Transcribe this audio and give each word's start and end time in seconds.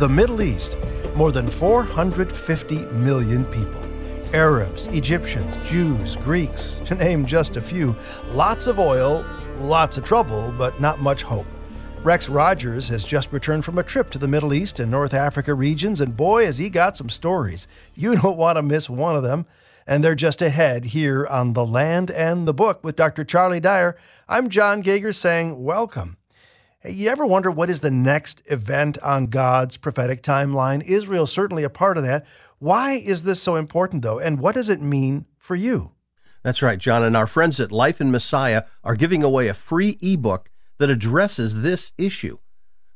The 0.00 0.08
Middle 0.08 0.40
East, 0.40 0.78
more 1.14 1.30
than 1.30 1.50
450 1.50 2.86
million 2.86 3.44
people. 3.44 3.82
Arabs, 4.32 4.86
Egyptians, 4.86 5.58
Jews, 5.58 6.16
Greeks, 6.16 6.80
to 6.86 6.94
name 6.94 7.26
just 7.26 7.58
a 7.58 7.60
few. 7.60 7.94
Lots 8.28 8.66
of 8.66 8.78
oil, 8.78 9.26
lots 9.58 9.98
of 9.98 10.04
trouble, 10.04 10.54
but 10.56 10.80
not 10.80 11.00
much 11.00 11.22
hope. 11.22 11.44
Rex 12.02 12.30
Rogers 12.30 12.88
has 12.88 13.04
just 13.04 13.30
returned 13.30 13.62
from 13.62 13.76
a 13.76 13.82
trip 13.82 14.08
to 14.08 14.18
the 14.18 14.26
Middle 14.26 14.54
East 14.54 14.80
and 14.80 14.90
North 14.90 15.12
Africa 15.12 15.52
regions, 15.52 16.00
and 16.00 16.16
boy, 16.16 16.46
has 16.46 16.56
he 16.56 16.70
got 16.70 16.96
some 16.96 17.10
stories. 17.10 17.66
You 17.94 18.16
don't 18.16 18.38
want 18.38 18.56
to 18.56 18.62
miss 18.62 18.88
one 18.88 19.16
of 19.16 19.22
them. 19.22 19.44
And 19.86 20.02
they're 20.02 20.14
just 20.14 20.40
ahead 20.40 20.86
here 20.86 21.26
on 21.26 21.52
The 21.52 21.66
Land 21.66 22.10
and 22.10 22.48
the 22.48 22.54
Book 22.54 22.82
with 22.82 22.96
Dr. 22.96 23.22
Charlie 23.22 23.60
Dyer. 23.60 23.98
I'm 24.30 24.48
Jon 24.48 24.80
Gauger 24.80 25.12
saying, 25.12 25.62
Welcome. 25.62 26.16
You 26.82 27.10
ever 27.10 27.26
wonder 27.26 27.50
what 27.50 27.68
is 27.68 27.80
the 27.80 27.90
next 27.90 28.40
event 28.46 28.96
on 29.02 29.26
God's 29.26 29.76
prophetic 29.76 30.22
timeline? 30.22 30.82
Israel's 30.82 31.30
certainly 31.30 31.62
a 31.62 31.68
part 31.68 31.98
of 31.98 32.04
that. 32.04 32.24
Why 32.58 32.92
is 32.92 33.22
this 33.22 33.42
so 33.42 33.56
important, 33.56 34.02
though, 34.02 34.18
and 34.18 34.40
what 34.40 34.54
does 34.54 34.70
it 34.70 34.80
mean 34.80 35.26
for 35.36 35.54
you? 35.54 35.92
That's 36.42 36.62
right, 36.62 36.78
Jon. 36.78 37.02
And 37.02 37.14
our 37.14 37.26
friends 37.26 37.60
at 37.60 37.70
Life 37.70 38.00
in 38.00 38.10
Messiah 38.10 38.64
are 38.82 38.94
giving 38.94 39.22
away 39.22 39.48
a 39.48 39.54
free 39.54 39.98
ebook 40.00 40.50
that 40.78 40.88
addresses 40.88 41.60
this 41.60 41.92
issue. 41.98 42.38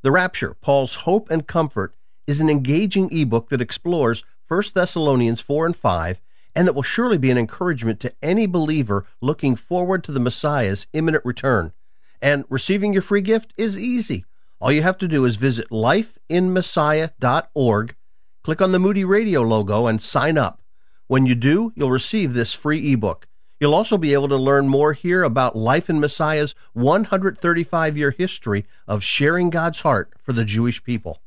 The 0.00 0.10
Rapture, 0.10 0.54
Paul's 0.54 0.94
Hope 0.94 1.30
and 1.30 1.46
Comfort, 1.46 1.94
is 2.26 2.40
an 2.40 2.48
engaging 2.48 3.10
ebook 3.12 3.50
that 3.50 3.60
explores 3.60 4.24
1 4.48 4.62
Thessalonians 4.74 5.42
4 5.42 5.66
and 5.66 5.76
5 5.76 6.22
and 6.54 6.66
that 6.66 6.74
will 6.74 6.82
surely 6.82 7.18
be 7.18 7.30
an 7.30 7.36
encouragement 7.36 8.00
to 8.00 8.14
any 8.22 8.46
believer 8.46 9.04
looking 9.20 9.56
forward 9.56 10.02
to 10.04 10.12
the 10.12 10.20
Messiah's 10.20 10.86
imminent 10.94 11.24
return. 11.26 11.74
And 12.24 12.44
receiving 12.48 12.92
your 12.92 13.02
free 13.02 13.20
gift 13.20 13.54
is 13.56 13.78
easy. 13.78 14.24
All 14.60 14.72
you 14.72 14.82
have 14.82 14.98
to 14.98 15.06
do 15.06 15.24
is 15.26 15.36
visit 15.36 15.70
lifeinmessiah.org 15.70 17.94
Click 18.44 18.60
on 18.60 18.72
the 18.72 18.78
Moody 18.78 19.06
Radio 19.06 19.40
logo 19.40 19.86
and 19.86 20.02
sign 20.02 20.36
up. 20.36 20.60
When 21.06 21.24
you 21.24 21.34
do, 21.34 21.72
you'll 21.74 21.90
receive 21.90 22.34
this 22.34 22.52
free 22.52 22.92
ebook. 22.92 23.26
You'll 23.58 23.74
also 23.74 23.96
be 23.96 24.12
able 24.12 24.28
to 24.28 24.36
learn 24.36 24.68
more 24.68 24.92
here 24.92 25.22
about 25.22 25.56
Life 25.56 25.88
in 25.88 25.98
Messiah's 25.98 26.54
135 26.74 27.96
year 27.96 28.10
history 28.10 28.66
of 28.86 29.02
sharing 29.02 29.48
God's 29.48 29.80
heart 29.80 30.12
for 30.18 30.34
the 30.34 30.44
Jewish 30.44 30.84
people. 30.84 31.22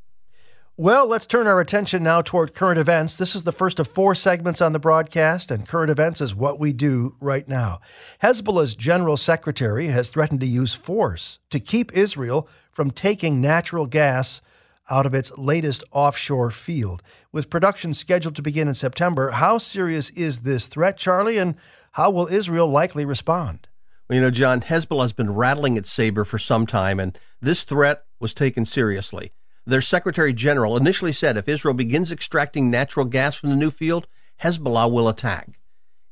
Well, 0.80 1.08
let's 1.08 1.26
turn 1.26 1.48
our 1.48 1.60
attention 1.60 2.04
now 2.04 2.22
toward 2.22 2.54
current 2.54 2.78
events. 2.78 3.16
This 3.16 3.34
is 3.34 3.46
the 3.46 3.52
first 3.52 3.80
of 3.80 3.88
four 3.88 4.14
segments 4.14 4.62
on 4.62 4.74
the 4.74 4.80
broadcast, 4.80 5.50
and 5.50 5.68
current 5.68 5.90
events 5.90 6.22
is 6.22 6.36
what 6.36 6.60
we 6.60 6.72
do 6.72 7.16
right 7.20 7.48
now. 7.48 7.80
Hezbollah's 8.22 8.76
general 8.76 9.18
secretary 9.18 9.88
has 9.88 10.12
threatened 10.12 10.40
to 10.42 10.46
use 10.46 10.76
force 10.76 11.40
to 11.50 11.60
keep 11.60 11.92
Israel 11.98 12.48
from 12.72 12.92
taking 12.92 13.42
natural 13.42 13.88
gas 13.88 14.44
out 14.88 15.08
of 15.08 15.16
its 15.16 15.36
latest 15.36 15.84
offshore 15.92 16.52
field. 16.52 17.02
With 17.32 17.50
production 17.50 17.96
scheduled 17.96 18.36
to 18.36 18.44
begin 18.44 18.68
in 18.68 18.76
September, 18.76 19.32
how 19.32 19.58
serious 19.58 20.12
is 20.12 20.42
this 20.42 20.68
threat, 20.68 20.96
Charlie, 20.96 21.40
and 21.40 21.56
how 21.94 22.12
will 22.12 22.28
Israel 22.28 22.70
likely 22.70 23.04
respond? 23.04 23.68
Well, 24.08 24.18
you 24.18 24.22
know, 24.22 24.30
Jon, 24.30 24.62
Hezbollah 24.62 25.02
has 25.02 25.14
been 25.14 25.34
rattling 25.34 25.76
its 25.76 25.90
saber 25.90 26.24
for 26.24 26.38
some 26.38 26.68
time, 26.68 27.00
and 27.00 27.18
this 27.42 27.64
threat 27.64 28.04
was 28.20 28.36
taken 28.36 28.68
seriously. 28.68 29.32
Their 29.68 29.82
Secretary 29.82 30.32
General 30.32 30.78
initially 30.78 31.12
said 31.12 31.36
if 31.36 31.50
Israel 31.50 31.74
begins 31.74 32.10
extracting 32.10 32.72
natural 32.72 33.06
gas 33.06 33.36
from 33.36 33.50
the 33.50 33.56
new 33.58 33.70
field, 33.70 34.08
Hezbollah 34.42 34.90
will 34.90 35.10
attack. 35.10 35.60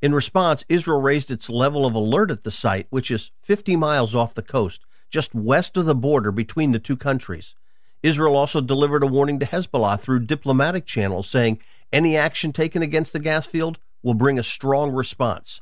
In 0.02 0.14
response, 0.14 0.66
Israel 0.68 1.02
raised 1.02 1.32
its 1.32 1.50
level 1.50 1.86
of 1.86 1.96
alert 1.96 2.32
at 2.32 2.44
the 2.44 2.52
site, 2.52 2.88
which 2.90 3.10
is 3.10 3.32
50 3.44 3.78
miles 3.78 4.14
off 4.14 4.34
the 4.34 4.42
coast, 4.42 4.82
just 5.10 5.34
west 5.34 5.78
of 5.78 5.86
the 5.86 5.96
border 5.96 6.34
between 6.34 6.74
the 6.74 6.80
two 6.80 6.98
countries. 6.98 7.56
Israel 8.04 8.36
also 8.36 8.60
delivered 8.60 9.04
a 9.04 9.08
warning 9.08 9.40
to 9.40 9.46
Hezbollah 9.46 10.02
through 10.02 10.26
diplomatic 10.26 10.86
channels 10.86 11.30
saying 11.30 11.60
any 11.94 12.18
action 12.18 12.52
taken 12.52 12.82
against 12.82 13.14
the 13.14 13.20
gas 13.20 13.48
field 13.48 13.80
will 14.04 14.16
bring 14.16 14.38
a 14.38 14.44
strong 14.44 14.92
response. 14.92 15.62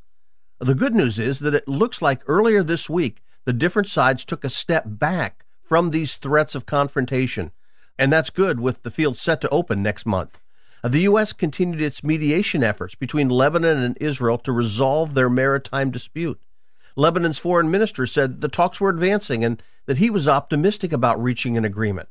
The 0.58 0.74
good 0.74 0.96
news 0.96 1.20
is 1.20 1.42
that 1.42 1.54
it 1.54 1.68
looks 1.68 2.02
like 2.02 2.24
earlier 2.26 2.64
this 2.64 2.90
week, 2.90 3.22
the 3.46 3.54
different 3.54 3.88
sides 3.88 4.26
took 4.26 4.44
a 4.44 4.50
step 4.50 4.86
back 4.88 5.46
from 5.62 5.92
these 5.92 6.18
threats 6.18 6.56
of 6.56 6.66
confrontation. 6.66 7.52
And 7.98 8.12
that's 8.12 8.30
good 8.30 8.60
with 8.60 8.84
the 8.84 8.92
field 8.92 9.18
set 9.18 9.42
to 9.42 9.50
open 9.50 9.82
next 9.82 10.06
month. 10.06 10.40
The 10.84 11.02
U.S. 11.02 11.32
continued 11.32 11.82
its 11.82 12.04
mediation 12.04 12.64
efforts 12.64 12.96
between 12.96 13.30
Lebanon 13.30 13.82
and 13.82 13.98
Israel 14.02 14.38
to 14.40 14.52
resolve 14.52 15.14
their 15.14 15.30
maritime 15.30 15.92
dispute. 15.92 16.42
Lebanon's 16.96 17.40
foreign 17.40 17.72
minister 17.72 18.06
said 18.06 18.42
the 18.42 18.50
talks 18.50 18.82
were 18.82 18.90
advancing 18.90 19.44
and 19.46 19.64
that 19.86 19.98
he 19.98 20.10
was 20.10 20.28
optimistic 20.28 20.92
about 20.92 21.22
reaching 21.22 21.58
an 21.58 21.66
agreement. 21.66 22.10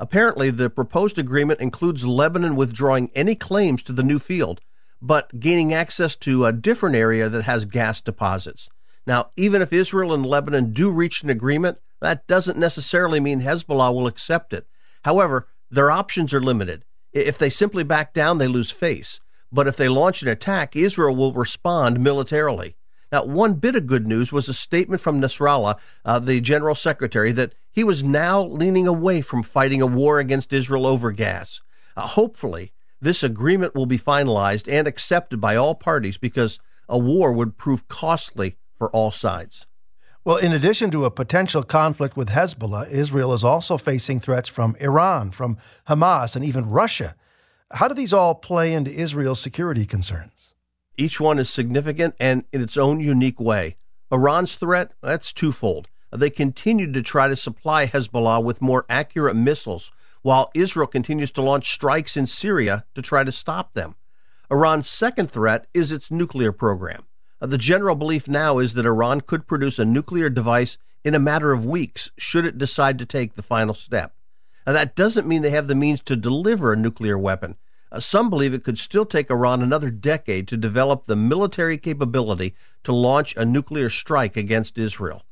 Apparently, 0.00 0.50
the 0.50 0.70
proposed 0.70 1.18
agreement 1.18 1.60
includes 1.60 2.06
Lebanon 2.06 2.56
withdrawing 2.56 3.10
any 3.14 3.34
claims 3.34 3.82
to 3.82 3.92
the 3.92 4.02
new 4.02 4.18
field, 4.18 4.60
but 5.00 5.38
gaining 5.38 5.72
access 5.72 6.16
to 6.16 6.46
a 6.46 6.52
different 6.52 6.96
area 6.96 7.28
that 7.28 7.42
has 7.42 7.64
gas 7.64 8.00
deposits. 8.00 8.68
Now, 9.06 9.30
even 9.36 9.62
if 9.62 9.72
Israel 9.72 10.12
and 10.12 10.24
Lebanon 10.24 10.72
do 10.72 10.90
reach 10.90 11.22
an 11.22 11.30
agreement, 11.30 11.78
that 12.00 12.26
doesn't 12.26 12.58
necessarily 12.58 13.20
mean 13.20 13.42
Hezbollah 13.42 13.92
will 13.94 14.06
accept 14.06 14.52
it. 14.52 14.66
However, 15.04 15.48
their 15.70 15.90
options 15.90 16.32
are 16.34 16.40
limited. 16.40 16.84
If 17.12 17.38
they 17.38 17.50
simply 17.50 17.84
back 17.84 18.12
down, 18.12 18.38
they 18.38 18.46
lose 18.46 18.70
face. 18.70 19.20
But 19.52 19.68
if 19.68 19.76
they 19.76 19.88
launch 19.88 20.22
an 20.22 20.28
attack, 20.28 20.74
Israel 20.74 21.14
will 21.14 21.32
respond 21.32 22.00
militarily. 22.00 22.76
Now, 23.12 23.24
one 23.24 23.54
bit 23.54 23.76
of 23.76 23.86
good 23.86 24.06
news 24.06 24.32
was 24.32 24.48
a 24.48 24.54
statement 24.54 25.00
from 25.00 25.20
Nasrallah, 25.20 25.78
uh, 26.04 26.18
the 26.18 26.40
general 26.40 26.74
secretary, 26.74 27.30
that 27.32 27.54
he 27.70 27.84
was 27.84 28.02
now 28.02 28.42
leaning 28.42 28.88
away 28.88 29.20
from 29.20 29.44
fighting 29.44 29.80
a 29.80 29.86
war 29.86 30.18
against 30.18 30.52
Israel 30.52 30.86
over 30.86 31.12
gas. 31.12 31.60
Uh, 31.96 32.08
hopefully, 32.08 32.72
this 33.00 33.22
agreement 33.22 33.74
will 33.74 33.86
be 33.86 33.98
finalized 33.98 34.66
and 34.68 34.88
accepted 34.88 35.40
by 35.40 35.54
all 35.54 35.74
parties 35.74 36.18
because 36.18 36.58
a 36.88 36.98
war 36.98 37.32
would 37.32 37.56
prove 37.56 37.86
costly 37.86 38.56
for 38.74 38.90
all 38.90 39.12
sides. 39.12 39.66
Well, 40.26 40.38
in 40.38 40.54
addition 40.54 40.90
to 40.92 41.04
a 41.04 41.10
potential 41.10 41.62
conflict 41.62 42.16
with 42.16 42.30
Hezbollah, 42.30 42.88
Israel 42.88 43.34
is 43.34 43.44
also 43.44 43.76
facing 43.76 44.20
threats 44.20 44.48
from 44.48 44.74
Iran, 44.80 45.32
from 45.32 45.58
Hamas, 45.86 46.34
and 46.34 46.42
even 46.42 46.70
Russia. 46.70 47.14
How 47.72 47.88
do 47.88 47.94
these 47.94 48.14
all 48.14 48.34
play 48.34 48.72
into 48.72 48.90
Israel's 48.90 49.40
security 49.40 49.84
concerns? 49.84 50.54
Each 50.96 51.20
one 51.20 51.38
is 51.38 51.50
significant 51.50 52.14
and 52.18 52.44
in 52.54 52.62
its 52.62 52.78
own 52.78 53.00
unique 53.00 53.38
way. 53.38 53.76
Iran's 54.10 54.54
threat, 54.54 54.92
that's 55.02 55.30
twofold. 55.30 55.88
They 56.10 56.30
continue 56.30 56.90
to 56.90 57.02
try 57.02 57.28
to 57.28 57.36
supply 57.36 57.86
Hezbollah 57.86 58.42
with 58.42 58.62
more 58.62 58.86
accurate 58.88 59.36
missiles, 59.36 59.92
while 60.22 60.50
Israel 60.54 60.86
continues 60.86 61.32
to 61.32 61.42
launch 61.42 61.70
strikes 61.70 62.16
in 62.16 62.26
Syria 62.26 62.86
to 62.94 63.02
try 63.02 63.24
to 63.24 63.32
stop 63.32 63.74
them. 63.74 63.94
Iran's 64.50 64.88
second 64.88 65.30
threat 65.30 65.66
is 65.74 65.92
its 65.92 66.10
nuclear 66.10 66.50
program. 66.50 67.04
Uh, 67.44 67.46
the 67.46 67.58
general 67.58 67.94
belief 67.94 68.26
now 68.26 68.58
is 68.58 68.72
that 68.72 68.86
Iran 68.86 69.20
could 69.20 69.46
produce 69.46 69.78
a 69.78 69.84
nuclear 69.84 70.30
device 70.30 70.78
in 71.04 71.14
a 71.14 71.18
matter 71.18 71.52
of 71.52 71.66
weeks 71.66 72.10
should 72.16 72.46
it 72.46 72.56
decide 72.56 72.98
to 72.98 73.04
take 73.04 73.34
the 73.34 73.42
final 73.42 73.74
step. 73.74 74.14
Now, 74.66 74.72
that 74.72 74.96
doesn't 74.96 75.26
mean 75.26 75.42
they 75.42 75.50
have 75.50 75.68
the 75.68 75.74
means 75.74 76.00
to 76.04 76.16
deliver 76.16 76.72
a 76.72 76.76
nuclear 76.76 77.18
weapon, 77.18 77.56
uh, 77.92 78.00
some 78.00 78.30
believe 78.30 78.54
it 78.54 78.64
could 78.64 78.78
still 78.78 79.04
take 79.04 79.30
Iran 79.30 79.60
another 79.60 79.90
decade 79.90 80.48
to 80.48 80.56
develop 80.56 81.04
the 81.04 81.16
military 81.16 81.76
capability 81.76 82.54
to 82.82 82.94
launch 82.94 83.36
a 83.36 83.44
nuclear 83.44 83.90
strike 83.90 84.38
against 84.38 84.78
Israel. 84.78 85.26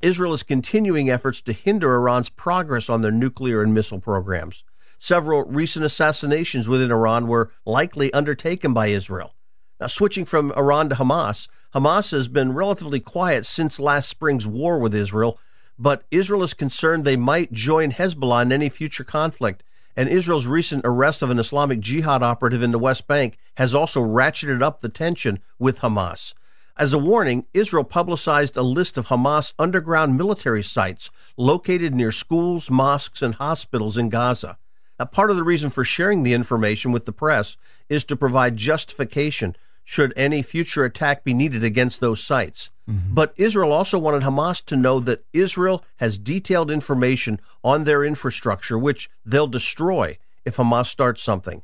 Israel 0.00 0.34
is 0.34 0.44
continuing 0.44 1.10
efforts 1.10 1.40
to 1.42 1.52
hinder 1.52 1.96
Iran's 1.96 2.28
progress 2.28 2.88
on 2.88 3.00
their 3.00 3.10
nuclear 3.10 3.60
and 3.60 3.74
missile 3.74 3.98
programs. 3.98 4.62
Several 5.00 5.42
recent 5.42 5.84
assassinations 5.84 6.68
within 6.68 6.92
Iran 6.92 7.26
were 7.26 7.50
likely 7.64 8.12
undertaken 8.12 8.72
by 8.72 8.86
Israel. 8.86 9.32
Now, 9.80 9.88
switching 9.88 10.24
from 10.24 10.52
Iran 10.52 10.88
to 10.88 10.94
Hamas, 10.94 11.48
Hamas 11.74 12.10
has 12.12 12.28
been 12.28 12.54
relatively 12.54 13.00
quiet 13.00 13.44
since 13.44 13.78
last 13.78 14.08
spring's 14.08 14.46
war 14.46 14.78
with 14.78 14.94
Israel, 14.94 15.38
but 15.78 16.04
Israel 16.10 16.42
is 16.42 16.54
concerned 16.54 17.04
they 17.04 17.16
might 17.16 17.52
join 17.52 17.92
Hezbollah 17.92 18.42
in 18.42 18.52
any 18.52 18.70
future 18.70 19.04
conflict 19.04 19.62
and 19.96 20.08
Israel's 20.08 20.46
recent 20.46 20.82
arrest 20.84 21.22
of 21.22 21.30
an 21.30 21.38
Islamic 21.38 21.80
Jihad 21.80 22.22
operative 22.22 22.62
in 22.62 22.70
the 22.70 22.78
West 22.78 23.06
Bank 23.06 23.38
has 23.56 23.74
also 23.74 24.02
ratcheted 24.02 24.62
up 24.62 24.80
the 24.80 24.88
tension 24.88 25.40
with 25.58 25.80
Hamas. 25.80 26.34
As 26.78 26.92
a 26.92 26.98
warning, 26.98 27.46
Israel 27.54 27.84
publicized 27.84 28.56
a 28.56 28.62
list 28.62 28.98
of 28.98 29.06
Hamas 29.06 29.54
underground 29.58 30.18
military 30.18 30.62
sites 30.62 31.10
located 31.38 31.94
near 31.94 32.12
schools, 32.12 32.68
mosques, 32.68 33.22
and 33.22 33.36
hospitals 33.36 33.96
in 33.96 34.10
Gaza. 34.10 34.58
Now, 34.98 35.06
part 35.06 35.30
of 35.30 35.36
the 35.36 35.42
reason 35.42 35.70
for 35.70 35.84
sharing 35.84 36.22
the 36.22 36.34
information 36.34 36.92
with 36.92 37.06
the 37.06 37.12
press 37.12 37.56
is 37.88 38.04
to 38.04 38.16
provide 38.16 38.56
justification 38.56 39.56
should 39.88 40.12
any 40.16 40.42
future 40.42 40.84
attack 40.84 41.22
be 41.22 41.32
needed 41.32 41.62
against 41.62 42.00
those 42.00 42.20
sites. 42.20 42.70
Mm-hmm. 42.90 43.14
But 43.14 43.32
Israel 43.36 43.72
also 43.72 44.00
wanted 44.00 44.22
Hamas 44.22 44.62
to 44.66 44.76
know 44.76 44.98
that 44.98 45.24
Israel 45.32 45.84
has 45.98 46.18
detailed 46.18 46.72
information 46.72 47.40
on 47.62 47.84
their 47.84 48.04
infrastructure, 48.04 48.76
which 48.76 49.08
they'll 49.24 49.46
destroy 49.46 50.18
if 50.44 50.56
Hamas 50.56 50.86
starts 50.86 51.22
something. 51.22 51.62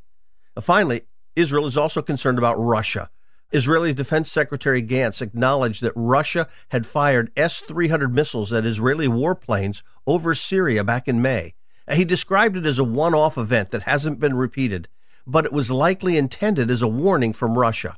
Finally, 0.59 1.01
Israel 1.35 1.65
is 1.65 1.75
also 1.77 2.01
concerned 2.01 2.37
about 2.37 2.57
Russia. 2.57 3.09
Israeli 3.51 3.93
Defense 3.93 4.31
Secretary 4.31 4.81
Gantz 4.81 5.21
acknowledged 5.21 5.81
that 5.81 5.93
Russia 5.93 6.47
had 6.69 6.87
fired 6.87 7.29
S 7.35 7.59
300 7.59 8.15
missiles 8.15 8.53
at 8.53 8.65
Israeli 8.65 9.07
warplanes 9.07 9.83
over 10.07 10.33
Syria 10.33 10.85
back 10.85 11.09
in 11.09 11.21
May. 11.21 11.55
He 11.91 12.05
described 12.05 12.55
it 12.55 12.65
as 12.65 12.79
a 12.79 12.85
one 12.85 13.13
off 13.13 13.37
event 13.37 13.71
that 13.71 13.83
hasn't 13.83 14.21
been 14.21 14.33
repeated, 14.33 14.87
but 15.27 15.45
it 15.45 15.51
was 15.51 15.69
likely 15.69 16.17
intended 16.17 16.71
as 16.71 16.81
a 16.81 16.87
warning 16.87 17.33
from 17.33 17.59
Russia. 17.59 17.97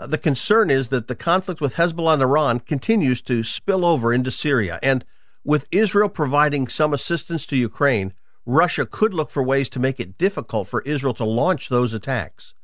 Uh, 0.00 0.06
the 0.06 0.18
concern 0.18 0.70
is 0.70 0.88
that 0.88 1.08
the 1.08 1.14
conflict 1.14 1.60
with 1.60 1.74
Hezbollah 1.74 2.14
and 2.14 2.22
Iran 2.22 2.60
continues 2.60 3.20
to 3.22 3.44
spill 3.44 3.84
over 3.84 4.14
into 4.14 4.30
Syria, 4.30 4.78
and 4.82 5.04
with 5.44 5.68
Israel 5.70 6.08
providing 6.08 6.68
some 6.68 6.94
assistance 6.94 7.44
to 7.46 7.56
Ukraine, 7.56 8.14
Russia 8.46 8.86
could 8.86 9.12
look 9.12 9.28
for 9.28 9.42
ways 9.42 9.68
to 9.70 9.78
make 9.78 10.00
it 10.00 10.16
difficult 10.16 10.68
for 10.68 10.80
Israel 10.82 11.12
to 11.14 11.24
launch 11.24 11.68
those 11.68 11.92
attacks. 11.92 12.54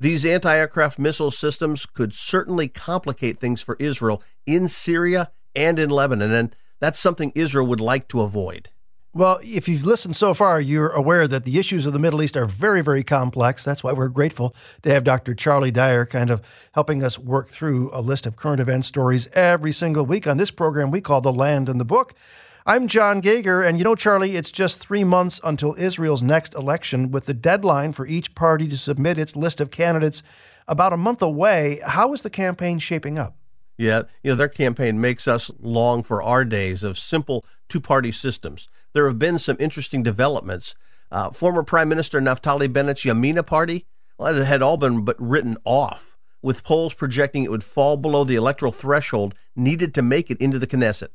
These 0.00 0.24
anti 0.24 0.56
aircraft 0.56 0.98
missile 0.98 1.30
systems 1.30 1.84
could 1.84 2.14
certainly 2.14 2.68
complicate 2.68 3.38
things 3.38 3.60
for 3.60 3.76
Israel 3.78 4.22
in 4.46 4.66
Syria 4.66 5.30
and 5.54 5.78
in 5.78 5.90
Lebanon, 5.90 6.32
and 6.32 6.56
that's 6.80 6.98
something 6.98 7.30
Israel 7.34 7.66
would 7.66 7.80
like 7.80 8.08
to 8.08 8.22
avoid. 8.22 8.70
Well, 9.16 9.40
if 9.42 9.66
you've 9.66 9.86
listened 9.86 10.14
so 10.14 10.34
far, 10.34 10.60
you're 10.60 10.90
aware 10.90 11.26
that 11.26 11.46
the 11.46 11.58
issues 11.58 11.86
of 11.86 11.94
the 11.94 11.98
Middle 11.98 12.22
East 12.22 12.36
are 12.36 12.44
very, 12.44 12.82
very 12.82 13.02
complex. 13.02 13.64
That's 13.64 13.82
why 13.82 13.94
we're 13.94 14.08
grateful 14.08 14.54
to 14.82 14.90
have 14.90 15.04
Dr. 15.04 15.34
Charlie 15.34 15.70
Dyer 15.70 16.04
kind 16.04 16.28
of 16.28 16.42
helping 16.74 17.02
us 17.02 17.18
work 17.18 17.48
through 17.48 17.88
a 17.94 18.02
list 18.02 18.26
of 18.26 18.36
current 18.36 18.60
event 18.60 18.84
stories 18.84 19.26
every 19.32 19.72
single 19.72 20.04
week 20.04 20.26
on 20.26 20.36
this 20.36 20.50
program 20.50 20.90
we 20.90 21.00
call 21.00 21.22
The 21.22 21.32
Land 21.32 21.70
and 21.70 21.80
the 21.80 21.84
Book. 21.86 22.12
I'm 22.66 22.88
Jon 22.88 23.22
Gauger, 23.22 23.62
and 23.62 23.78
you 23.78 23.84
know, 23.84 23.94
Charlie, 23.94 24.36
it's 24.36 24.50
just 24.50 24.80
three 24.80 25.02
months 25.02 25.40
until 25.42 25.74
Israel's 25.78 26.20
next 26.20 26.52
election, 26.52 27.10
with 27.10 27.24
the 27.24 27.32
deadline 27.32 27.94
for 27.94 28.06
each 28.06 28.34
party 28.34 28.68
to 28.68 28.76
submit 28.76 29.18
its 29.18 29.34
list 29.34 29.62
of 29.62 29.70
candidates 29.70 30.22
about 30.68 30.92
a 30.92 30.98
month 30.98 31.22
away. 31.22 31.80
How 31.86 32.12
is 32.12 32.20
the 32.20 32.28
campaign 32.28 32.78
shaping 32.80 33.18
up? 33.18 33.34
Yeah, 33.78 34.02
you 34.22 34.30
know, 34.30 34.36
their 34.36 34.48
campaign 34.48 35.00
makes 35.00 35.28
us 35.28 35.50
long 35.60 36.02
for 36.02 36.22
our 36.22 36.44
days 36.44 36.82
of 36.82 36.98
simple 36.98 37.44
two 37.68 37.80
party 37.80 38.10
systems. 38.10 38.68
There 38.94 39.06
have 39.06 39.18
been 39.18 39.38
some 39.38 39.56
interesting 39.60 40.02
developments. 40.02 40.74
Uh, 41.10 41.30
former 41.30 41.62
Prime 41.62 41.88
Minister 41.88 42.20
Naftali 42.20 42.68
Bennett's 42.68 43.04
Yamina 43.04 43.44
party, 43.44 43.86
well, 44.18 44.34
it 44.34 44.44
had 44.44 44.62
all 44.62 44.76
been 44.76 45.04
but 45.04 45.20
written 45.20 45.56
off, 45.64 46.16
with 46.42 46.64
polls 46.64 46.94
projecting 46.94 47.44
it 47.44 47.50
would 47.50 47.64
fall 47.64 47.96
below 47.96 48.24
the 48.24 48.34
electoral 48.34 48.72
threshold 48.72 49.34
needed 49.54 49.94
to 49.94 50.02
make 50.02 50.30
it 50.30 50.40
into 50.40 50.58
the 50.58 50.66
Knesset. 50.66 51.08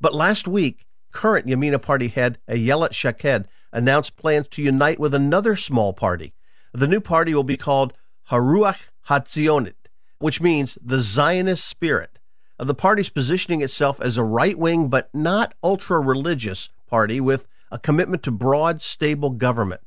But 0.00 0.14
last 0.14 0.46
week, 0.46 0.86
current 1.12 1.46
Yamina 1.46 1.82
party 1.82 2.08
head 2.08 2.38
Ayelet 2.48 2.92
Shaked 2.92 3.48
announced 3.72 4.16
plans 4.16 4.48
to 4.48 4.62
unite 4.62 5.00
with 5.00 5.14
another 5.14 5.56
small 5.56 5.92
party. 5.92 6.34
The 6.72 6.86
new 6.86 7.00
party 7.00 7.34
will 7.34 7.44
be 7.44 7.56
called 7.56 7.94
Haruach 8.30 8.90
Hatzionit, 9.08 9.85
which 10.18 10.40
means 10.40 10.78
the 10.82 11.00
Zionist 11.00 11.64
spirit. 11.64 12.18
Of 12.58 12.66
the 12.66 12.74
party's 12.74 13.10
positioning 13.10 13.60
itself 13.60 14.00
as 14.00 14.16
a 14.16 14.24
right 14.24 14.58
wing 14.58 14.88
but 14.88 15.14
not 15.14 15.54
ultra 15.62 16.00
religious 16.00 16.70
party 16.86 17.20
with 17.20 17.46
a 17.70 17.78
commitment 17.78 18.22
to 18.22 18.30
broad, 18.30 18.80
stable 18.80 19.30
government. 19.30 19.82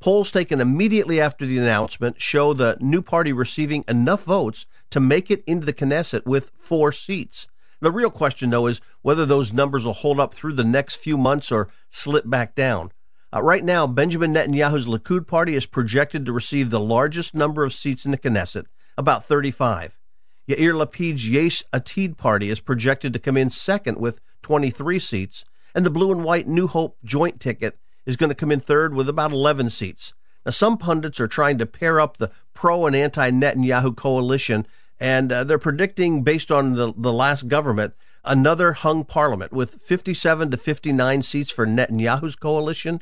Polls 0.00 0.30
taken 0.30 0.60
immediately 0.60 1.20
after 1.20 1.44
the 1.44 1.58
announcement 1.58 2.20
show 2.20 2.52
the 2.52 2.76
new 2.80 3.02
party 3.02 3.32
receiving 3.32 3.84
enough 3.86 4.24
votes 4.24 4.66
to 4.90 5.00
make 5.00 5.30
it 5.30 5.44
into 5.46 5.66
the 5.66 5.74
Knesset 5.74 6.24
with 6.26 6.50
four 6.56 6.90
seats. 6.90 7.46
The 7.80 7.90
real 7.90 8.10
question, 8.10 8.50
though, 8.50 8.66
is 8.66 8.80
whether 9.02 9.24
those 9.24 9.52
numbers 9.52 9.86
will 9.86 9.92
hold 9.92 10.20
up 10.20 10.34
through 10.34 10.54
the 10.54 10.64
next 10.64 10.96
few 10.96 11.16
months 11.16 11.50
or 11.50 11.68
slip 11.90 12.28
back 12.28 12.54
down. 12.54 12.92
Uh, 13.32 13.42
right 13.42 13.64
now, 13.64 13.86
Benjamin 13.86 14.34
Netanyahu's 14.34 14.86
Likud 14.86 15.26
party 15.26 15.54
is 15.54 15.66
projected 15.66 16.26
to 16.26 16.32
receive 16.32 16.70
the 16.70 16.80
largest 16.80 17.34
number 17.34 17.62
of 17.62 17.72
seats 17.72 18.04
in 18.04 18.10
the 18.10 18.18
Knesset, 18.18 18.66
about 19.00 19.24
35. 19.24 19.98
Yair 20.48 20.74
Lapid's 20.74 21.28
Yesh 21.28 21.64
Atid 21.72 22.16
party 22.16 22.50
is 22.50 22.60
projected 22.60 23.12
to 23.12 23.18
come 23.18 23.36
in 23.36 23.50
second 23.50 23.98
with 23.98 24.20
23 24.42 24.98
seats, 24.98 25.44
and 25.74 25.86
the 25.86 25.90
blue 25.90 26.12
and 26.12 26.22
white 26.22 26.46
New 26.46 26.66
Hope 26.66 26.98
joint 27.02 27.40
ticket 27.40 27.78
is 28.04 28.16
going 28.16 28.28
to 28.28 28.34
come 28.34 28.52
in 28.52 28.60
third 28.60 28.94
with 28.94 29.08
about 29.08 29.32
11 29.32 29.70
seats. 29.70 30.12
Now, 30.44 30.52
some 30.52 30.76
pundits 30.76 31.18
are 31.18 31.26
trying 31.26 31.58
to 31.58 31.66
pair 31.66 32.00
up 32.00 32.18
the 32.18 32.30
pro 32.52 32.86
and 32.86 32.94
anti 32.94 33.30
Netanyahu 33.30 33.96
coalition, 33.96 34.66
and 35.00 35.32
uh, 35.32 35.44
they're 35.44 35.58
predicting, 35.58 36.22
based 36.22 36.50
on 36.50 36.74
the, 36.74 36.92
the 36.94 37.12
last 37.12 37.48
government, 37.48 37.94
another 38.22 38.72
hung 38.72 39.04
parliament 39.04 39.52
with 39.52 39.80
57 39.82 40.50
to 40.50 40.56
59 40.58 41.22
seats 41.22 41.50
for 41.50 41.66
Netanyahu's 41.66 42.36
coalition 42.36 43.00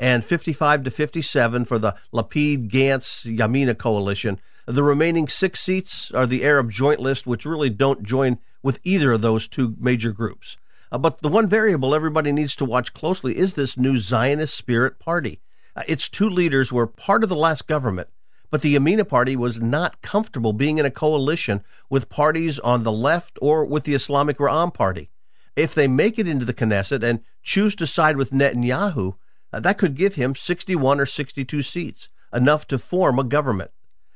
and 0.00 0.24
55 0.24 0.84
to 0.84 0.90
57 0.90 1.66
for 1.66 1.78
the 1.78 1.94
Lapid 2.12 2.70
Gantz 2.70 3.26
Yamina 3.36 3.76
coalition. 3.76 4.40
The 4.64 4.82
remaining 4.82 5.28
six 5.28 5.60
seats 5.60 6.10
are 6.12 6.26
the 6.26 6.42
Arab 6.42 6.70
Joint 6.70 7.00
List, 7.00 7.26
which 7.26 7.44
really 7.44 7.68
don't 7.68 8.02
join 8.02 8.38
with 8.62 8.80
either 8.82 9.12
of 9.12 9.20
those 9.20 9.46
two 9.46 9.76
major 9.78 10.12
groups. 10.12 10.56
Uh, 10.90 10.96
but 10.96 11.20
the 11.20 11.28
one 11.28 11.46
variable 11.46 11.94
everybody 11.94 12.32
needs 12.32 12.56
to 12.56 12.64
watch 12.64 12.94
closely 12.94 13.36
is 13.36 13.54
this 13.54 13.76
new 13.76 13.98
Zionist 13.98 14.56
Spirit 14.56 14.98
Party. 14.98 15.40
Uh, 15.76 15.82
its 15.86 16.08
two 16.08 16.28
leaders 16.28 16.72
were 16.72 16.86
part 16.86 17.22
of 17.22 17.28
the 17.28 17.36
last 17.36 17.68
government, 17.68 18.08
but 18.50 18.62
the 18.62 18.74
Yamina 18.74 19.06
Party 19.06 19.36
was 19.36 19.60
not 19.60 20.00
comfortable 20.00 20.54
being 20.54 20.78
in 20.78 20.86
a 20.86 20.90
coalition 20.90 21.62
with 21.90 22.08
parties 22.08 22.58
on 22.60 22.84
the 22.84 22.92
left 22.92 23.38
or 23.42 23.66
with 23.66 23.84
the 23.84 23.94
Islamic 23.94 24.38
Ra'am 24.38 24.72
Party. 24.72 25.10
If 25.56 25.74
they 25.74 25.88
make 25.88 26.18
it 26.18 26.26
into 26.26 26.46
the 26.46 26.54
Knesset 26.54 27.02
and 27.02 27.20
choose 27.42 27.76
to 27.76 27.86
side 27.86 28.16
with 28.16 28.30
Netanyahu, 28.30 29.16
uh, 29.52 29.60
that 29.60 29.78
could 29.78 29.94
give 29.94 30.14
him 30.14 30.34
61 30.34 31.00
or 31.00 31.06
62 31.06 31.62
seats, 31.62 32.08
enough 32.32 32.66
to 32.68 32.78
form 32.78 33.18
a 33.18 33.24
government. 33.24 33.70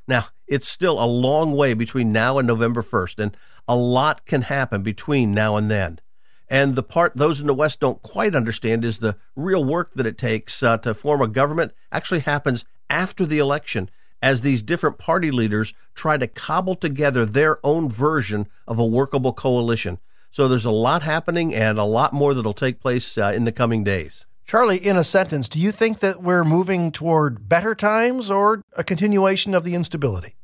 Now, 0.07 0.27
it's 0.47 0.69
still 0.69 1.03
a 1.03 1.07
long 1.07 1.57
way 1.57 1.75
between 1.75 2.13
now 2.13 2.39
and 2.39 2.47
November 2.47 2.83
1st, 2.83 3.19
and 3.19 3.37
a 3.67 3.77
lot 3.77 4.27
can 4.27 4.43
happen 4.43 4.83
between 4.83 5.33
now 5.33 5.57
and 5.57 5.71
then. 5.71 6.01
And 6.49 6.75
the 6.75 6.83
part 6.83 7.17
those 7.17 7.41
in 7.41 7.47
the 7.47 7.55
West 7.55 7.81
don't 7.81 8.03
quite 8.03 8.35
understand 8.35 8.85
is 8.85 8.99
the 8.99 9.17
real 9.35 9.65
work 9.65 9.95
that 9.95 10.07
it 10.07 10.19
takes 10.19 10.63
uh, 10.63 10.77
to 10.79 10.95
form 10.95 11.23
a 11.23 11.27
government 11.27 11.73
actually 11.91 12.21
happens 12.21 12.65
after 12.91 13.25
the 13.25 13.39
election 13.39 13.91
as 14.21 14.43
these 14.43 14.63
different 14.63 14.99
party 14.99 15.31
leaders 15.31 15.73
try 15.95 16.17
to 16.17 16.27
cobble 16.27 16.75
together 16.75 17.25
their 17.25 17.59
own 17.65 17.89
version 17.89 18.47
of 18.67 18.79
a 18.79 18.87
workable 18.87 19.33
coalition. 19.33 19.99
So 20.31 20.49
there's 20.49 20.65
a 20.65 20.71
lot 20.71 21.03
happening 21.03 21.55
and 21.55 21.79
a 21.79 21.85
lot 21.85 22.13
more 22.13 22.35
that'll 22.35 22.53
take 22.53 22.81
place 22.81 23.17
uh, 23.17 23.33
in 23.35 23.45
the 23.45 23.53
coming 23.53 23.85
days. 23.85 24.27
Charlie, 24.47 24.77
in 24.77 24.97
a 24.97 25.05
sentence, 25.05 25.49
do 25.49 25.59
you 25.59 25.73
think 25.73 26.01
that 26.01 26.23
we're 26.23 26.45
moving 26.45 26.93
toward 26.93 27.49
better 27.49 27.75
times 27.75 28.31
or 28.31 28.63
a 28.77 28.85
continuation 28.85 29.55
of 29.55 29.65
the 29.65 29.75
instability? 29.75 30.37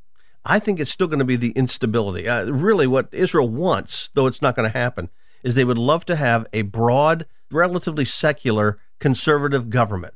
I 0.45 0.59
think 0.59 0.81
it's 0.81 0.91
still 0.91 1.07
going 1.07 1.19
to 1.19 1.25
be 1.25 1.37
the 1.37 1.51
instability. 1.51 2.27
Uh, 2.27 2.47
really, 2.47 2.87
what 2.87 3.09
Israel 3.13 3.49
wants, 3.49 4.11
though 4.15 4.27
it's 4.27 4.41
not 4.41 4.57
going 4.57 4.71
to 4.71 4.79
happen, 4.79 5.11
is 5.43 5.55
they 5.55 5.67
would 5.67 5.79
love 5.79 6.07
to 6.07 6.17
have 6.17 6.47
a 6.53 6.63
broad, 6.63 7.27
relatively 7.51 8.07
secular, 8.07 8.79
conservative 8.99 9.69
government. 9.69 10.15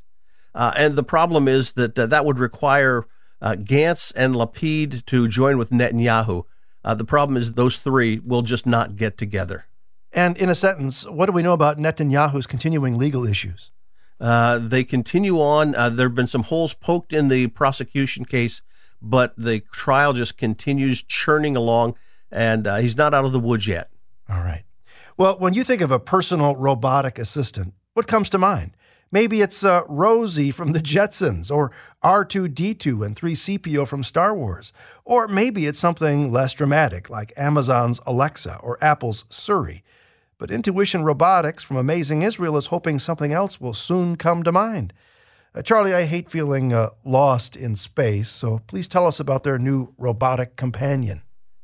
Uh, 0.55 0.73
and 0.77 0.97
the 0.97 1.05
problem 1.05 1.47
is 1.47 1.73
that 1.73 1.99
uh, 1.99 2.07
that 2.07 2.25
would 2.25 2.39
require 2.39 3.07
uh, 3.43 3.57
Gantz 3.59 4.13
and 4.17 4.35
Lapid 4.35 5.05
to 5.07 5.29
join 5.29 5.59
with 5.59 5.71
Netanyahu. 5.71 6.45
Uh, 6.83 6.95
the 6.95 7.05
problem 7.05 7.37
is 7.37 7.53
those 7.53 7.77
three 7.77 8.19
will 8.19 8.43
just 8.43 8.67
not 8.67 8.97
get 8.97 9.19
together. 9.19 9.67
And 10.15 10.39
in 10.39 10.49
a 10.49 10.55
sentence, 10.55 11.05
what 11.09 11.27
do 11.27 11.33
we 11.33 11.43
know 11.43 11.53
about 11.53 11.77
Netanyahu's 11.77 12.47
continuing 12.47 12.97
legal 12.97 13.27
issues? 13.27 13.71
Uh, 14.21 14.59
they 14.59 14.85
continue 14.85 15.41
on. 15.41 15.75
Uh, 15.75 15.91
there 15.91 16.07
have 16.07 16.15
been 16.15 16.29
some 16.29 16.45
holes 16.45 16.73
poked 16.73 17.13
in 17.13 17.29
the 17.29 17.49
prosecution 17.49 18.25
case, 18.25 18.63
but 19.03 19.35
the 19.37 19.61
trial 19.73 20.13
just 20.13 20.39
continues 20.39 21.03
churning 21.03 21.57
along, 21.57 21.97
and 22.31 22.67
uh, 22.67 22.77
he's 22.77 22.97
not 22.97 23.13
out 23.13 23.25
of 23.25 23.33
the 23.33 23.41
woods 23.41 23.67
yet. 23.67 23.91
All 24.29 24.39
right. 24.39 24.63
Well, 25.17 25.37
when 25.39 25.53
you 25.53 25.65
think 25.65 25.81
of 25.81 25.91
a 25.91 25.99
personal 25.99 26.55
robotic 26.55 27.19
assistant, 27.19 27.75
what 27.95 28.07
comes 28.07 28.31
to 28.31 28.39
mind? 28.39 28.77
Maybe 29.11 29.43
it's 29.43 29.65
uh, 29.65 29.83
Rosie 29.89 30.51
from 30.51 30.73
the 30.73 30.81
Jetsons, 30.81 31.51
or 31.51 31.71
R2D2 32.03 33.07
and 33.07 33.17
3CPO 33.17 33.87
from 33.87 34.03
Star 34.03 34.35
Wars. 34.35 34.73
Or 35.05 35.29
maybe 35.29 35.67
it's 35.67 35.79
something 35.79 36.33
less 36.33 36.53
dramatic, 36.53 37.09
like 37.11 37.33
Amazon's 37.37 38.01
Alexa 38.07 38.59
or 38.63 38.83
Apple's 38.83 39.25
Siri. 39.31 39.85
But 40.39 40.51
Intuition 40.51 41.05
Robotics 41.05 41.63
from 41.63 41.77
Amazing 41.77 42.23
Israel 42.23 42.57
is 42.57 42.67
hoping 42.67 42.99
something 42.99 43.33
else 43.33 43.61
will 43.61 43.75
soon 43.75 44.17
come 44.17 44.43
to 44.43 44.53
mind. 44.53 44.93
Uh, 45.55 45.63
Charlie, 45.63 45.95
I 45.95 46.05
hate 46.05 46.31
feeling 46.31 46.73
uh, 46.73 46.91
lost 47.05 47.55
in 47.55 47.77
space, 47.77 48.29
so 48.29 48.61
please 48.67 48.89
tell 48.89 49.07
us 49.07 49.21
about 49.21 49.45
their 49.45 49.59
new 49.59 49.95
robotic 49.97 50.57
companion. 50.57 51.23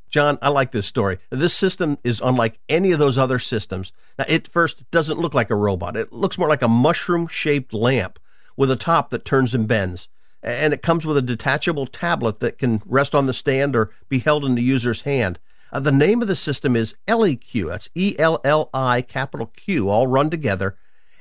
Jon, 0.09 0.39
I 0.43 0.49
like 0.49 0.73
this 0.73 0.87
story. 0.87 1.19
This 1.31 1.55
system 1.55 1.99
is 2.03 2.21
unlike 2.21 2.59
any 2.69 2.93
of 2.93 2.99
those 2.99 3.17
other 3.17 3.39
systems. 3.39 3.93
Now, 4.19 4.25
it 4.29 4.49
first 4.49 4.89
doesn't 4.91 5.21
look 5.21 5.35
like 5.35 5.50
a 5.50 5.57
robot. 5.57 5.97
It 5.97 6.12
looks 6.12 6.39
more 6.39 6.49
like 6.49 6.62
a 6.62 6.69
mushroom 6.69 7.29
shaped 7.29 7.73
lamp 7.73 8.19
with 8.57 8.71
a 8.71 8.77
top 8.77 9.11
that 9.11 9.25
turns 9.25 9.55
and 9.55 9.69
bends. 9.69 10.09
And 10.43 10.73
it 10.73 10.83
comes 10.83 11.05
with 11.05 11.17
a 11.17 11.23
detachable 11.23 11.87
tablet 11.87 12.41
that 12.41 12.59
can 12.59 12.83
rest 12.87 13.15
on 13.15 13.27
the 13.27 13.33
stand 13.33 13.77
or 13.77 13.91
be 14.09 14.19
held 14.19 14.45
in 14.45 14.55
the 14.55 14.62
user's 14.62 15.03
hand. 15.03 15.39
Uh, 15.73 15.81
the 15.81 15.93
name 15.93 16.21
of 16.23 16.29
the 16.29 16.37
system 16.37 16.75
is 16.75 16.97
ElliQ. 17.07 17.69
That's 17.69 17.91
E 17.95 18.17
L 18.19 18.41
L 18.45 18.71
I 18.75 19.03
capital 19.03 19.47
Q, 19.47 19.89
all 19.89 20.07
run 20.07 20.31
together. 20.31 20.77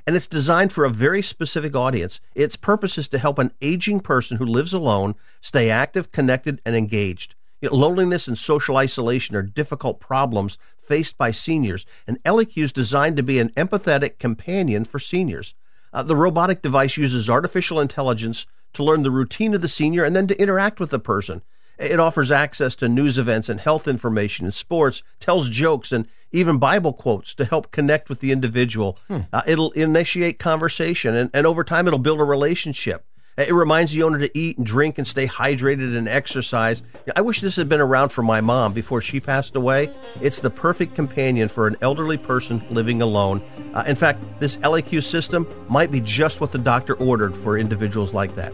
And 0.06 0.16
it's 0.16 0.26
designed 0.26 0.72
for 0.72 0.84
a 0.84 0.90
very 0.90 1.22
specific 1.22 1.76
audience. 1.76 2.20
Its 2.34 2.56
purpose 2.56 2.98
is 2.98 3.08
to 3.10 3.18
help 3.18 3.38
an 3.38 3.52
aging 3.60 4.00
person 4.00 4.38
who 4.38 4.46
lives 4.46 4.72
alone 4.72 5.14
stay 5.40 5.70
active, 5.70 6.10
connected, 6.10 6.60
and 6.64 6.74
engaged. 6.74 7.34
You 7.60 7.68
know, 7.68 7.76
loneliness 7.76 8.26
and 8.26 8.38
social 8.38 8.76
isolation 8.76 9.36
are 9.36 9.42
difficult 9.42 10.00
problems 10.00 10.56
faced 10.80 11.18
by 11.18 11.30
seniors, 11.30 11.84
and 12.06 12.22
ElliQ 12.24 12.62
is 12.62 12.72
designed 12.72 13.18
to 13.18 13.22
be 13.22 13.38
an 13.38 13.50
empathetic 13.50 14.18
companion 14.18 14.84
for 14.84 14.98
seniors. 14.98 15.54
Uh, 15.92 16.02
the 16.02 16.16
robotic 16.16 16.62
device 16.62 16.96
uses 16.96 17.28
artificial 17.28 17.78
intelligence 17.78 18.46
to 18.72 18.82
learn 18.82 19.02
the 19.02 19.10
routine 19.10 19.54
of 19.54 19.60
the 19.60 19.68
senior 19.68 20.04
and 20.04 20.16
then 20.16 20.26
to 20.26 20.40
interact 20.40 20.80
with 20.80 20.90
the 20.90 20.98
person. 20.98 21.42
It 21.80 21.98
offers 21.98 22.30
access 22.30 22.76
to 22.76 22.88
news 22.88 23.16
events 23.16 23.48
and 23.48 23.58
health 23.58 23.88
information 23.88 24.44
and 24.44 24.52
sports, 24.52 25.02
tells 25.18 25.48
jokes 25.48 25.92
and 25.92 26.06
even 26.30 26.58
Bible 26.58 26.92
quotes 26.92 27.34
to 27.36 27.46
help 27.46 27.70
connect 27.70 28.10
with 28.10 28.20
the 28.20 28.32
individual. 28.32 28.98
Hmm. 29.08 29.20
Uh, 29.32 29.40
it'll 29.46 29.70
initiate 29.72 30.38
conversation 30.38 31.14
and, 31.14 31.30
and 31.32 31.46
over 31.46 31.64
time 31.64 31.86
it'll 31.86 31.98
build 31.98 32.20
a 32.20 32.24
relationship. 32.24 33.06
It 33.38 33.54
reminds 33.54 33.92
the 33.92 34.02
owner 34.02 34.18
to 34.18 34.38
eat 34.38 34.58
and 34.58 34.66
drink 34.66 34.98
and 34.98 35.08
stay 35.08 35.26
hydrated 35.26 35.96
and 35.96 36.06
exercise. 36.06 36.82
I 37.16 37.22
wish 37.22 37.40
this 37.40 37.56
had 37.56 37.70
been 37.70 37.80
around 37.80 38.10
for 38.10 38.22
my 38.22 38.42
mom 38.42 38.74
before 38.74 39.00
she 39.00 39.18
passed 39.18 39.56
away. 39.56 39.90
It's 40.20 40.40
the 40.40 40.50
perfect 40.50 40.94
companion 40.94 41.48
for 41.48 41.66
an 41.66 41.76
elderly 41.80 42.18
person 42.18 42.62
living 42.68 43.00
alone. 43.00 43.42
Uh, 43.72 43.84
in 43.86 43.96
fact, 43.96 44.20
this 44.40 44.58
ElliQ 44.58 45.02
system 45.02 45.46
might 45.70 45.90
be 45.90 46.02
just 46.02 46.42
what 46.42 46.52
the 46.52 46.58
doctor 46.58 46.94
ordered 46.94 47.34
for 47.34 47.56
individuals 47.56 48.12
like 48.12 48.34
that. 48.34 48.52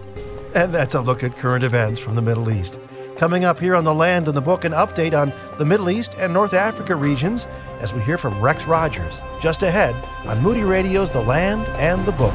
And 0.55 0.73
that's 0.73 0.95
a 0.95 1.01
look 1.01 1.25
at 1.25 1.37
current 1.37 1.65
events 1.65 1.99
from 1.99 2.15
the 2.15 2.23
Middle 2.23 2.53
East. 2.53 2.79
Coming 3.17 3.47
up 3.47 3.59
here 3.59 3.75
on 3.75 3.85
The 3.85 3.95
Land 3.95 4.29
and 4.29 4.37
the 4.37 4.43
Book, 4.43 4.65
an 4.65 4.73
update 4.73 5.19
on 5.19 5.33
the 5.59 5.65
Middle 5.65 5.89
East 5.89 6.15
and 6.19 6.35
North 6.35 6.53
Africa 6.53 6.95
regions 6.95 7.47
as 7.81 7.95
we 7.95 8.03
hear 8.03 8.19
from 8.19 8.39
Rex 8.43 8.67
Rogers 8.67 9.23
just 9.41 9.63
ahead 9.63 9.95
on 10.27 10.43
Moody 10.43 10.65
Radio's 10.65 11.11
The 11.11 11.23
Land 11.23 11.67
and 11.79 12.05
the 12.05 12.13
Book. 12.13 12.35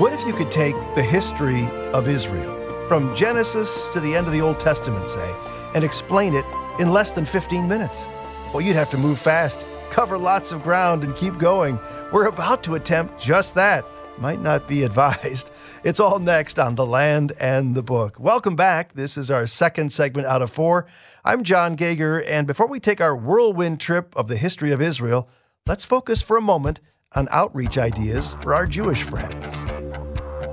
What 0.00 0.12
if 0.12 0.26
you 0.26 0.32
could 0.32 0.50
take 0.50 0.74
the 0.96 1.02
history 1.02 1.68
of 1.92 2.08
Israel, 2.08 2.58
from 2.88 3.14
Genesis 3.14 3.88
to 3.90 4.00
the 4.00 4.16
end 4.16 4.26
of 4.26 4.32
the 4.32 4.40
Old 4.40 4.58
Testament, 4.58 5.08
say, 5.08 5.32
and 5.74 5.84
explain 5.84 6.34
it 6.34 6.44
in 6.78 6.92
less 6.92 7.12
than 7.12 7.24
15 7.24 7.66
minutes? 7.68 8.06
Well, 8.52 8.60
you'd 8.60 8.76
have 8.76 8.90
to 8.90 8.98
move 8.98 9.18
fast, 9.18 9.64
cover 9.90 10.18
lots 10.18 10.52
of 10.52 10.62
ground, 10.62 11.04
and 11.04 11.16
keep 11.16 11.38
going. 11.38 11.78
We're 12.12 12.26
about 12.26 12.62
to 12.64 12.74
attempt 12.74 13.20
just 13.20 13.54
that. 13.54 13.84
Might 14.18 14.40
not 14.40 14.68
be 14.68 14.82
advised. 14.84 15.50
It's 15.84 16.00
all 16.00 16.18
next 16.18 16.58
on 16.58 16.74
The 16.74 16.86
Land 16.86 17.32
and 17.40 17.74
the 17.74 17.82
Book. 17.82 18.20
Welcome 18.20 18.56
back. 18.56 18.92
This 18.94 19.16
is 19.16 19.30
our 19.30 19.46
second 19.46 19.92
segment 19.92 20.26
out 20.26 20.42
of 20.42 20.50
four. 20.50 20.86
I'm 21.24 21.42
Jon 21.42 21.76
Gauger, 21.76 22.22
and 22.22 22.46
before 22.46 22.68
we 22.68 22.80
take 22.80 23.00
our 23.00 23.16
whirlwind 23.16 23.80
trip 23.80 24.14
of 24.16 24.28
the 24.28 24.36
history 24.36 24.72
of 24.72 24.82
Israel, 24.82 25.28
let's 25.66 25.84
focus 25.84 26.20
for 26.20 26.36
a 26.36 26.42
moment 26.42 26.80
on 27.14 27.28
outreach 27.30 27.78
ideas 27.78 28.36
for 28.42 28.54
our 28.54 28.66
Jewish 28.66 29.02
friends. 29.02 29.44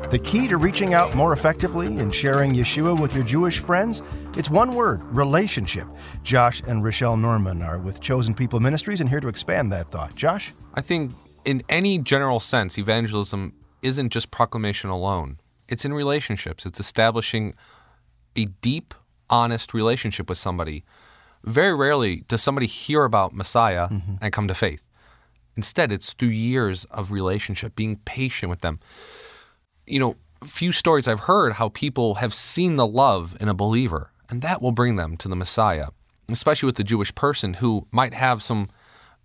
The 0.10 0.20
key 0.20 0.48
to 0.48 0.58
reaching 0.58 0.96
out 0.96 1.16
more 1.16 1.34
effectively 1.34 1.86
and 1.86 2.14
sharing 2.14 2.54
Yeshua 2.54 3.00
with 3.00 3.14
your 3.14 3.24
Jewish 3.24 3.60
friends? 3.60 4.02
It's 4.40 4.50
one 4.50 4.72
word 4.72 5.04
relationship. 5.14 5.86
Josh 6.24 6.62
and 6.62 6.82
Rochelle 6.82 7.18
Norman 7.18 7.62
are 7.62 7.78
with 7.78 8.00
Chosen 8.00 8.34
People 8.34 8.62
Ministries 8.62 9.02
and 9.02 9.10
here 9.10 9.20
to 9.20 9.28
expand 9.28 9.70
that 9.74 9.92
thought. 9.92 10.16
Josh? 10.16 10.54
I 10.76 10.80
think, 10.80 11.12
in 11.44 11.62
any 11.68 11.98
general 11.98 12.40
sense, 12.40 12.78
evangelism 12.78 13.54
isn't 13.82 14.12
just 14.12 14.32
proclamation 14.32 14.90
alone, 14.90 15.42
it's 15.68 15.84
in 15.84 15.94
relationships, 15.94 16.66
it's 16.66 16.80
establishing 16.80 17.54
a 18.38 18.46
deep, 18.46 18.94
honest 19.30 19.74
relationship 19.74 20.30
with 20.30 20.38
somebody. 20.38 20.86
Very 21.44 21.76
rarely 21.76 22.24
does 22.30 22.42
somebody 22.42 22.66
hear 22.66 23.04
about 23.04 23.34
Messiah 23.34 23.90
mm-hmm. 23.90 24.16
and 24.22 24.32
come 24.32 24.48
to 24.48 24.56
faith. 24.56 24.84
Instead, 25.58 25.92
it's 25.92 26.14
through 26.14 26.30
years 26.30 26.86
of 26.86 27.12
relationship, 27.12 27.76
being 27.76 27.98
patient 28.06 28.50
with 28.50 28.62
them 28.62 28.80
you 29.86 30.00
know, 30.00 30.16
few 30.46 30.72
stories 30.72 31.08
I've 31.08 31.22
heard 31.22 31.54
how 31.54 31.70
people 31.70 32.16
have 32.16 32.34
seen 32.34 32.78
the 32.78 32.88
love 32.88 33.36
in 33.42 33.50
a 33.50 33.54
believer, 33.54 34.12
and 34.30 34.42
that 34.42 34.62
will 34.62 34.72
bring 34.72 34.96
them 34.96 35.18
to 35.18 35.28
the 35.28 35.36
Messiah, 35.36 35.88
especially 36.30 36.68
with 36.68 36.76
the 36.76 36.84
Jewish 36.84 37.14
person 37.16 37.56
who 37.56 37.88
might 37.92 38.14
have 38.14 38.44
some 38.44 38.70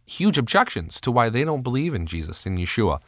huge 0.07 0.39
objections 0.39 1.01
to 1.01 1.11
why 1.11 1.29
they 1.29 1.45
don't 1.45 1.63
believe 1.63 1.95
in 1.95 2.07
Jesus, 2.07 2.47
in 2.47 2.57
Yeshua. 2.57 3.01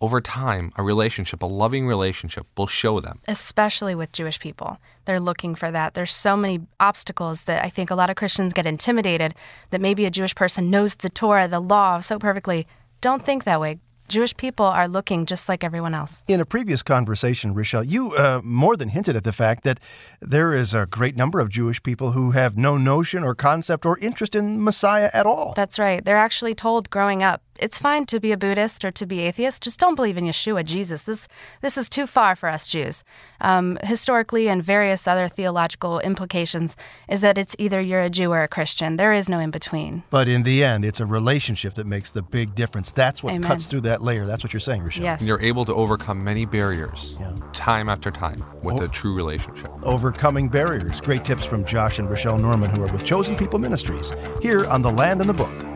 Over 0.00 0.20
time, 0.20 0.70
a 0.76 0.82
relationship, 0.82 1.42
a 1.42 1.46
loving 1.46 1.88
relationship, 1.88 2.46
will 2.56 2.68
show 2.68 3.00
them. 3.00 3.20
Especially 3.26 3.96
with 3.96 4.12
Jewish 4.12 4.38
people. 4.38 4.78
They're 5.06 5.18
looking 5.18 5.56
for 5.56 5.72
that. 5.72 5.94
There's 5.94 6.12
so 6.12 6.36
many 6.36 6.60
obstacles 6.78 7.44
that 7.44 7.64
I 7.64 7.68
think 7.68 7.90
a 7.90 7.96
lot 7.96 8.08
of 8.08 8.14
Christians 8.14 8.52
get 8.52 8.64
intimidated 8.64 9.34
that 9.70 9.80
maybe 9.80 10.06
a 10.06 10.10
Jewish 10.10 10.36
person 10.36 10.70
knows 10.70 10.94
the 10.94 11.10
Torah, 11.10 11.48
the 11.48 11.60
law 11.60 11.98
so 11.98 12.16
perfectly. 12.18 12.68
Don't 13.00 13.24
think 13.24 13.42
that 13.42 13.60
way. 13.60 13.80
Jewish 14.08 14.34
people 14.36 14.64
are 14.64 14.88
looking 14.88 15.26
just 15.26 15.48
like 15.48 15.62
everyone 15.62 15.94
else. 15.94 16.24
In 16.26 16.40
a 16.40 16.46
previous 16.46 16.82
conversation, 16.82 17.52
Rochelle, 17.52 17.84
you 17.84 18.14
uh, 18.14 18.40
more 18.42 18.74
than 18.74 18.88
hinted 18.88 19.16
at 19.16 19.24
the 19.24 19.32
fact 19.32 19.64
that 19.64 19.78
there 20.20 20.54
is 20.54 20.72
a 20.72 20.86
great 20.86 21.14
number 21.14 21.38
of 21.40 21.50
Jewish 21.50 21.82
people 21.82 22.12
who 22.12 22.30
have 22.30 22.56
no 22.56 22.78
notion 22.78 23.22
or 23.22 23.34
concept 23.34 23.84
or 23.84 23.98
interest 23.98 24.34
in 24.34 24.64
Messiah 24.64 25.10
at 25.12 25.26
all. 25.26 25.52
That's 25.54 25.78
right. 25.78 26.02
They're 26.02 26.16
actually 26.16 26.54
told 26.54 26.88
growing 26.88 27.22
up 27.22 27.42
it's 27.58 27.78
fine 27.78 28.06
to 28.06 28.20
be 28.20 28.32
a 28.32 28.36
Buddhist 28.36 28.84
or 28.84 28.90
to 28.92 29.06
be 29.06 29.20
atheist. 29.20 29.62
Just 29.62 29.80
don't 29.80 29.94
believe 29.94 30.16
in 30.16 30.24
Yeshua, 30.24 30.64
Jesus. 30.64 31.02
This 31.02 31.28
this 31.60 31.76
is 31.76 31.88
too 31.88 32.06
far 32.06 32.36
for 32.36 32.48
us 32.48 32.66
Jews. 32.66 33.04
Um, 33.40 33.78
historically, 33.82 34.48
and 34.48 34.62
various 34.62 35.06
other 35.06 35.28
theological 35.28 36.00
implications 36.00 36.76
is 37.08 37.20
that 37.20 37.38
it's 37.38 37.54
either 37.58 37.80
you're 37.80 38.00
a 38.00 38.10
Jew 38.10 38.32
or 38.32 38.42
a 38.42 38.48
Christian. 38.48 38.96
There 38.96 39.12
is 39.12 39.28
no 39.28 39.38
in 39.38 39.50
between. 39.50 40.02
But 40.10 40.28
in 40.28 40.42
the 40.42 40.64
end, 40.64 40.84
it's 40.84 41.00
a 41.00 41.06
relationship 41.06 41.74
that 41.74 41.86
makes 41.86 42.10
the 42.10 42.22
big 42.22 42.54
difference. 42.54 42.90
That's 42.90 43.22
what 43.22 43.30
Amen. 43.30 43.42
cuts 43.42 43.66
through 43.66 43.82
that 43.82 44.02
layer. 44.02 44.26
That's 44.26 44.42
what 44.42 44.52
you're 44.52 44.60
saying, 44.60 44.82
Rochelle. 44.82 45.04
Yes. 45.04 45.22
You're 45.22 45.40
able 45.40 45.64
to 45.64 45.74
overcome 45.74 46.22
many 46.22 46.44
barriers, 46.44 47.16
yeah. 47.20 47.36
time 47.52 47.88
after 47.88 48.10
time, 48.10 48.44
with 48.62 48.80
o- 48.80 48.84
a 48.84 48.88
true 48.88 49.14
relationship. 49.14 49.70
Overcoming 49.82 50.48
barriers. 50.48 51.00
Great 51.00 51.24
tips 51.24 51.44
from 51.44 51.64
Josh 51.64 51.98
and 51.98 52.08
Rochelle 52.08 52.38
Norman, 52.38 52.70
who 52.70 52.82
are 52.82 52.92
with 52.92 53.04
Chosen 53.04 53.36
People 53.36 53.58
Ministries, 53.58 54.12
here 54.40 54.66
on 54.66 54.82
the 54.82 54.90
Land 54.90 55.20
and 55.20 55.28
the 55.28 55.34
Book. 55.34 55.67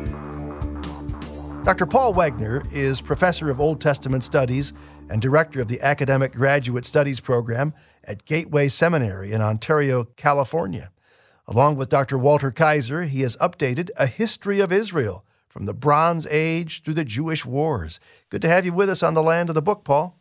Dr. 1.65 1.87
Paul 1.87 2.13
Wegner 2.13 2.67
is 2.73 3.01
professor 3.01 3.49
of 3.49 3.61
Old 3.61 3.81
Testament 3.81 4.25
studies 4.25 4.73
and 5.09 5.23
director 5.23 5.61
of 5.61 5.69
the 5.69 5.81
Academic 5.81 6.33
Graduate 6.33 6.85
Studies 6.85 7.21
program 7.21 7.73
at 8.03 8.25
Gateway 8.25 8.69
Seminary 8.69 9.31
in 9.31 9.41
Ontario, 9.41 10.03
California. 10.17 10.91
Along 11.47 11.77
with 11.77 11.89
Dr. 11.89 12.19
Walter 12.19 12.51
Kaiser, 12.51 13.05
he 13.05 13.21
has 13.21 13.37
updated 13.37 13.91
A 13.97 14.09
History 14.09 14.59
of 14.59 14.73
Israel 14.73 15.25
from 15.49 15.67
the 15.67 15.73
Bronze 15.73 16.27
Age 16.27 16.83
through 16.83 16.95
the 16.95 17.05
Jewish 17.05 17.47
Wars. 17.47 18.01
Good 18.29 18.43
to 18.43 18.49
have 18.49 18.67
you 18.67 18.73
with 18.73 18.91
us 18.91 19.05
on 19.05 19.15
the 19.15 19.23
land 19.23 19.49
of 19.49 19.55
the 19.55 19.63
book, 19.63 19.85
Paul. 19.85 20.19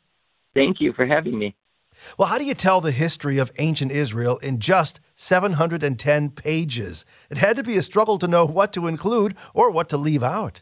Thank 0.53 0.79
you 0.79 0.93
for 0.93 1.07
having 1.07 1.39
me. 1.39 1.55
Well, 2.19 2.27
how 2.27 2.37
do 2.37 2.45
you 2.45 2.53
tell 2.53 2.81
the 2.81 2.91
history 2.91 3.39
of 3.39 3.51
ancient 3.57 3.91
Israel 3.91 4.37
in 4.37 4.59
just 4.59 4.99
710 5.15 6.29
pages? 6.29 7.03
It 7.31 7.39
had 7.39 7.55
to 7.55 7.63
be 7.63 7.77
a 7.77 7.81
struggle 7.81 8.19
to 8.19 8.27
know 8.27 8.45
what 8.45 8.71
to 8.73 8.85
include 8.85 9.35
or 9.55 9.71
what 9.71 9.89
to 9.89 9.97
leave 9.97 10.21
out. 10.21 10.61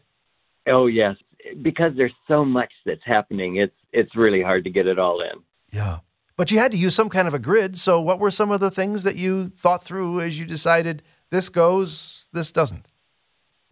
Oh 0.66 0.86
yes, 0.86 1.16
because 1.62 1.92
there's 1.96 2.14
so 2.28 2.44
much 2.44 2.72
that's 2.84 3.04
happening. 3.04 3.56
It's 3.56 3.74
it's 3.92 4.14
really 4.16 4.42
hard 4.42 4.64
to 4.64 4.70
get 4.70 4.86
it 4.86 4.98
all 4.98 5.20
in. 5.20 5.42
Yeah. 5.72 5.98
But 6.36 6.50
you 6.50 6.58
had 6.58 6.72
to 6.72 6.78
use 6.78 6.94
some 6.94 7.10
kind 7.10 7.28
of 7.28 7.34
a 7.34 7.38
grid. 7.38 7.76
So 7.76 8.00
what 8.00 8.18
were 8.18 8.30
some 8.30 8.50
of 8.50 8.60
the 8.60 8.70
things 8.70 9.02
that 9.02 9.16
you 9.16 9.50
thought 9.50 9.84
through 9.84 10.20
as 10.20 10.38
you 10.38 10.46
decided 10.46 11.02
this 11.30 11.50
goes, 11.50 12.26
this 12.32 12.50
doesn't? 12.50 12.86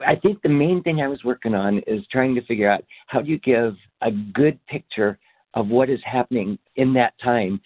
I 0.06 0.16
think 0.16 0.42
the 0.42 0.50
main 0.50 0.82
thing 0.82 1.00
I 1.00 1.08
was 1.08 1.24
working 1.24 1.54
on 1.54 1.78
is 1.86 2.06
trying 2.12 2.34
to 2.34 2.42
figure 2.42 2.70
out 2.70 2.84
how 3.06 3.22
do 3.22 3.30
you 3.30 3.38
give 3.38 3.74
a 4.02 4.10
good 4.10 4.58
picture 4.66 5.18
of 5.54 5.68
what 5.68 5.88
is 5.88 6.00
happening 6.04 6.58
in 6.76 6.92
that 6.92 7.14
time 7.24 7.60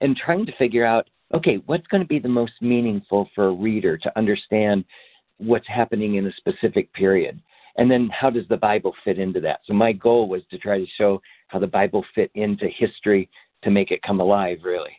and 0.00 0.16
trying 0.16 0.46
to 0.46 0.52
figure 0.58 0.84
out 0.84 1.08
okay, 1.34 1.62
what's 1.66 1.86
going 1.86 2.02
to 2.02 2.08
be 2.08 2.18
the 2.18 2.28
most 2.28 2.52
meaningful 2.60 3.28
for 3.34 3.46
a 3.46 3.52
reader 3.52 3.96
to 3.96 4.18
understand 4.18 4.84
what's 5.38 5.68
happening 5.68 6.16
in 6.16 6.26
a 6.26 6.32
specific 6.32 6.92
period. 6.92 7.40
And 7.76 7.90
then 7.90 8.08
how 8.08 8.30
does 8.30 8.46
the 8.48 8.56
Bible 8.56 8.94
fit 9.04 9.18
into 9.18 9.40
that? 9.40 9.60
So 9.66 9.72
my 9.72 9.92
goal 9.92 10.28
was 10.28 10.42
to 10.50 10.58
try 10.58 10.78
to 10.78 10.86
show 10.98 11.20
how 11.48 11.58
the 11.58 11.66
Bible 11.66 12.04
fit 12.14 12.30
into 12.34 12.66
history 12.68 13.28
to 13.62 13.70
make 13.70 13.90
it 13.90 14.02
come 14.02 14.20
alive, 14.20 14.58
really. 14.64 14.96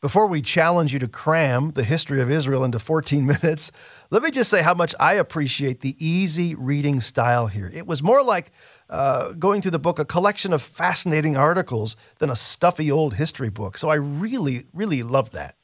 Before 0.00 0.26
we 0.26 0.42
challenge 0.42 0.92
you 0.92 0.98
to 0.98 1.08
cram 1.08 1.70
the 1.70 1.82
history 1.82 2.20
of 2.20 2.30
Israel 2.30 2.62
into 2.62 2.78
14 2.78 3.24
minutes, 3.42 3.72
let 4.10 4.22
me 4.22 4.30
just 4.30 4.50
say 4.50 4.62
how 4.62 4.74
much 4.74 4.94
I 5.00 5.14
appreciate 5.14 5.80
the 5.80 5.96
easy 5.98 6.54
reading 6.54 7.00
style 7.00 7.46
here. 7.46 7.70
It 7.72 7.86
was 7.86 8.02
more 8.02 8.22
like 8.22 8.52
uh, 8.90 9.32
going 9.32 9.62
through 9.62 9.70
the 9.70 9.78
book, 9.78 9.98
a 9.98 10.04
collection 10.04 10.52
of 10.52 10.60
fascinating 10.60 11.38
articles, 11.38 11.96
than 12.18 12.28
a 12.28 12.36
stuffy 12.36 12.90
old 12.90 13.14
history 13.14 13.48
book. 13.48 13.78
So 13.78 13.88
I 13.88 13.94
really, 13.94 14.66
really 14.74 15.02
love 15.02 15.30
that. 15.30 15.56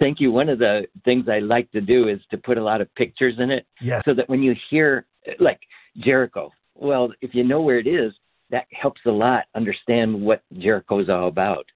Thank 0.00 0.20
you. 0.20 0.32
One 0.32 0.48
of 0.48 0.58
the 0.58 0.86
things 1.04 1.28
I 1.28 1.38
like 1.38 1.70
to 1.70 1.80
do 1.80 2.08
is 2.08 2.18
to 2.30 2.38
put 2.38 2.58
a 2.58 2.62
lot 2.64 2.80
of 2.80 2.92
pictures 2.96 3.34
in 3.38 3.50
it 3.50 3.66
yes. 3.80 4.02
so 4.04 4.14
that 4.14 4.28
when 4.28 4.42
you 4.42 4.54
hear, 4.68 5.06
like, 5.38 5.60
Jericho. 5.98 6.52
Well, 6.74 7.12
if 7.20 7.34
you 7.34 7.44
know 7.44 7.62
where 7.62 7.78
it 7.78 7.86
is, 7.86 8.12
that 8.50 8.66
helps 8.70 9.00
a 9.06 9.10
lot 9.10 9.44
understand 9.54 10.20
what 10.20 10.42
Jericho 10.56 11.00
is 11.00 11.08
all 11.08 11.28
about. 11.28 11.66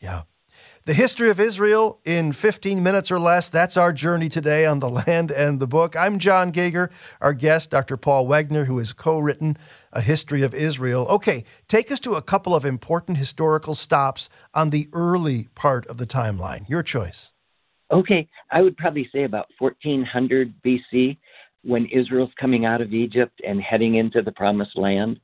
Yeah. 0.00 0.22
The 0.86 0.94
history 0.94 1.30
of 1.30 1.40
Israel 1.40 1.98
in 2.04 2.32
15 2.32 2.80
minutes 2.80 3.10
or 3.10 3.18
less. 3.18 3.48
That's 3.48 3.76
our 3.76 3.92
journey 3.92 4.28
today 4.28 4.66
on 4.66 4.78
the 4.78 4.88
land 4.88 5.32
and 5.32 5.58
the 5.58 5.66
book. 5.66 5.96
I'm 5.96 6.20
Jon 6.20 6.52
Gauger. 6.52 6.90
Our 7.20 7.32
guest, 7.32 7.70
Dr. 7.70 7.96
Paul 7.96 8.26
Wegner, 8.26 8.66
who 8.66 8.78
has 8.78 8.92
co 8.92 9.18
written 9.18 9.56
A 9.92 10.00
History 10.00 10.42
of 10.42 10.54
Israel. 10.54 11.06
Okay, 11.10 11.44
take 11.66 11.90
us 11.90 11.98
to 12.00 12.12
a 12.12 12.22
couple 12.22 12.54
of 12.54 12.64
important 12.64 13.18
historical 13.18 13.74
stops 13.74 14.28
on 14.54 14.70
the 14.70 14.88
early 14.92 15.48
part 15.56 15.86
of 15.88 15.96
the 15.96 16.06
timeline. 16.06 16.68
Your 16.68 16.84
choice. 16.84 17.32
Okay, 17.90 18.28
I 18.52 18.62
would 18.62 18.76
probably 18.76 19.08
say 19.12 19.24
about 19.24 19.46
1400 19.58 20.54
BC 20.64 21.18
when 21.66 21.86
Israel's 21.86 22.30
coming 22.40 22.64
out 22.64 22.80
of 22.80 22.92
Egypt 22.92 23.40
and 23.46 23.60
heading 23.60 23.96
into 23.96 24.22
the 24.22 24.32
promised 24.32 24.76
land. 24.76 25.18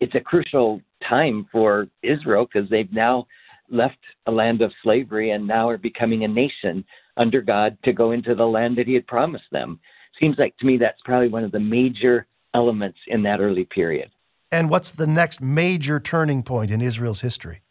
It's 0.00 0.14
a 0.14 0.20
crucial 0.20 0.80
time 1.08 1.46
for 1.52 1.86
Israel 2.02 2.46
because 2.52 2.68
they've 2.68 2.92
now 2.92 3.26
left 3.70 3.98
a 4.26 4.30
land 4.30 4.60
of 4.60 4.72
slavery 4.82 5.30
and 5.30 5.46
now 5.46 5.68
are 5.68 5.78
becoming 5.78 6.24
a 6.24 6.28
nation 6.28 6.84
under 7.16 7.40
God 7.40 7.78
to 7.84 7.92
go 7.92 8.10
into 8.10 8.34
the 8.34 8.44
land 8.44 8.76
that 8.76 8.86
He 8.86 8.94
had 8.94 9.06
promised 9.06 9.44
them. 9.52 9.78
Seems 10.20 10.36
like 10.38 10.56
to 10.58 10.66
me 10.66 10.76
that's 10.76 11.00
probably 11.04 11.28
one 11.28 11.44
of 11.44 11.52
the 11.52 11.60
major 11.60 12.26
elements 12.54 12.98
in 13.06 13.22
that 13.22 13.40
early 13.40 13.64
period. 13.64 14.10
And 14.50 14.70
what's 14.70 14.90
the 14.90 15.06
next 15.06 15.40
major 15.40 15.98
turning 15.98 16.42
point 16.42 16.70
in 16.70 16.80
Israel's 16.80 17.20
history? 17.20 17.62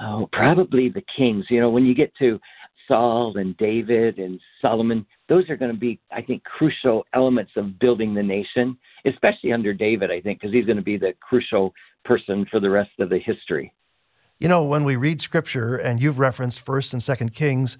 Oh, 0.00 0.28
probably 0.32 0.88
the 0.88 1.02
kings. 1.16 1.44
You 1.50 1.60
know, 1.60 1.70
when 1.70 1.84
you 1.84 1.94
get 1.94 2.12
to 2.16 2.40
Saul 2.90 3.36
and 3.36 3.56
David 3.56 4.18
and 4.18 4.40
Solomon, 4.60 5.06
those 5.28 5.48
are 5.48 5.56
going 5.56 5.70
to 5.70 5.78
be, 5.78 6.00
I 6.10 6.22
think, 6.22 6.42
crucial 6.42 7.06
elements 7.14 7.52
of 7.54 7.78
building 7.78 8.14
the 8.14 8.22
nation, 8.22 8.76
especially 9.06 9.52
under 9.52 9.72
David, 9.72 10.10
I 10.10 10.20
think, 10.20 10.40
because 10.40 10.52
he's 10.52 10.66
going 10.66 10.76
to 10.76 10.82
be 10.82 10.96
the 10.96 11.14
crucial 11.20 11.72
person 12.04 12.46
for 12.50 12.58
the 12.58 12.68
rest 12.68 12.90
of 12.98 13.08
the 13.08 13.18
history. 13.18 13.72
You 14.40 14.48
know, 14.48 14.64
when 14.64 14.82
we 14.82 14.96
read 14.96 15.20
scripture, 15.20 15.76
and 15.76 16.02
you've 16.02 16.18
referenced 16.18 16.58
First 16.58 16.92
and 16.92 17.00
Second 17.00 17.32
Kings, 17.32 17.78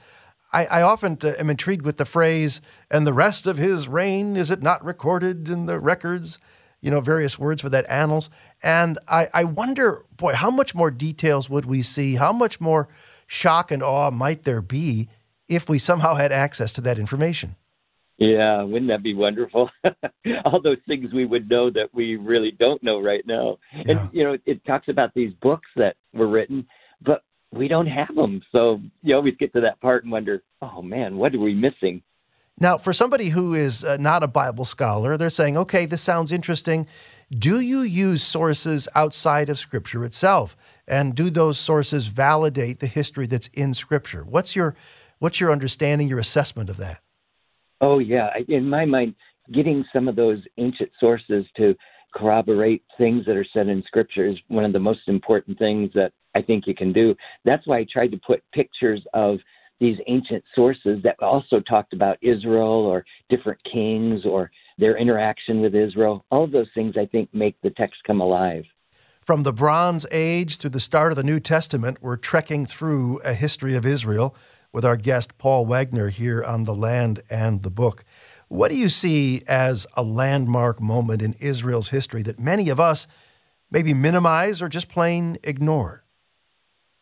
I, 0.52 0.66
I 0.66 0.82
often 0.82 1.18
uh, 1.24 1.32
am 1.38 1.50
intrigued 1.50 1.84
with 1.84 1.96
the 1.96 2.04
phrase, 2.04 2.60
and 2.88 3.04
the 3.04 3.12
rest 3.12 3.48
of 3.48 3.56
his 3.56 3.88
reign, 3.88 4.36
is 4.36 4.48
it 4.48 4.62
not 4.62 4.84
recorded 4.84 5.48
in 5.48 5.66
the 5.66 5.80
records? 5.80 6.38
You 6.80 6.92
know, 6.92 7.00
various 7.00 7.36
words 7.36 7.62
for 7.62 7.68
that 7.70 7.88
annals. 7.90 8.30
And 8.62 8.98
I, 9.08 9.28
I 9.34 9.44
wonder, 9.44 10.04
boy, 10.16 10.34
how 10.34 10.50
much 10.50 10.72
more 10.74 10.92
details 10.92 11.50
would 11.50 11.66
we 11.66 11.82
see? 11.82 12.14
How 12.14 12.32
much 12.32 12.60
more 12.60 12.88
shock 13.30 13.70
and 13.70 13.80
awe 13.80 14.10
might 14.10 14.42
there 14.42 14.60
be 14.60 15.08
if 15.48 15.68
we 15.68 15.78
somehow 15.78 16.14
had 16.14 16.32
access 16.32 16.72
to 16.72 16.80
that 16.80 16.98
information? 16.98 17.54
Yeah, 18.18 18.64
wouldn't 18.64 18.90
that 18.90 19.04
be 19.04 19.14
wonderful? 19.14 19.70
All 20.44 20.60
those 20.60 20.78
things 20.86 21.12
we 21.14 21.24
would 21.24 21.48
know 21.48 21.70
that 21.70 21.90
we 21.94 22.16
really 22.16 22.50
don't 22.50 22.82
know 22.82 23.00
right 23.00 23.24
now. 23.24 23.58
Yeah. 23.72 23.82
And, 23.92 24.10
you 24.12 24.24
know, 24.24 24.36
it 24.44 24.64
talks 24.66 24.88
about 24.88 25.14
these 25.14 25.32
books 25.40 25.68
that 25.76 25.94
were 26.12 26.26
written, 26.26 26.66
but 27.00 27.22
we 27.52 27.68
don't 27.68 27.86
have 27.86 28.14
them. 28.14 28.42
So 28.50 28.80
you 29.02 29.14
always 29.14 29.36
get 29.38 29.52
to 29.52 29.60
that 29.60 29.80
part 29.80 30.02
and 30.02 30.12
wonder, 30.12 30.42
oh 30.60 30.82
man, 30.82 31.16
what 31.16 31.32
are 31.34 31.38
we 31.38 31.54
missing? 31.54 32.02
Now, 32.58 32.76
for 32.78 32.92
somebody 32.92 33.28
who 33.28 33.54
is 33.54 33.84
uh, 33.84 33.96
not 33.98 34.22
a 34.24 34.28
Bible 34.28 34.66
scholar, 34.66 35.16
they're 35.16 35.30
saying, 35.30 35.56
okay, 35.56 35.86
this 35.86 36.02
sounds 36.02 36.30
interesting. 36.32 36.86
Do 37.30 37.60
you 37.60 37.80
use 37.80 38.22
sources 38.24 38.88
outside 38.94 39.48
of 39.48 39.58
Scripture 39.58 40.04
itself? 40.04 40.56
And 40.90 41.14
do 41.14 41.30
those 41.30 41.56
sources 41.56 42.08
validate 42.08 42.80
the 42.80 42.88
history 42.88 43.26
that's 43.26 43.46
in 43.54 43.74
Scripture? 43.74 44.24
What's 44.24 44.56
your, 44.56 44.74
what's 45.20 45.40
your 45.40 45.52
understanding, 45.52 46.08
your 46.08 46.18
assessment 46.18 46.68
of 46.68 46.78
that? 46.78 47.00
Oh, 47.80 48.00
yeah. 48.00 48.30
In 48.48 48.68
my 48.68 48.84
mind, 48.84 49.14
getting 49.52 49.84
some 49.92 50.08
of 50.08 50.16
those 50.16 50.40
ancient 50.58 50.90
sources 50.98 51.46
to 51.56 51.76
corroborate 52.12 52.82
things 52.98 53.24
that 53.26 53.36
are 53.36 53.46
said 53.54 53.68
in 53.68 53.84
Scripture 53.86 54.26
is 54.26 54.36
one 54.48 54.64
of 54.64 54.72
the 54.72 54.80
most 54.80 55.02
important 55.06 55.56
things 55.58 55.90
that 55.94 56.12
I 56.34 56.42
think 56.42 56.66
you 56.66 56.74
can 56.74 56.92
do. 56.92 57.14
That's 57.44 57.64
why 57.68 57.78
I 57.78 57.86
tried 57.90 58.10
to 58.10 58.20
put 58.26 58.42
pictures 58.52 59.00
of 59.14 59.38
these 59.78 59.96
ancient 60.08 60.42
sources 60.56 60.98
that 61.04 61.16
also 61.20 61.60
talked 61.60 61.92
about 61.92 62.18
Israel 62.20 62.66
or 62.66 63.04
different 63.30 63.60
kings 63.72 64.22
or 64.26 64.50
their 64.76 64.98
interaction 64.98 65.60
with 65.60 65.76
Israel. 65.76 66.24
All 66.32 66.42
of 66.42 66.50
those 66.50 66.68
things 66.74 66.96
I 66.98 67.06
think 67.06 67.32
make 67.32 67.54
the 67.62 67.70
text 67.70 68.00
come 68.06 68.20
alive. 68.20 68.64
From 69.30 69.44
the 69.44 69.52
Bronze 69.52 70.06
Age 70.10 70.58
to 70.58 70.68
the 70.68 70.80
start 70.80 71.12
of 71.12 71.16
the 71.16 71.22
New 71.22 71.38
Testament, 71.38 71.98
we're 72.00 72.16
trekking 72.16 72.66
through 72.66 73.18
a 73.18 73.32
history 73.32 73.76
of 73.76 73.86
Israel 73.86 74.34
with 74.72 74.84
our 74.84 74.96
guest 74.96 75.38
Paul 75.38 75.66
Wegner 75.66 76.10
here 76.10 76.42
on 76.42 76.64
The 76.64 76.74
Land 76.74 77.22
and 77.30 77.62
the 77.62 77.70
Book. 77.70 78.04
What 78.48 78.72
do 78.72 78.76
you 78.76 78.88
see 78.88 79.42
as 79.46 79.86
a 79.96 80.02
landmark 80.02 80.80
moment 80.80 81.22
in 81.22 81.34
Israel's 81.34 81.90
history 81.90 82.24
that 82.24 82.40
many 82.40 82.70
of 82.70 82.80
us 82.80 83.06
maybe 83.70 83.94
minimize 83.94 84.60
or 84.60 84.68
just 84.68 84.88
plain 84.88 85.38
ignore? 85.44 86.02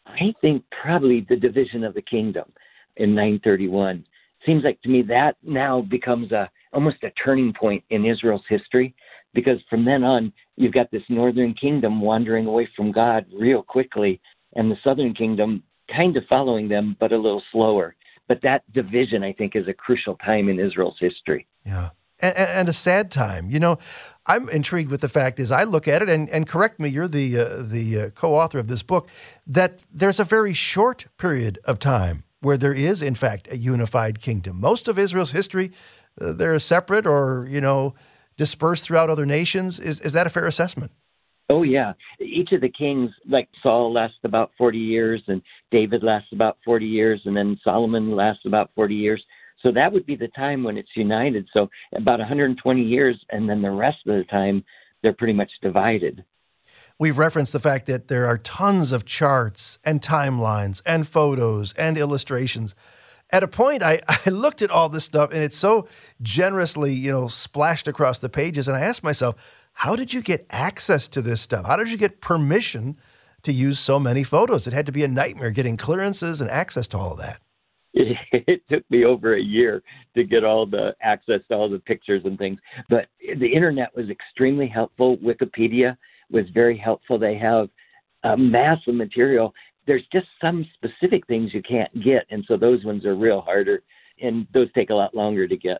I 0.04 0.34
think 0.42 0.64
probably 0.82 1.24
the 1.26 1.36
division 1.36 1.82
of 1.82 1.94
the 1.94 2.02
kingdom 2.02 2.52
in 2.96 3.14
931. 3.14 4.04
Seems 4.44 4.64
like 4.64 4.82
to 4.82 4.90
me 4.90 5.00
that 5.00 5.36
now 5.42 5.80
becomes 5.80 6.30
a 6.32 6.50
almost 6.74 7.02
a 7.04 7.10
turning 7.24 7.54
point 7.58 7.82
in 7.88 8.04
Israel's 8.04 8.44
history 8.50 8.94
because 9.38 9.60
from 9.70 9.84
then 9.84 10.02
on 10.02 10.32
you've 10.56 10.72
got 10.74 10.90
this 10.90 11.04
northern 11.08 11.54
kingdom 11.54 12.00
wandering 12.00 12.46
away 12.46 12.68
from 12.74 12.90
God 12.90 13.24
real 13.32 13.62
quickly 13.62 14.20
and 14.56 14.68
the 14.68 14.76
southern 14.82 15.14
kingdom 15.14 15.62
kind 15.94 16.16
of 16.16 16.24
following 16.28 16.68
them 16.68 16.96
but 16.98 17.12
a 17.12 17.16
little 17.16 17.44
slower. 17.52 17.94
But 18.26 18.40
that 18.42 18.64
division 18.72 19.22
I 19.22 19.32
think 19.32 19.54
is 19.54 19.68
a 19.68 19.72
crucial 19.72 20.16
time 20.16 20.48
in 20.48 20.58
Israel's 20.58 20.96
history. 20.98 21.46
Yeah. 21.64 21.90
And, 22.18 22.36
and, 22.36 22.68
a 22.68 22.72
sad 22.72 23.12
time. 23.12 23.48
You 23.48 23.60
know, 23.60 23.78
I'm 24.26 24.48
intrigued 24.48 24.90
with 24.90 25.02
the 25.02 25.08
fact 25.08 25.38
is 25.38 25.52
I 25.52 25.62
look 25.62 25.86
at 25.86 26.02
it 26.02 26.08
and, 26.08 26.28
and 26.30 26.48
correct 26.48 26.80
me. 26.80 26.88
You're 26.88 27.06
the 27.06 27.38
uh, 27.38 27.62
the 27.62 28.00
uh, 28.00 28.10
co-author 28.10 28.58
of 28.58 28.66
this 28.66 28.82
book. 28.82 29.08
That 29.46 29.78
there's 29.94 30.18
a 30.18 30.24
very 30.24 30.52
short 30.52 31.06
period 31.16 31.60
of 31.64 31.78
time 31.78 32.24
where 32.40 32.56
there 32.56 32.74
is, 32.74 33.02
in 33.02 33.14
fact, 33.14 33.46
a 33.52 33.56
unified 33.56 34.20
kingdom. 34.20 34.60
Most 34.60 34.88
of 34.88 34.98
Israel's 34.98 35.30
history, 35.30 35.70
uh, 36.20 36.32
they're 36.32 36.58
separate 36.58 37.06
or, 37.06 37.46
you 37.48 37.60
know, 37.60 37.94
dispersed 38.38 38.86
throughout 38.86 39.10
other 39.10 39.26
nations. 39.26 39.78
Is, 39.78 40.00
is 40.00 40.14
that 40.14 40.26
a 40.26 40.30
fair 40.30 40.46
assessment? 40.46 40.92
Oh, 41.50 41.62
yeah. 41.62 41.92
Each 42.20 42.52
of 42.52 42.60
the 42.60 42.68
kings, 42.68 43.10
like 43.28 43.48
Saul, 43.62 43.92
lasts 43.92 44.18
about 44.24 44.50
40 44.56 44.78
years, 44.78 45.22
and 45.28 45.42
David 45.70 46.02
lasts 46.02 46.28
about 46.32 46.58
40 46.64 46.86
years, 46.86 47.20
and 47.24 47.36
then 47.36 47.58
Solomon 47.62 48.14
lasts 48.14 48.42
about 48.46 48.70
40 48.74 48.94
years. 48.94 49.22
So 49.62 49.72
that 49.72 49.92
would 49.92 50.06
be 50.06 50.14
the 50.14 50.28
time 50.28 50.62
when 50.62 50.76
it's 50.76 50.90
united. 50.94 51.48
So 51.52 51.68
about 51.94 52.18
120 52.18 52.82
years, 52.82 53.16
and 53.30 53.48
then 53.48 53.60
the 53.60 53.70
rest 53.70 53.98
of 54.06 54.16
the 54.16 54.24
time, 54.24 54.64
they're 55.02 55.12
pretty 55.12 55.32
much 55.32 55.50
divided. 55.62 56.24
We've 56.98 57.16
referenced 57.16 57.52
the 57.52 57.60
fact 57.60 57.86
that 57.86 58.08
there 58.08 58.26
are 58.26 58.38
tons 58.38 58.92
of 58.92 59.04
charts 59.04 59.78
and 59.84 60.02
timelines 60.02 60.82
and 60.84 61.06
photos 61.06 61.72
and 61.74 61.96
illustrations. 61.96 62.74
At 63.30 63.42
a 63.42 63.48
point, 63.48 63.82
I, 63.82 64.00
I 64.26 64.30
looked 64.30 64.62
at 64.62 64.70
all 64.70 64.88
this 64.88 65.04
stuff 65.04 65.32
and 65.32 65.42
it's 65.42 65.56
so 65.56 65.88
generously, 66.22 66.92
you 66.92 67.10
know, 67.10 67.28
splashed 67.28 67.88
across 67.88 68.18
the 68.18 68.28
pages. 68.28 68.68
And 68.68 68.76
I 68.76 68.80
asked 68.80 69.02
myself, 69.02 69.36
how 69.72 69.94
did 69.94 70.12
you 70.12 70.22
get 70.22 70.46
access 70.50 71.06
to 71.08 71.22
this 71.22 71.40
stuff? 71.40 71.66
How 71.66 71.76
did 71.76 71.90
you 71.90 71.98
get 71.98 72.20
permission 72.20 72.98
to 73.42 73.52
use 73.52 73.78
so 73.78 74.00
many 74.00 74.24
photos? 74.24 74.66
It 74.66 74.72
had 74.72 74.86
to 74.86 74.92
be 74.92 75.04
a 75.04 75.08
nightmare 75.08 75.52
getting 75.52 75.76
clearances 75.76 76.40
and 76.40 76.50
access 76.50 76.88
to 76.88 76.98
all 76.98 77.12
of 77.12 77.18
that. 77.18 77.40
It 78.32 78.62
took 78.70 78.88
me 78.90 79.04
over 79.04 79.34
a 79.34 79.40
year 79.40 79.82
to 80.14 80.24
get 80.24 80.44
all 80.44 80.66
the 80.66 80.94
access 81.02 81.40
to 81.48 81.56
all 81.56 81.68
the 81.68 81.78
pictures 81.78 82.22
and 82.24 82.38
things. 82.38 82.58
But 82.88 83.06
the 83.20 83.46
internet 83.46 83.94
was 83.94 84.08
extremely 84.10 84.66
helpful. 84.66 85.16
Wikipedia 85.18 85.96
was 86.30 86.44
very 86.52 86.76
helpful. 86.76 87.18
They 87.18 87.36
have 87.36 87.68
a 88.24 88.36
mass 88.36 88.78
of 88.86 88.94
material. 88.94 89.54
There's 89.88 90.06
just 90.12 90.28
some 90.40 90.64
specific 90.74 91.26
things 91.26 91.52
you 91.52 91.62
can't 91.62 91.92
get, 92.04 92.26
and 92.30 92.44
so 92.46 92.56
those 92.56 92.84
ones 92.84 93.04
are 93.04 93.16
real 93.16 93.40
harder, 93.40 93.82
and 94.22 94.46
those 94.54 94.68
take 94.74 94.90
a 94.90 94.94
lot 94.94 95.16
longer 95.16 95.48
to 95.48 95.56
get. 95.56 95.78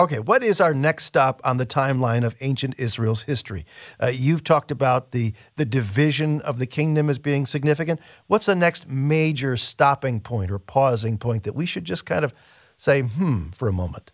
Okay, 0.00 0.18
what 0.18 0.42
is 0.42 0.60
our 0.60 0.74
next 0.74 1.04
stop 1.04 1.40
on 1.44 1.58
the 1.58 1.66
timeline 1.66 2.24
of 2.24 2.34
ancient 2.40 2.74
Israel's 2.78 3.22
history? 3.22 3.64
Uh, 4.02 4.08
you've 4.08 4.42
talked 4.42 4.72
about 4.72 5.12
the 5.12 5.34
the 5.54 5.64
division 5.64 6.40
of 6.40 6.58
the 6.58 6.66
kingdom 6.66 7.08
as 7.08 7.20
being 7.20 7.46
significant. 7.46 8.00
What's 8.26 8.46
the 8.46 8.56
next 8.56 8.88
major 8.88 9.56
stopping 9.56 10.18
point 10.20 10.50
or 10.50 10.58
pausing 10.58 11.16
point 11.16 11.44
that 11.44 11.54
we 11.54 11.64
should 11.64 11.84
just 11.84 12.06
kind 12.06 12.24
of 12.24 12.34
say, 12.76 13.02
hmm, 13.02 13.50
for 13.50 13.68
a 13.68 13.72
moment? 13.72 14.10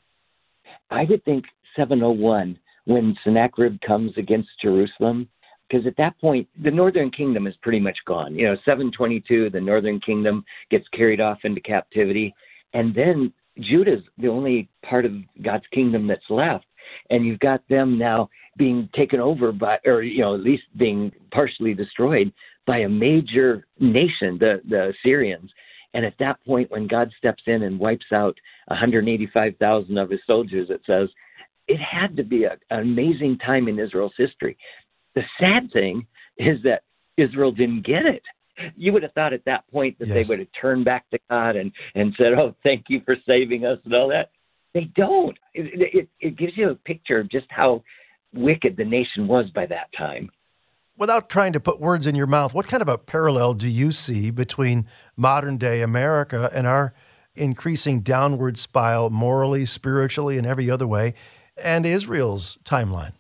I 0.90 1.05
would 1.09 1.25
think 1.25 1.47
701 1.77 2.59
when 2.85 3.16
Sennacherib 3.25 3.81
comes 3.81 4.12
against 4.19 4.49
Jerusalem 4.61 5.29
because 5.71 5.87
at 5.87 5.97
that 5.97 6.19
point 6.21 6.49
the 6.63 6.71
northern 6.71 7.11
kingdom 7.11 7.47
is 7.47 7.55
pretty 7.63 7.81
much 7.81 7.99
gone. 8.07 8.35
You 8.35 8.49
know 8.49 8.57
722 8.65 9.51
the 9.51 9.61
northern 9.61 10.01
kingdom 10.01 10.45
gets 10.71 10.87
carried 10.89 11.21
off 11.21 11.39
into 11.45 11.61
captivity 11.61 12.35
and 12.75 12.95
then 12.95 13.33
judah's 13.59 14.03
the 14.19 14.29
only 14.29 14.69
part 14.83 15.05
of 15.05 15.13
god's 15.43 15.67
kingdom 15.73 16.07
that's 16.07 16.31
left 16.31 16.65
and 17.11 17.27
you've 17.27 17.41
got 17.41 17.63
them 17.69 17.99
now 17.99 18.29
being 18.57 18.89
taken 18.95 19.21
over 19.21 19.53
by 19.53 19.79
or 19.85 20.03
you 20.03 20.21
know 20.21 20.35
at 20.35 20.41
least 20.41 20.65
being 20.77 21.13
partially 21.33 21.75
destroyed 21.75 22.33
by 22.67 22.79
a 22.79 22.89
major 22.89 23.67
nation 23.79 24.39
the 24.39 24.61
the 24.69 24.93
assyrians. 24.93 25.51
And 25.93 26.05
at 26.05 26.15
that 26.21 26.39
point 26.45 26.71
when 26.71 26.87
god 26.87 27.11
steps 27.19 27.43
in 27.47 27.63
and 27.63 27.79
wipes 27.79 28.13
out 28.13 28.39
185,000 28.69 29.99
of 29.99 30.11
his 30.11 30.21
soldiers 30.27 30.71
it 30.71 30.83
says 30.87 31.09
it 31.67 31.79
had 31.79 32.17
to 32.17 32.25
be 32.25 32.45
a, 32.45 32.57
an 32.71 32.81
amazing 32.81 33.39
time 33.39 33.69
in 33.69 33.79
Israel's 33.79 34.15
history 34.17 34.57
the 35.14 35.23
sad 35.38 35.70
thing 35.73 36.07
is 36.37 36.62
that 36.64 36.83
Israel 37.16 37.53
didn't 37.53 37.87
get 37.87 38.07
it. 38.07 38.23
you 38.77 38.92
would 38.92 39.03
have 39.03 39.12
thought 39.12 39.33
at 39.33 39.44
that 39.46 39.66
point 39.70 39.99
that 39.99 40.09
Yes. 40.09 40.14
they 40.14 40.29
would 40.29 40.38
have 40.38 40.49
turned 40.61 40.85
back 40.85 41.09
to 41.11 41.18
God 41.31 41.57
and, 41.57 41.73
and 41.94 42.14
said, 42.16 42.35
Oh, 42.35 42.55
thank 42.62 42.85
you 42.88 43.01
for 43.05 43.16
saving 43.27 43.64
us 43.64 43.79
and 43.85 43.94
all 43.94 44.09
that. 44.09 44.31
They 44.75 44.85
don't. 44.94 45.37
It, 45.55 45.94
it, 45.94 46.09
it 46.20 46.37
gives 46.37 46.57
you 46.57 46.70
a 46.70 46.75
picture 46.75 47.18
of 47.18 47.29
just 47.31 47.46
how 47.51 47.83
wicked 48.33 48.77
the 48.77 48.85
nation 48.85 49.27
was 49.27 49.46
by 49.51 49.66
that 49.66 49.88
time. 49.96 50.31
Without 50.96 51.29
trying 51.31 51.53
to 51.55 51.61
put 51.61 51.81
words 51.81 52.07
in 52.07 52.14
your 52.14 52.27
mouth, 52.27 52.53
what 52.53 52.68
kind 52.68 52.83
of 52.83 52.88
a 52.88 52.99
parallel 52.99 53.55
do 53.55 53.66
you 53.68 53.90
see 53.90 54.31
between 54.31 54.87
modern 55.16 55.57
day 55.57 55.81
America 55.83 56.51
and 56.55 56.66
our 56.66 56.92
increasing 57.35 58.01
downward 58.01 58.59
spiral 58.59 59.09
morally, 59.11 59.64
spiritually, 59.64 60.37
and 60.37 60.46
every 60.46 60.70
other 60.70 60.87
way, 60.87 61.14
and 61.57 61.87
Israel's 61.87 62.59
timeline? 62.64 63.12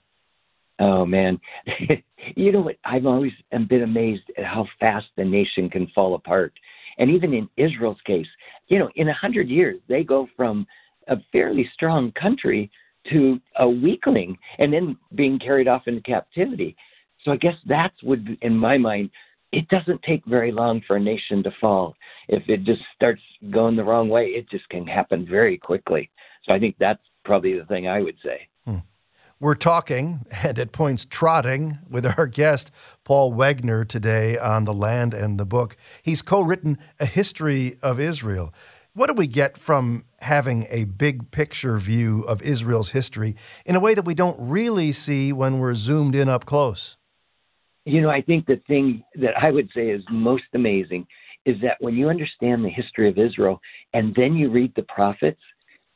Oh 0.80 1.04
man, 1.04 1.38
you 2.36 2.52
know 2.52 2.62
what? 2.62 2.76
I've 2.84 3.06
always 3.06 3.32
been 3.68 3.82
amazed 3.82 4.24
at 4.38 4.44
how 4.44 4.66
fast 4.80 5.06
the 5.16 5.24
nation 5.24 5.68
can 5.68 5.86
fall 5.94 6.14
apart, 6.14 6.52
and 6.98 7.10
even 7.10 7.34
in 7.34 7.48
Israel's 7.56 8.00
case, 8.06 8.26
you 8.68 8.78
know, 8.78 8.90
in 8.96 9.08
a 9.08 9.14
hundred 9.14 9.48
years 9.48 9.80
they 9.88 10.02
go 10.02 10.26
from 10.36 10.66
a 11.08 11.16
fairly 11.32 11.68
strong 11.74 12.12
country 12.12 12.70
to 13.10 13.40
a 13.58 13.68
weakling, 13.68 14.36
and 14.58 14.72
then 14.72 14.96
being 15.14 15.38
carried 15.38 15.68
off 15.68 15.82
into 15.86 16.02
captivity. 16.02 16.76
So 17.24 17.32
I 17.32 17.36
guess 17.36 17.54
that's 17.66 18.02
would, 18.02 18.38
in 18.42 18.56
my 18.56 18.78
mind, 18.78 19.10
it 19.52 19.68
doesn't 19.68 20.02
take 20.02 20.24
very 20.26 20.52
long 20.52 20.80
for 20.86 20.96
a 20.96 21.00
nation 21.00 21.42
to 21.42 21.50
fall. 21.60 21.94
If 22.28 22.48
it 22.48 22.64
just 22.64 22.82
starts 22.94 23.22
going 23.50 23.76
the 23.76 23.84
wrong 23.84 24.08
way, 24.08 24.26
it 24.26 24.48
just 24.50 24.68
can 24.68 24.86
happen 24.86 25.26
very 25.28 25.58
quickly. 25.58 26.10
So 26.44 26.54
I 26.54 26.58
think 26.58 26.76
that's 26.78 27.02
probably 27.24 27.58
the 27.58 27.66
thing 27.66 27.88
I 27.88 28.00
would 28.00 28.16
say. 28.24 28.48
We're 29.42 29.54
talking 29.54 30.26
and 30.44 30.58
at 30.58 30.70
points 30.70 31.06
trotting 31.06 31.78
with 31.88 32.04
our 32.18 32.26
guest, 32.26 32.70
Paul 33.04 33.32
Wegner, 33.32 33.88
today 33.88 34.36
on 34.36 34.66
The 34.66 34.74
Land 34.74 35.14
and 35.14 35.40
the 35.40 35.46
Book. 35.46 35.78
He's 36.02 36.20
co 36.20 36.42
written 36.42 36.78
A 37.00 37.06
History 37.06 37.78
of 37.82 37.98
Israel. 37.98 38.52
What 38.92 39.06
do 39.06 39.14
we 39.14 39.26
get 39.26 39.56
from 39.56 40.04
having 40.18 40.66
a 40.68 40.84
big 40.84 41.30
picture 41.30 41.78
view 41.78 42.22
of 42.24 42.42
Israel's 42.42 42.90
history 42.90 43.34
in 43.64 43.76
a 43.76 43.80
way 43.80 43.94
that 43.94 44.04
we 44.04 44.12
don't 44.12 44.36
really 44.38 44.92
see 44.92 45.32
when 45.32 45.58
we're 45.58 45.74
zoomed 45.74 46.14
in 46.14 46.28
up 46.28 46.44
close? 46.44 46.98
You 47.86 48.02
know, 48.02 48.10
I 48.10 48.20
think 48.20 48.44
the 48.44 48.60
thing 48.66 49.02
that 49.14 49.38
I 49.40 49.50
would 49.50 49.70
say 49.74 49.88
is 49.88 50.02
most 50.10 50.44
amazing 50.52 51.06
is 51.46 51.56
that 51.62 51.78
when 51.80 51.94
you 51.94 52.10
understand 52.10 52.62
the 52.62 52.68
history 52.68 53.08
of 53.08 53.16
Israel 53.16 53.58
and 53.94 54.14
then 54.14 54.34
you 54.34 54.50
read 54.50 54.74
the 54.76 54.82
prophets, 54.82 55.40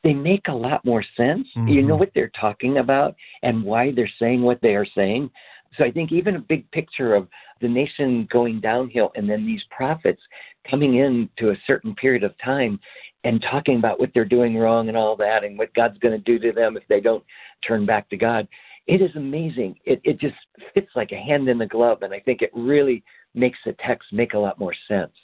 they 0.05 0.13
make 0.13 0.47
a 0.47 0.53
lot 0.53 0.85
more 0.85 1.03
sense. 1.17 1.47
You 1.65 1.81
know 1.81 1.95
Mhm. 1.95 1.99
what 1.99 2.13
they're 2.13 2.31
talking 2.39 2.77
about 2.77 3.15
and 3.41 3.63
why 3.63 3.89
they're 3.91 4.07
saying 4.19 4.43
what 4.43 4.61
they 4.61 4.75
are 4.75 4.85
saying. 4.85 5.31
So 5.75 5.83
I 5.83 5.89
think 5.89 6.11
even 6.11 6.35
a 6.35 6.39
big 6.39 6.69
picture 6.69 7.15
of 7.15 7.27
the 7.59 7.67
nation 7.67 8.27
going 8.31 8.59
downhill 8.59 9.11
and 9.15 9.27
then 9.27 9.47
these 9.47 9.63
prophets 9.71 10.21
coming 10.69 10.97
in 10.97 11.27
to 11.37 11.49
a 11.49 11.57
certain 11.65 11.95
period 11.95 12.23
of 12.23 12.37
time 12.37 12.79
and 13.23 13.41
talking 13.41 13.77
about 13.77 13.99
what 13.99 14.11
they're 14.13 14.25
doing 14.25 14.55
wrong 14.55 14.89
and 14.89 14.95
all 14.95 15.15
that 15.15 15.43
and 15.43 15.57
what 15.57 15.73
God's 15.73 15.97
going 15.97 16.15
to 16.15 16.23
do 16.23 16.37
to 16.37 16.51
them 16.51 16.77
if 16.77 16.87
they 16.87 17.01
don't 17.01 17.23
turn 17.67 17.83
back 17.87 18.07
to 18.09 18.17
God. 18.17 18.47
It 18.85 19.01
is 19.01 19.15
amazing. 19.15 19.79
It 19.85 19.99
it 20.03 20.19
just 20.19 20.35
fits 20.75 20.91
like 20.95 21.13
a 21.13 21.17
hand 21.17 21.49
in 21.49 21.57
the 21.57 21.65
glove 21.65 22.03
and 22.03 22.13
I 22.13 22.19
think 22.19 22.43
it 22.43 22.51
really 22.53 23.03
makes 23.33 23.57
the 23.65 23.73
text 23.85 24.13
make 24.13 24.35
a 24.35 24.39
lot 24.39 24.59
more 24.59 24.75
sense. 24.87 25.17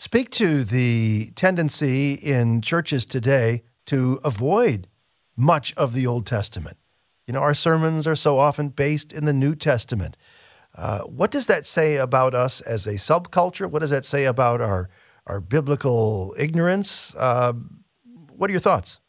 Speak 0.00 0.30
to 0.30 0.62
the 0.62 1.32
tendency 1.34 2.12
in 2.14 2.62
churches 2.62 3.04
today 3.04 3.64
to 3.86 4.20
avoid 4.22 4.86
much 5.36 5.74
of 5.74 5.92
the 5.92 6.06
Old 6.06 6.24
Testament. 6.24 6.76
You 7.26 7.34
know, 7.34 7.40
our 7.40 7.52
sermons 7.52 8.06
are 8.06 8.14
so 8.14 8.38
often 8.38 8.68
based 8.68 9.12
in 9.12 9.24
the 9.24 9.32
New 9.32 9.56
Testament. 9.56 10.16
Uh, 10.72 11.00
what 11.00 11.32
does 11.32 11.48
that 11.48 11.66
say 11.66 11.96
about 11.96 12.32
us 12.32 12.60
as 12.60 12.86
a 12.86 12.92
subculture? 12.92 13.68
What 13.68 13.80
does 13.80 13.90
that 13.90 14.04
say 14.04 14.24
about 14.26 14.60
our 14.60 14.88
our 15.26 15.40
biblical 15.40 16.32
ignorance? 16.38 17.12
Uh, 17.16 17.54
what 18.36 18.50
are 18.50 18.52
your 18.52 18.60
thoughts? 18.60 19.00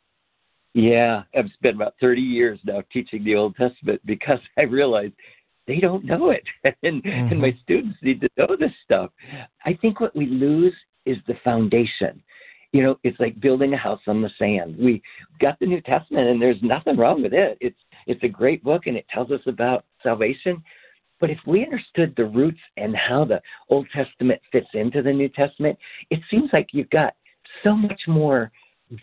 Yeah, 0.74 1.22
I've 1.38 1.52
spent 1.54 1.76
about 1.76 1.94
30 2.02 2.20
years 2.20 2.60
now 2.64 2.82
teaching 2.92 3.24
the 3.24 3.36
Old 3.36 3.56
Testament 3.58 4.02
because 4.06 4.40
I 4.58 4.64
realized 4.64 5.14
they 5.70 5.80
don't 5.80 6.04
know 6.04 6.32
it. 6.32 6.44
and, 6.84 7.06
and 7.06 7.40
my 7.40 7.50
mm-hmm. 7.50 7.60
students 7.62 8.00
need 8.02 8.20
to 8.22 8.30
know 8.38 8.58
this 8.60 8.72
stuff. 8.84 9.12
I 9.66 9.78
think 9.80 10.00
what 10.00 10.16
we 10.16 10.26
lose 10.26 10.74
is 11.06 11.18
the 11.28 11.36
foundation. 11.44 12.24
You 12.72 12.84
know, 12.84 13.00
it's 13.04 13.20
like 13.20 13.40
building 13.40 13.74
a 13.74 13.78
house 13.78 14.02
on 14.08 14.22
the 14.22 14.32
sand. 14.40 14.76
We 14.80 15.02
got 15.40 15.60
the 15.60 15.68
New 15.68 15.82
Testament 15.82 16.28
and 16.28 16.42
there's 16.42 16.62
nothing 16.64 16.98
wrong 16.98 17.22
with 17.22 17.34
it. 17.34 17.58
It's 17.62 17.78
it's 18.08 18.24
a 18.24 18.28
great 18.28 18.64
book 18.64 18.88
and 18.88 18.98
it 18.98 19.06
tells 19.14 19.30
us 19.30 19.42
about 19.46 19.86
salvation. 20.02 20.64
But 21.20 21.30
if 21.30 21.38
we 21.46 21.64
understood 21.64 22.14
the 22.16 22.26
roots 22.26 22.60
and 22.78 22.96
how 22.96 23.26
the 23.26 23.42
Old 23.70 23.88
Testament 23.94 24.42
fits 24.52 24.70
into 24.74 25.04
the 25.04 25.14
New 25.14 25.30
Testament, 25.30 25.78
it 26.10 26.20
seems 26.32 26.50
like 26.52 26.70
you've 26.72 26.90
got 26.90 27.14
so 27.64 27.76
much 27.76 28.02
more 28.08 28.52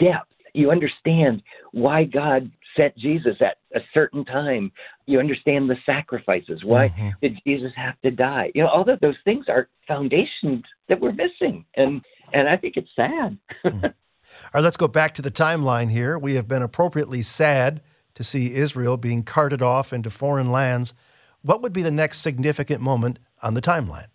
depth. 0.01 0.33
You 0.53 0.71
understand 0.71 1.43
why 1.73 2.05
God 2.05 2.51
sent 2.77 2.97
Jesus 2.97 3.37
at 3.41 3.57
a 3.75 3.81
certain 3.93 4.25
time. 4.25 4.71
You 5.07 5.19
understand 5.19 5.69
the 5.69 5.77
sacrifices. 5.85 6.62
Why 6.65 6.89
Mhm. 6.89 7.15
did 7.21 7.39
Jesus 7.47 7.73
have 7.75 8.01
to 8.03 8.11
die? 8.11 8.53
You 8.55 8.62
know, 8.62 8.69
all 8.69 8.89
of 8.89 9.01
those 9.01 9.19
things 9.25 9.49
are 9.49 9.69
foundations 9.87 10.65
that 10.89 11.01
we're 11.01 11.12
missing, 11.12 11.65
and 11.75 12.05
and 12.33 12.49
I 12.49 12.57
think 12.57 12.77
it's 12.77 12.95
sad. 12.95 13.39
All 13.65 14.51
right, 14.55 14.65
let's 14.65 14.77
go 14.77 14.89
back 14.89 15.15
to 15.15 15.23
the 15.23 15.31
timeline 15.31 15.91
here. 15.91 16.19
We 16.19 16.35
have 16.35 16.49
been 16.49 16.62
appropriately 16.62 17.23
sad 17.23 17.81
to 18.15 18.25
see 18.25 18.55
Israel 18.55 18.97
being 18.97 19.23
carted 19.23 19.62
off 19.62 19.93
into 19.93 20.11
foreign 20.11 20.51
lands. 20.51 20.93
What 21.43 21.62
would 21.62 21.73
be 21.73 21.83
the 21.83 21.91
next 21.91 22.21
significant 22.21 22.81
moment 22.81 23.19
on 23.43 23.55
the 23.55 23.61
timeline? 23.61 24.09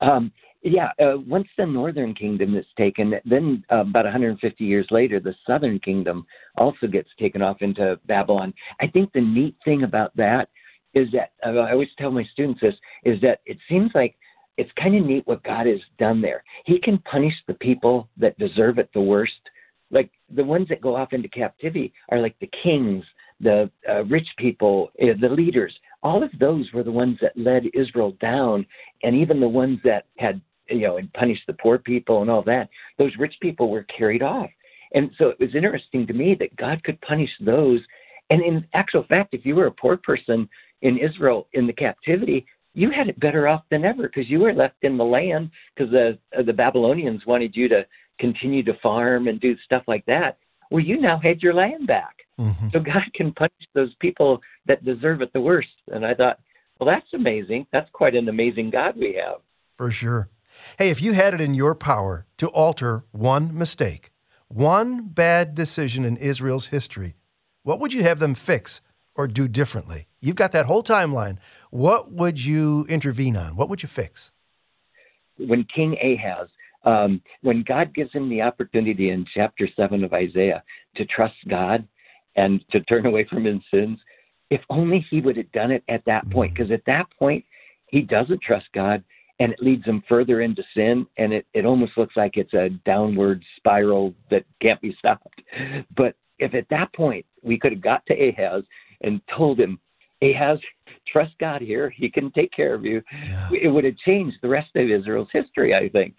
Um, 0.00 0.32
yeah, 0.62 0.90
uh, 1.00 1.18
once 1.26 1.48
the 1.56 1.66
northern 1.66 2.14
kingdom 2.14 2.56
is 2.56 2.66
taken, 2.76 3.14
then 3.24 3.64
uh, 3.70 3.80
about 3.80 4.04
150 4.04 4.64
years 4.64 4.86
later, 4.90 5.18
the 5.18 5.34
southern 5.46 5.78
kingdom 5.80 6.26
also 6.56 6.86
gets 6.86 7.08
taken 7.18 7.42
off 7.42 7.58
into 7.60 7.98
Babylon. 8.06 8.52
I 8.80 8.86
think 8.86 9.12
the 9.12 9.20
neat 9.20 9.56
thing 9.64 9.84
about 9.84 10.14
that 10.16 10.48
is 10.94 11.08
that 11.12 11.32
uh, 11.46 11.58
I 11.58 11.72
always 11.72 11.88
tell 11.98 12.10
my 12.10 12.24
students 12.32 12.60
this 12.60 12.74
is 13.04 13.20
that 13.22 13.40
it 13.46 13.58
seems 13.68 13.90
like 13.94 14.16
it's 14.58 14.70
kind 14.80 14.94
of 14.96 15.04
neat 15.04 15.26
what 15.26 15.42
God 15.42 15.66
has 15.66 15.80
done 15.98 16.20
there. 16.20 16.44
He 16.66 16.78
can 16.78 16.98
punish 16.98 17.34
the 17.46 17.54
people 17.54 18.08
that 18.18 18.38
deserve 18.38 18.78
it 18.78 18.90
the 18.92 19.00
worst. 19.00 19.32
Like 19.90 20.10
the 20.34 20.44
ones 20.44 20.68
that 20.68 20.80
go 20.80 20.96
off 20.96 21.12
into 21.12 21.28
captivity 21.28 21.92
are 22.10 22.18
like 22.18 22.36
the 22.40 22.50
kings, 22.62 23.04
the 23.40 23.70
uh, 23.88 24.04
rich 24.04 24.28
people, 24.38 24.90
uh, 25.02 25.06
the 25.20 25.28
leaders. 25.28 25.74
All 26.02 26.22
of 26.22 26.30
those 26.38 26.70
were 26.72 26.82
the 26.82 26.92
ones 26.92 27.18
that 27.20 27.36
led 27.36 27.64
Israel 27.74 28.16
down, 28.20 28.66
and 29.02 29.14
even 29.14 29.40
the 29.40 29.48
ones 29.48 29.78
that 29.84 30.06
had, 30.18 30.40
you 30.68 30.80
know, 30.80 30.96
and 30.96 31.12
punished 31.12 31.42
the 31.46 31.54
poor 31.54 31.78
people 31.78 32.22
and 32.22 32.30
all 32.30 32.42
that. 32.44 32.68
Those 32.98 33.12
rich 33.18 33.34
people 33.40 33.70
were 33.70 33.84
carried 33.84 34.22
off, 34.22 34.50
and 34.94 35.10
so 35.18 35.28
it 35.28 35.40
was 35.40 35.54
interesting 35.54 36.06
to 36.06 36.12
me 36.12 36.34
that 36.38 36.56
God 36.56 36.82
could 36.84 37.00
punish 37.00 37.30
those. 37.40 37.80
And 38.30 38.42
in 38.42 38.66
actual 38.74 39.04
fact, 39.08 39.34
if 39.34 39.44
you 39.44 39.54
were 39.54 39.66
a 39.66 39.72
poor 39.72 39.96
person 39.96 40.48
in 40.82 40.98
Israel 40.98 41.48
in 41.52 41.66
the 41.66 41.72
captivity, 41.72 42.46
you 42.74 42.90
had 42.90 43.08
it 43.08 43.20
better 43.20 43.48
off 43.48 43.62
than 43.70 43.84
ever 43.84 44.04
because 44.04 44.30
you 44.30 44.40
were 44.40 44.54
left 44.54 44.76
in 44.82 44.96
the 44.96 45.04
land 45.04 45.50
because 45.74 45.90
the 45.90 46.18
uh, 46.36 46.42
the 46.42 46.52
Babylonians 46.52 47.26
wanted 47.26 47.54
you 47.54 47.68
to 47.68 47.86
continue 48.18 48.62
to 48.62 48.74
farm 48.82 49.28
and 49.28 49.40
do 49.40 49.56
stuff 49.64 49.82
like 49.86 50.04
that. 50.06 50.38
Well, 50.70 50.82
you 50.82 51.00
now 51.00 51.18
had 51.22 51.42
your 51.42 51.54
land 51.54 51.86
back. 51.86 52.16
Mhm. 52.38 52.72
So 52.72 52.80
God 52.80 53.02
can 53.14 53.32
punish 53.32 53.52
those 53.74 53.94
people 53.96 54.40
that 54.66 54.84
deserve 54.84 55.20
it 55.20 55.32
the 55.32 55.40
worst. 55.40 55.68
And 55.88 56.06
I 56.06 56.14
thought, 56.14 56.38
well, 56.78 56.88
that's 56.88 57.12
amazing. 57.12 57.66
That's 57.72 57.90
quite 57.90 58.14
an 58.14 58.28
amazing 58.28 58.70
God 58.70 58.96
we 58.96 59.14
have. 59.14 59.42
For 59.76 59.90
sure. 59.90 60.30
Hey, 60.78 60.90
if 60.90 61.02
you 61.02 61.12
had 61.12 61.34
it 61.34 61.40
in 61.40 61.54
your 61.54 61.74
power 61.74 62.26
to 62.38 62.48
alter 62.48 63.04
one 63.12 63.56
mistake, 63.56 64.11
one 64.54 65.08
bad 65.08 65.54
decision 65.54 66.04
in 66.04 66.16
Israel's 66.18 66.66
history, 66.66 67.14
what 67.62 67.80
would 67.80 67.94
you 67.94 68.02
have 68.02 68.18
them 68.18 68.34
fix 68.34 68.80
or 69.14 69.26
do 69.26 69.48
differently? 69.48 70.06
You've 70.20 70.36
got 70.36 70.52
that 70.52 70.66
whole 70.66 70.82
timeline. 70.82 71.38
What 71.70 72.12
would 72.12 72.44
you 72.44 72.84
intervene 72.88 73.36
on? 73.36 73.56
What 73.56 73.68
would 73.68 73.82
you 73.82 73.88
fix? 73.88 74.30
When 75.38 75.64
King 75.74 75.96
Ahaz, 76.02 76.48
um, 76.84 77.22
when 77.40 77.64
God 77.66 77.94
gives 77.94 78.12
him 78.12 78.28
the 78.28 78.42
opportunity 78.42 79.10
in 79.10 79.24
chapter 79.32 79.68
7 79.74 80.04
of 80.04 80.12
Isaiah 80.12 80.62
to 80.96 81.04
trust 81.06 81.36
God 81.48 81.86
and 82.36 82.62
to 82.72 82.80
turn 82.80 83.06
away 83.06 83.24
from 83.24 83.44
his 83.44 83.60
sins, 83.72 83.98
if 84.50 84.60
only 84.68 85.06
he 85.10 85.20
would 85.20 85.36
have 85.38 85.50
done 85.52 85.70
it 85.70 85.82
at 85.88 86.04
that 86.04 86.28
point. 86.30 86.54
Because 86.54 86.70
at 86.70 86.84
that 86.86 87.06
point, 87.18 87.44
he 87.86 88.02
doesn't 88.02 88.42
trust 88.42 88.66
God 88.74 89.02
and 89.40 89.52
it 89.52 89.60
leads 89.62 89.84
them 89.84 90.02
further 90.08 90.40
into 90.40 90.62
sin. 90.74 91.06
And 91.18 91.32
it, 91.32 91.46
it 91.54 91.64
almost 91.64 91.92
looks 91.96 92.16
like 92.16 92.36
it's 92.36 92.54
a 92.54 92.70
downward 92.84 93.42
spiral 93.56 94.14
that 94.30 94.44
can't 94.60 94.80
be 94.80 94.94
stopped. 94.98 95.40
But 95.96 96.14
if 96.38 96.54
at 96.54 96.68
that 96.70 96.92
point 96.94 97.24
we 97.42 97.58
could 97.58 97.72
have 97.72 97.80
got 97.80 98.04
to 98.06 98.14
Ahaz 98.14 98.64
and 99.02 99.20
told 99.36 99.58
him, 99.58 99.78
Ahaz, 100.22 100.58
trust 101.12 101.32
God 101.40 101.60
here, 101.60 101.90
he 101.90 102.08
can 102.08 102.30
take 102.32 102.52
care 102.52 102.74
of 102.74 102.84
you, 102.84 103.02
Yeah. 103.24 103.48
it 103.52 103.68
would 103.68 103.84
have 103.84 103.96
changed 103.98 104.36
the 104.42 104.48
rest 104.48 104.70
of 104.76 104.88
Israel's 104.88 105.28
history, 105.32 105.74
I 105.74 105.88
think. 105.88 106.14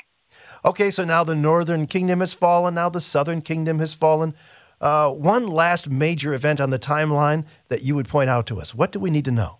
Okay, 0.65 0.91
so 0.91 1.05
now 1.05 1.23
the 1.23 1.35
northern 1.35 1.87
kingdom 1.87 2.19
has 2.19 2.33
fallen, 2.33 2.75
now 2.75 2.89
the 2.89 3.01
southern 3.01 3.41
kingdom 3.41 3.79
has 3.79 3.93
fallen. 3.93 4.35
Uh, 4.81 5.09
one 5.11 5.47
last 5.47 5.89
major 5.89 6.33
event 6.33 6.59
on 6.59 6.69
the 6.69 6.79
timeline 6.79 7.45
that 7.69 7.83
you 7.83 7.95
would 7.95 8.07
point 8.09 8.29
out 8.29 8.45
to 8.47 8.59
us. 8.59 8.75
What 8.75 8.91
do 8.91 8.99
we 8.99 9.09
need 9.09 9.25
to 9.25 9.31
know? 9.31 9.59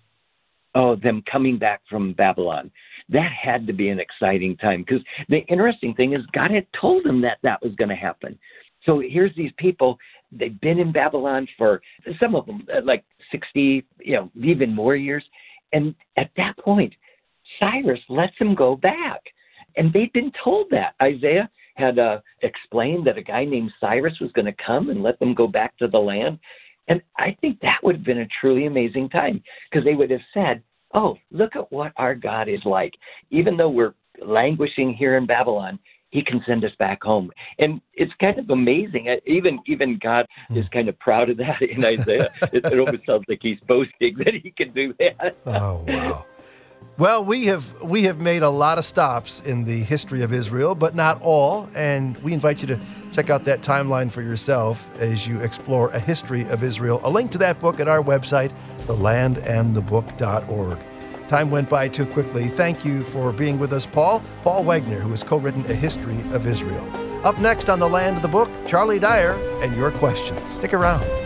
Oh, 0.75 0.95
them 0.95 1.23
coming 1.31 1.57
back 1.57 1.81
from 1.89 2.13
Babylon. 2.13 2.71
That 3.13 3.31
had 3.31 3.65
to 3.67 3.73
be 3.73 3.89
an 3.89 3.99
exciting 3.99 4.57
time 4.57 4.83
because 4.83 5.03
the 5.29 5.39
interesting 5.47 5.93
thing 5.93 6.13
is 6.13 6.21
God 6.33 6.51
had 6.51 6.67
told 6.79 7.05
them 7.05 7.21
that 7.21 7.37
that 7.43 7.61
was 7.63 7.73
going 7.75 7.89
to 7.89 7.95
happen. 7.95 8.37
So 8.85 8.99
here's 8.99 9.35
these 9.35 9.51
people, 9.57 9.97
they've 10.31 10.59
been 10.59 10.79
in 10.79 10.91
Babylon 10.91 11.47
for 11.57 11.81
some 12.19 12.35
of 12.35 12.45
them 12.45 12.67
uh, 12.75 12.81
like 12.83 13.05
60, 13.31 13.85
you 13.99 14.15
know, 14.15 14.31
even 14.41 14.75
more 14.75 14.95
years. 14.95 15.23
And 15.71 15.95
at 16.17 16.29
that 16.37 16.57
point, 16.57 16.93
Cyrus 17.59 17.99
lets 18.09 18.37
them 18.39 18.55
go 18.55 18.75
back. 18.75 19.21
And 19.75 19.91
they'd 19.91 20.13
been 20.13 20.31
told 20.43 20.67
that. 20.71 20.95
Isaiah 21.01 21.49
had 21.75 21.97
uh, 21.97 22.19
explained 22.41 23.07
that 23.07 23.17
a 23.17 23.23
guy 23.23 23.45
named 23.45 23.71
Cyrus 23.79 24.13
was 24.19 24.31
going 24.33 24.45
to 24.45 24.63
come 24.65 24.89
and 24.89 25.01
let 25.01 25.19
them 25.19 25.33
go 25.33 25.47
back 25.47 25.75
to 25.77 25.87
the 25.87 25.97
land. 25.97 26.37
And 26.87 27.01
I 27.17 27.35
think 27.41 27.59
that 27.61 27.79
would 27.81 27.95
have 27.95 28.05
been 28.05 28.19
a 28.19 28.27
truly 28.39 28.65
amazing 28.65 29.09
time 29.09 29.41
because 29.69 29.85
they 29.85 29.95
would 29.95 30.11
have 30.11 30.21
said, 30.33 30.61
Oh, 30.93 31.17
look 31.31 31.55
at 31.55 31.71
what 31.71 31.91
our 31.97 32.15
God 32.15 32.47
is 32.47 32.63
like. 32.65 32.93
Even 33.31 33.57
though 33.57 33.69
we're 33.69 33.95
languishing 34.21 34.93
here 34.93 35.17
in 35.17 35.25
Babylon, 35.25 35.79
he 36.11 36.23
can 36.23 36.43
send 36.45 36.63
us 36.63 36.71
back 36.77 37.01
home. 37.01 37.31
And 37.57 37.81
it's 37.93 38.13
kind 38.21 38.37
of 38.37 38.49
amazing. 38.51 39.09
Uh, 39.09 39.15
even 39.25 39.59
even 39.65 39.97
God 39.97 40.27
hmm. 40.49 40.57
is 40.57 40.69
kind 40.69 40.87
of 40.87 40.97
proud 40.99 41.29
of 41.29 41.37
that 41.37 41.61
in 41.75 41.83
Isaiah. 41.83 42.31
it, 42.53 42.63
it 42.65 42.79
almost 42.79 43.05
sounds 43.05 43.25
like 43.27 43.39
he's 43.41 43.59
boasting 43.67 44.15
that 44.19 44.33
he 44.35 44.51
can 44.51 44.71
do 44.73 44.93
that. 44.99 45.37
oh 45.47 45.83
wow. 45.87 46.25
Well, 46.97 47.25
we 47.25 47.45
have 47.45 47.73
we 47.81 48.03
have 48.03 48.21
made 48.21 48.43
a 48.43 48.49
lot 48.49 48.77
of 48.77 48.85
stops 48.85 49.41
in 49.41 49.65
the 49.65 49.79
history 49.79 50.21
of 50.21 50.31
Israel, 50.31 50.75
but 50.75 50.95
not 50.95 51.21
all, 51.21 51.67
and 51.75 52.17
we 52.19 52.33
invite 52.33 52.61
you 52.61 52.67
to 52.67 52.79
check 53.11 53.29
out 53.29 53.43
that 53.45 53.61
timeline 53.61 54.11
for 54.11 54.21
yourself 54.21 54.89
as 54.99 55.27
you 55.27 55.39
explore 55.41 55.89
a 55.89 55.99
history 55.99 56.47
of 56.49 56.63
Israel. 56.63 57.01
A 57.03 57.09
link 57.09 57.31
to 57.31 57.37
that 57.39 57.59
book 57.59 57.79
at 57.79 57.87
our 57.87 58.01
website, 58.01 58.51
thelandandthebook.org. 58.81 60.79
Time 61.29 61.49
went 61.49 61.69
by 61.69 61.87
too 61.87 62.05
quickly. 62.05 62.47
Thank 62.47 62.85
you 62.85 63.03
for 63.03 63.31
being 63.31 63.57
with 63.57 63.73
us, 63.73 63.85
Paul. 63.85 64.21
Paul 64.43 64.63
Wegner, 64.63 64.99
who 64.99 65.09
has 65.09 65.23
co 65.23 65.37
written 65.37 65.65
A 65.65 65.73
History 65.73 66.19
of 66.31 66.45
Israel. 66.45 66.87
Up 67.25 67.39
next 67.39 67.69
on 67.69 67.79
The 67.79 67.89
Land 67.89 68.17
of 68.17 68.21
the 68.21 68.27
Book, 68.27 68.49
Charlie 68.67 68.99
Dyer 68.99 69.33
and 69.63 69.75
your 69.75 69.91
questions. 69.91 70.45
Stick 70.47 70.73
around. 70.73 71.22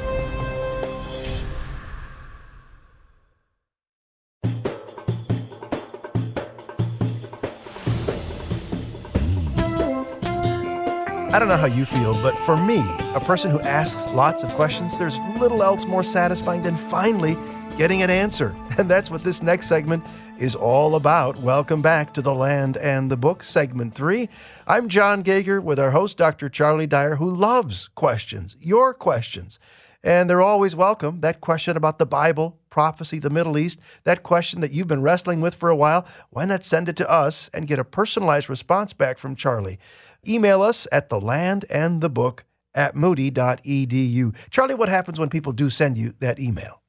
I 11.37 11.39
don't 11.39 11.49
know 11.49 11.55
how 11.57 11.67
you 11.67 11.85
feel, 11.85 12.19
but 12.23 12.35
for 12.35 12.57
me, 12.57 12.83
a 13.13 13.19
person 13.19 13.51
who 13.51 13.59
asks 13.59 14.07
lots 14.07 14.41
of 14.41 14.49
questions, 14.53 14.97
there's 14.97 15.19
little 15.39 15.61
else 15.61 15.85
more 15.85 16.01
satisfying 16.01 16.63
than 16.63 16.75
finally 16.75 17.37
getting 17.77 18.01
an 18.01 18.09
answer. 18.09 18.55
And 18.79 18.89
that's 18.89 19.11
what 19.11 19.23
this 19.23 19.43
next 19.43 19.67
segment 19.67 20.03
is 20.39 20.55
all 20.55 20.95
about. 20.95 21.37
Welcome 21.37 21.83
back 21.83 22.11
to 22.15 22.23
The 22.23 22.33
Land 22.33 22.77
and 22.77 23.11
the 23.11 23.17
Book, 23.17 23.43
segment 23.43 23.93
three. 23.93 24.29
I'm 24.65 24.89
Jon 24.89 25.21
Gauger 25.21 25.61
with 25.61 25.79
our 25.79 25.91
host, 25.91 26.17
Dr. 26.17 26.49
Charlie 26.49 26.87
Dyer, 26.87 27.17
who 27.17 27.29
loves 27.29 27.87
questions, 27.89 28.57
your 28.59 28.95
questions. 28.95 29.59
And 30.03 30.27
they're 30.27 30.41
always 30.41 30.75
welcome. 30.75 31.21
That 31.21 31.41
question 31.41 31.77
about 31.77 31.99
the 31.99 32.05
Bible, 32.07 32.57
prophecy, 32.69 33.19
the 33.19 33.29
Middle 33.29 33.57
East, 33.57 33.79
that 34.05 34.23
question 34.23 34.61
that 34.61 34.71
you've 34.71 34.87
been 34.87 35.01
wrestling 35.01 35.41
with 35.41 35.55
for 35.55 35.69
a 35.69 35.75
while, 35.75 36.05
why 36.29 36.45
not 36.45 36.63
send 36.63 36.89
it 36.89 36.95
to 36.97 37.09
us 37.09 37.49
and 37.53 37.67
get 37.67 37.79
a 37.79 37.83
personalized 37.83 38.49
response 38.49 38.93
back 38.93 39.17
from 39.17 39.35
Charlie? 39.35 39.79
Email 40.27 40.61
us 40.61 40.87
at 40.91 41.09
the 41.09 41.21
land 41.21 41.65
and 41.69 42.01
the 42.01 42.09
book 42.09 42.45
at 42.75 42.95
moody.edu. 42.95 44.35
Charlie, 44.49 44.75
what 44.75 44.89
happens 44.89 45.19
when 45.19 45.29
people 45.29 45.51
do 45.51 45.69
send 45.69 45.97
you 45.97 46.13
that 46.19 46.39
email? 46.39 46.81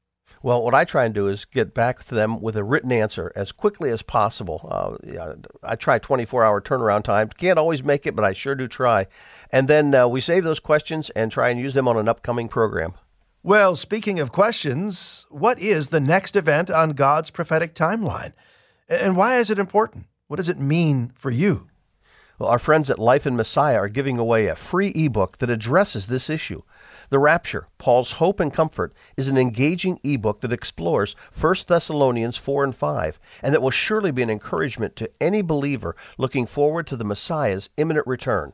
Well, 0.43 0.63
what 0.63 0.75
I 0.75 0.85
try 0.85 1.05
and 1.05 1.15
do 1.15 1.27
is 1.27 1.45
get 1.45 1.75
back 1.75 2.05
to 2.05 2.15
them 2.15 2.41
with 2.41 2.57
a 2.57 2.63
written 2.63 2.93
answer 2.93 3.33
as 3.35 3.51
quickly 3.51 3.91
as 3.91 4.03
possible. 4.03 4.69
Uh, 4.71 5.35
I 5.63 5.75
try 5.75 5.99
24 5.99 6.45
hour 6.45 6.61
turnaround 6.61 7.03
time. 7.03 7.29
Can't 7.31 7.59
always 7.59 7.83
make 7.83 8.07
it, 8.07 8.15
but 8.15 8.25
I 8.25 8.33
sure 8.35 8.55
do 8.55 8.69
try. 8.69 9.07
And 9.51 9.67
then 9.67 9.95
uh, 9.95 10.07
we 10.07 10.21
save 10.21 10.45
those 10.45 10.61
questions 10.61 11.11
and 11.11 11.33
try 11.33 11.49
and 11.49 11.59
use 11.59 11.75
them 11.75 11.89
on 11.89 11.97
an 11.97 12.09
upcoming 12.09 12.49
program. 12.49 12.95
Well, 13.43 13.75
speaking 13.77 14.21
of 14.21 14.31
questions, 14.33 15.27
what 15.31 15.59
is 15.59 15.89
the 15.89 16.01
next 16.01 16.37
event 16.37 16.71
on 16.71 16.91
God's 16.91 17.31
prophetic 17.31 17.75
timeline? 17.75 18.33
And 18.89 19.17
why 19.17 19.37
is 19.37 19.51
it 19.51 19.59
important? 19.59 20.07
What 20.29 20.37
does 20.37 20.49
it 20.49 20.61
mean 20.61 21.13
for 21.15 21.31
you? 21.31 21.68
Well, 22.39 22.51
our 22.51 22.61
friends 22.61 22.89
at 22.89 23.01
Life 23.01 23.27
in 23.27 23.35
Messiah 23.35 23.79
are 23.79 23.89
giving 23.89 24.17
away 24.17 24.47
a 24.47 24.55
free 24.55 24.93
ebook 24.95 25.39
that 25.39 25.51
addresses 25.51 26.07
this 26.07 26.31
issue. 26.31 26.63
The 27.11 27.19
Rapture, 27.19 27.67
Paul's 27.79 28.13
Hope 28.13 28.39
and 28.39 28.53
Comfort, 28.53 28.93
is 29.17 29.27
an 29.27 29.37
engaging 29.37 29.99
ebook 30.05 30.41
that 30.43 30.53
explores 30.53 31.17
1 31.37 31.55
Thessalonians 31.67 32.37
4 32.37 32.63
and 32.63 32.75
5, 32.75 33.19
and 33.43 33.53
that 33.53 33.61
will 33.61 33.71
surely 33.71 34.13
be 34.13 34.23
an 34.23 34.31
encouragement 34.31 34.95
to 34.97 35.11
any 35.21 35.43
believer 35.43 35.97
looking 36.17 36.47
forward 36.47 36.87
to 36.87 36.97
the 36.97 37.05
Messiah's 37.05 37.71
imminent 37.77 38.07
return. 38.07 38.53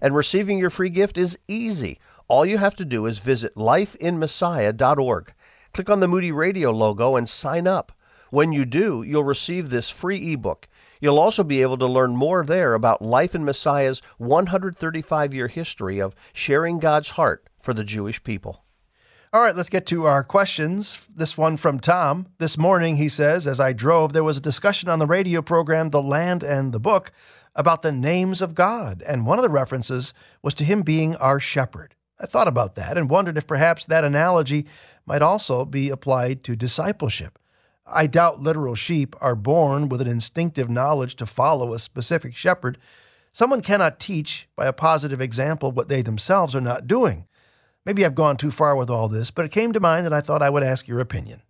And 0.00 0.16
receiving 0.16 0.58
your 0.58 0.70
free 0.70 0.90
gift 0.90 1.18
is 1.18 1.38
easy. 1.46 1.98
All 2.28 2.46
you 2.46 2.56
have 2.56 2.76
to 2.76 2.86
do 2.86 3.04
is 3.04 3.18
visit 3.18 3.54
lifeinmessiah.org. 3.54 5.34
Click 5.74 5.90
on 5.90 6.00
the 6.00 6.08
Moody 6.08 6.32
Radio 6.32 6.70
logo 6.70 7.16
and 7.16 7.28
sign 7.28 7.66
up. 7.66 7.92
When 8.30 8.52
you 8.52 8.64
do, 8.64 9.02
you'll 9.06 9.24
receive 9.24 9.68
this 9.68 9.90
free 9.90 10.32
ebook 10.32 10.68
You'll 11.00 11.18
also 11.18 11.44
be 11.44 11.62
able 11.62 11.78
to 11.78 11.86
learn 11.86 12.16
more 12.16 12.44
there 12.44 12.74
about 12.74 13.02
Life 13.02 13.34
in 13.34 13.44
Messiah's 13.44 14.00
135 14.18 15.34
year 15.34 15.48
history 15.48 16.00
of 16.00 16.14
sharing 16.32 16.78
God's 16.78 17.10
heart 17.10 17.48
for 17.58 17.74
the 17.74 17.84
Jewish 17.84 18.22
people. 18.22 18.64
All 19.32 19.42
right, 19.42 19.56
let's 19.56 19.68
get 19.68 19.86
to 19.86 20.04
our 20.04 20.24
questions. 20.24 21.06
This 21.14 21.36
one 21.36 21.56
from 21.56 21.80
Tom. 21.80 22.28
This 22.38 22.56
morning, 22.56 22.96
he 22.96 23.08
says, 23.08 23.46
as 23.46 23.60
I 23.60 23.72
drove, 23.72 24.12
there 24.12 24.24
was 24.24 24.38
a 24.38 24.40
discussion 24.42 24.88
on 24.88 24.98
the 24.98 25.06
radio 25.06 25.42
program 25.42 25.90
The 25.90 26.02
Land 26.02 26.42
and 26.42 26.72
the 26.72 26.80
Book 26.80 27.12
about 27.54 27.82
the 27.82 27.92
names 27.92 28.40
of 28.40 28.54
God, 28.54 29.02
and 29.06 29.26
one 29.26 29.38
of 29.38 29.42
the 29.42 29.50
references 29.50 30.14
was 30.42 30.54
to 30.54 30.64
him 30.64 30.82
being 30.82 31.16
our 31.16 31.40
shepherd. 31.40 31.94
I 32.20 32.26
thought 32.26 32.48
about 32.48 32.76
that 32.76 32.96
and 32.96 33.10
wondered 33.10 33.36
if 33.36 33.46
perhaps 33.46 33.86
that 33.86 34.04
analogy 34.04 34.66
might 35.04 35.22
also 35.22 35.64
be 35.64 35.90
applied 35.90 36.42
to 36.44 36.56
discipleship. 36.56 37.38
I 37.86 38.06
doubt 38.06 38.40
literal 38.40 38.74
sheep 38.74 39.14
are 39.20 39.36
born 39.36 39.88
with 39.88 40.00
an 40.00 40.08
instinctive 40.08 40.68
knowledge 40.68 41.16
to 41.16 41.26
follow 41.26 41.72
a 41.72 41.78
specific 41.78 42.34
shepherd. 42.34 42.78
Someone 43.32 43.62
cannot 43.62 44.00
teach 44.00 44.48
by 44.56 44.66
a 44.66 44.72
positive 44.72 45.20
example 45.20 45.70
what 45.70 45.88
they 45.88 46.02
themselves 46.02 46.56
are 46.56 46.60
not 46.60 46.86
doing. 46.86 47.26
Maybe 47.84 48.04
I've 48.04 48.14
gone 48.16 48.36
too 48.36 48.50
far 48.50 48.76
with 48.76 48.90
all 48.90 49.08
this, 49.08 49.30
but 49.30 49.44
it 49.44 49.52
came 49.52 49.72
to 49.72 49.80
mind 49.80 50.06
and 50.06 50.14
I 50.14 50.20
thought 50.20 50.42
I 50.42 50.50
would 50.50 50.64
ask 50.64 50.88
your 50.88 50.98
opinion. 50.98 51.42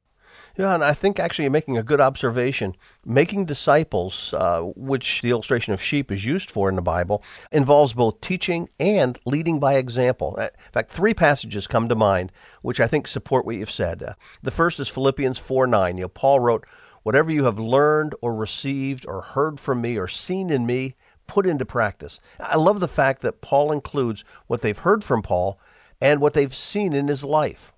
Yeah, 0.58 0.74
and 0.74 0.82
I 0.82 0.94
think 0.94 1.20
actually 1.20 1.44
you're 1.44 1.52
making 1.52 1.76
a 1.76 1.82
good 1.82 2.00
observation. 2.00 2.76
Making 3.04 3.44
disciples, 3.44 4.32
uh, 4.32 4.62
which 4.74 5.20
the 5.20 5.30
illustration 5.30 5.74
of 5.74 5.82
sheep 5.82 6.10
is 6.10 6.24
used 6.24 6.50
for 6.50 6.70
in 6.70 6.76
the 6.76 6.82
Bible, 6.82 7.22
involves 7.52 7.92
both 7.92 8.22
teaching 8.22 8.70
and 8.80 9.18
leading 9.26 9.60
by 9.60 9.74
example. 9.74 10.34
Uh, 10.38 10.44
in 10.44 10.72
fact, 10.72 10.92
three 10.92 11.12
passages 11.12 11.66
come 11.66 11.90
to 11.90 11.94
mind 11.94 12.32
which 12.62 12.80
I 12.80 12.86
think 12.86 13.06
support 13.06 13.44
what 13.44 13.56
you've 13.56 13.70
said. 13.70 14.02
Uh, 14.02 14.14
the 14.42 14.50
first 14.50 14.80
is 14.80 14.88
Philippians 14.88 15.38
4 15.38 15.66
9. 15.66 15.98
You 15.98 16.04
know, 16.04 16.08
Paul 16.08 16.40
wrote, 16.40 16.66
Whatever 17.02 17.30
you 17.30 17.44
have 17.44 17.58
learned 17.58 18.14
or 18.20 18.34
received 18.34 19.06
or 19.06 19.20
heard 19.20 19.60
from 19.60 19.80
me 19.80 19.96
or 19.96 20.08
seen 20.08 20.50
in 20.50 20.66
me, 20.66 20.96
put 21.26 21.46
into 21.46 21.66
practice. 21.66 22.18
I 22.40 22.56
love 22.56 22.80
the 22.80 22.88
fact 22.88 23.22
that 23.22 23.40
Paul 23.40 23.72
includes 23.72 24.24
what 24.46 24.62
they've 24.62 24.76
heard 24.76 25.04
from 25.04 25.22
Paul 25.22 25.60
and 26.00 26.20
what 26.20 26.32
they've 26.32 26.54
seen 26.54 26.94
in 26.94 27.08
his 27.08 27.22
life. 27.22 27.72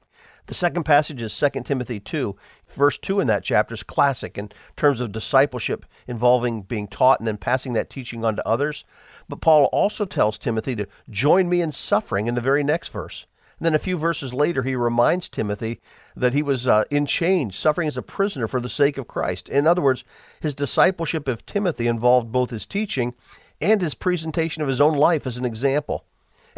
The 0.49 0.55
second 0.55 0.85
passage 0.85 1.21
is 1.21 1.39
2 1.39 1.63
Timothy 1.63 2.01
2. 2.01 2.35
Verse 2.69 2.97
2 2.97 3.21
in 3.21 3.27
that 3.27 3.45
chapter 3.45 3.75
is 3.75 3.83
classic 3.83 4.39
in 4.39 4.51
terms 4.77 5.03
of 5.03 5.13
discipleship 5.13 5.85
involving 6.07 6.63
being 6.63 6.89
taught 6.89 7.21
and 7.21 7.29
then 7.29 7.37
passing 7.37 7.75
that 7.75 7.91
teaching 7.91 8.25
on 8.25 8.35
to 8.37 8.49
others. 8.49 8.87
But 9.29 9.43
Paul 9.43 9.67
also 9.67 10.07
tells 10.07 10.39
Timothy 10.39 10.75
to 10.77 10.87
join 11.11 11.51
me 11.51 11.61
in 11.61 11.71
suffering 11.73 12.29
in 12.29 12.35
the 12.35 12.41
very 12.41 12.65
next 12.65 12.89
verse. 12.89 13.27
And 13.59 13.67
then 13.67 13.75
a 13.75 13.79
few 13.79 13.99
verses 13.99 14.33
later, 14.33 14.63
he 14.63 14.75
reminds 14.75 15.29
Timothy 15.29 15.81
that 16.17 16.33
he 16.33 16.43
was 16.43 16.67
uh, 16.67 16.85
in 16.91 17.05
chains, 17.05 17.55
suffering 17.55 17.87
as 17.87 17.99
a 17.99 18.03
prisoner 18.03 18.49
for 18.49 18.61
the 18.61 18.71
sake 18.71 18.97
of 18.97 19.07
Christ. 19.07 19.51
In 19.51 19.67
other 19.67 19.83
words, 19.83 20.03
his 20.41 20.55
discipleship 20.55 21.29
of 21.29 21.45
Timothy 21.45 21.89
involved 21.89 22.33
both 22.33 22.49
his 22.49 22.65
teaching 22.65 23.15
and 23.61 23.83
his 23.83 23.95
presentation 23.95 24.63
of 24.63 24.69
his 24.69 24.81
own 24.81 24.97
life 24.97 25.27
as 25.27 25.37
an 25.37 25.45
example. 25.45 26.07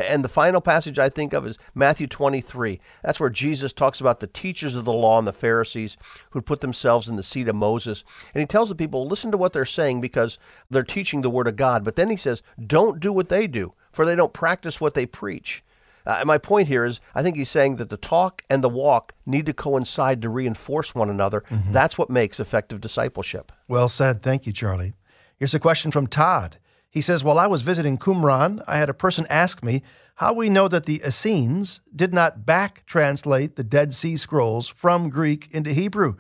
And 0.00 0.24
the 0.24 0.28
final 0.28 0.60
passage 0.60 0.98
I 0.98 1.08
think 1.08 1.32
of 1.32 1.46
is 1.46 1.58
Matthew 1.74 2.06
23. 2.06 2.80
That's 3.02 3.20
where 3.20 3.30
Jesus 3.30 3.72
talks 3.72 4.00
about 4.00 4.20
the 4.20 4.26
teachers 4.26 4.74
of 4.74 4.84
the 4.84 4.92
law 4.92 5.18
and 5.18 5.26
the 5.26 5.32
Pharisees 5.32 5.96
who 6.30 6.42
put 6.42 6.60
themselves 6.60 7.08
in 7.08 7.16
the 7.16 7.22
seat 7.22 7.48
of 7.48 7.54
Moses. 7.54 8.04
And 8.34 8.40
he 8.40 8.46
tells 8.46 8.68
the 8.68 8.74
people, 8.74 9.06
listen 9.06 9.30
to 9.30 9.36
what 9.36 9.52
they're 9.52 9.64
saying 9.64 10.00
because 10.00 10.38
they're 10.70 10.82
teaching 10.82 11.22
the 11.22 11.30
word 11.30 11.48
of 11.48 11.56
God. 11.56 11.84
But 11.84 11.96
then 11.96 12.10
he 12.10 12.16
says, 12.16 12.42
don't 12.64 13.00
do 13.00 13.12
what 13.12 13.28
they 13.28 13.46
do, 13.46 13.74
for 13.92 14.04
they 14.04 14.16
don't 14.16 14.32
practice 14.32 14.80
what 14.80 14.94
they 14.94 15.06
preach. 15.06 15.62
Uh, 16.06 16.22
my 16.24 16.38
point 16.38 16.68
here 16.68 16.84
is, 16.84 17.00
I 17.14 17.22
think 17.22 17.36
he's 17.36 17.50
saying 17.50 17.76
that 17.76 17.90
the 17.90 17.96
talk 17.96 18.42
and 18.48 18.64
the 18.64 18.68
walk 18.68 19.14
need 19.26 19.46
to 19.46 19.52
coincide 19.52 20.22
to 20.22 20.28
reinforce 20.28 20.94
one 20.94 21.10
another. 21.10 21.42
Mm-hmm. 21.50 21.72
That's 21.72 21.98
what 21.98 22.10
makes 22.10 22.40
effective 22.40 22.80
discipleship. 22.80 23.52
Well 23.68 23.88
said. 23.88 24.22
Thank 24.22 24.46
you, 24.46 24.52
Charlie. 24.52 24.94
Here's 25.38 25.54
a 25.54 25.60
question 25.60 25.90
from 25.90 26.06
Todd. 26.06 26.58
He 26.90 27.00
says, 27.00 27.22
While 27.22 27.38
I 27.38 27.46
was 27.46 27.62
visiting 27.62 27.98
Qumran, 27.98 28.62
I 28.66 28.76
had 28.76 28.90
a 28.90 28.94
person 28.94 29.26
ask 29.30 29.62
me 29.62 29.82
how 30.16 30.32
we 30.32 30.50
know 30.50 30.68
that 30.68 30.84
the 30.84 31.00
Essenes 31.06 31.80
did 31.94 32.12
not 32.12 32.44
back 32.44 32.84
translate 32.84 33.56
the 33.56 33.64
Dead 33.64 33.94
Sea 33.94 34.16
Scrolls 34.16 34.68
from 34.68 35.08
Greek 35.08 35.48
into 35.52 35.72
Hebrew. 35.72 36.16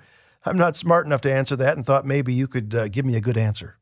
I'm 0.46 0.56
not 0.56 0.76
smart 0.76 1.04
enough 1.06 1.20
to 1.22 1.32
answer 1.32 1.56
that 1.56 1.76
and 1.76 1.84
thought 1.84 2.06
maybe 2.06 2.32
you 2.32 2.46
could 2.46 2.74
uh, 2.74 2.88
give 2.88 3.04
me 3.04 3.16
a 3.16 3.20
good 3.20 3.36
answer. 3.36 3.76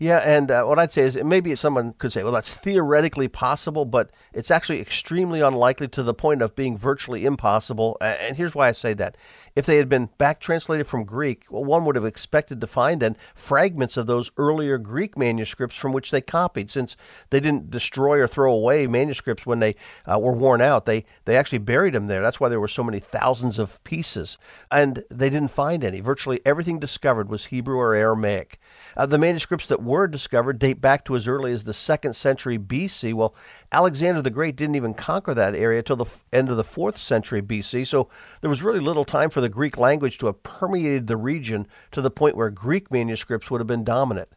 Yeah, 0.00 0.18
and 0.18 0.50
uh, 0.50 0.64
what 0.64 0.78
I'd 0.78 0.92
say 0.92 1.02
is 1.02 1.16
maybe 1.22 1.54
someone 1.54 1.94
could 1.94 2.12
say, 2.12 2.22
well, 2.22 2.32
that's 2.32 2.54
theoretically 2.54 3.28
possible, 3.28 3.84
but 3.84 4.10
it's 4.32 4.50
actually 4.50 4.80
extremely 4.80 5.40
unlikely 5.40 5.88
to 5.88 6.02
the 6.02 6.14
point 6.14 6.42
of 6.42 6.56
being 6.56 6.76
virtually 6.76 7.24
impossible. 7.24 7.96
And 8.00 8.36
here's 8.36 8.54
why 8.54 8.68
I 8.68 8.72
say 8.72 8.92
that. 8.94 9.16
If 9.56 9.66
they 9.66 9.76
had 9.76 9.88
been 9.88 10.10
back 10.18 10.40
translated 10.40 10.86
from 10.86 11.04
Greek, 11.04 11.44
well, 11.48 11.64
one 11.64 11.84
would 11.84 11.94
have 11.94 12.04
expected 12.04 12.60
to 12.60 12.66
find 12.66 13.00
then 13.00 13.16
fragments 13.36 13.96
of 13.96 14.06
those 14.06 14.32
earlier 14.36 14.78
Greek 14.78 15.16
manuscripts 15.16 15.76
from 15.76 15.92
which 15.92 16.10
they 16.10 16.20
copied, 16.20 16.72
since 16.72 16.96
they 17.30 17.38
didn't 17.38 17.70
destroy 17.70 18.18
or 18.18 18.26
throw 18.26 18.52
away 18.52 18.88
manuscripts 18.88 19.46
when 19.46 19.60
they 19.60 19.76
uh, 20.10 20.18
were 20.18 20.32
worn 20.32 20.60
out. 20.60 20.86
They, 20.86 21.04
they 21.24 21.36
actually 21.36 21.58
buried 21.58 21.94
them 21.94 22.08
there. 22.08 22.20
That's 22.20 22.40
why 22.40 22.48
there 22.48 22.58
were 22.58 22.66
so 22.66 22.82
many 22.82 22.98
thousands 22.98 23.60
of 23.60 23.82
pieces. 23.84 24.38
And 24.72 25.04
they 25.08 25.30
didn't 25.30 25.52
find 25.52 25.84
any. 25.84 26.00
Virtually 26.00 26.40
everything 26.44 26.80
discovered 26.80 27.28
was 27.28 27.46
Hebrew 27.46 27.78
or 27.78 27.94
Aramaic. 27.94 28.58
Uh, 28.96 29.06
the 29.06 29.18
manuscripts 29.18 29.68
that 29.68 29.82
were 29.82 30.08
discovered 30.08 30.58
date 30.58 30.80
back 30.80 31.04
to 31.04 31.14
as 31.14 31.28
early 31.28 31.52
as 31.52 31.62
the 31.62 31.74
second 31.74 32.14
century 32.14 32.58
BC. 32.58 33.14
Well, 33.14 33.36
Alexander 33.70 34.20
the 34.20 34.30
Great 34.30 34.56
didn't 34.56 34.74
even 34.74 34.94
conquer 34.94 35.32
that 35.34 35.54
area 35.54 35.82
till 35.82 35.96
the 35.96 36.12
end 36.32 36.48
of 36.48 36.56
the 36.56 36.64
fourth 36.64 36.98
century 36.98 37.40
BC, 37.40 37.86
so 37.86 38.08
there 38.40 38.50
was 38.50 38.62
really 38.62 38.80
little 38.80 39.04
time 39.04 39.30
for 39.30 39.43
the 39.44 39.48
Greek 39.50 39.76
language 39.76 40.18
to 40.18 40.26
have 40.26 40.42
permeated 40.42 41.06
the 41.06 41.16
region 41.16 41.68
to 41.92 42.00
the 42.00 42.10
point 42.10 42.36
where 42.36 42.50
Greek 42.50 42.90
manuscripts 42.90 43.50
would 43.50 43.60
have 43.60 43.66
been 43.66 43.84
dominant. 43.84 44.30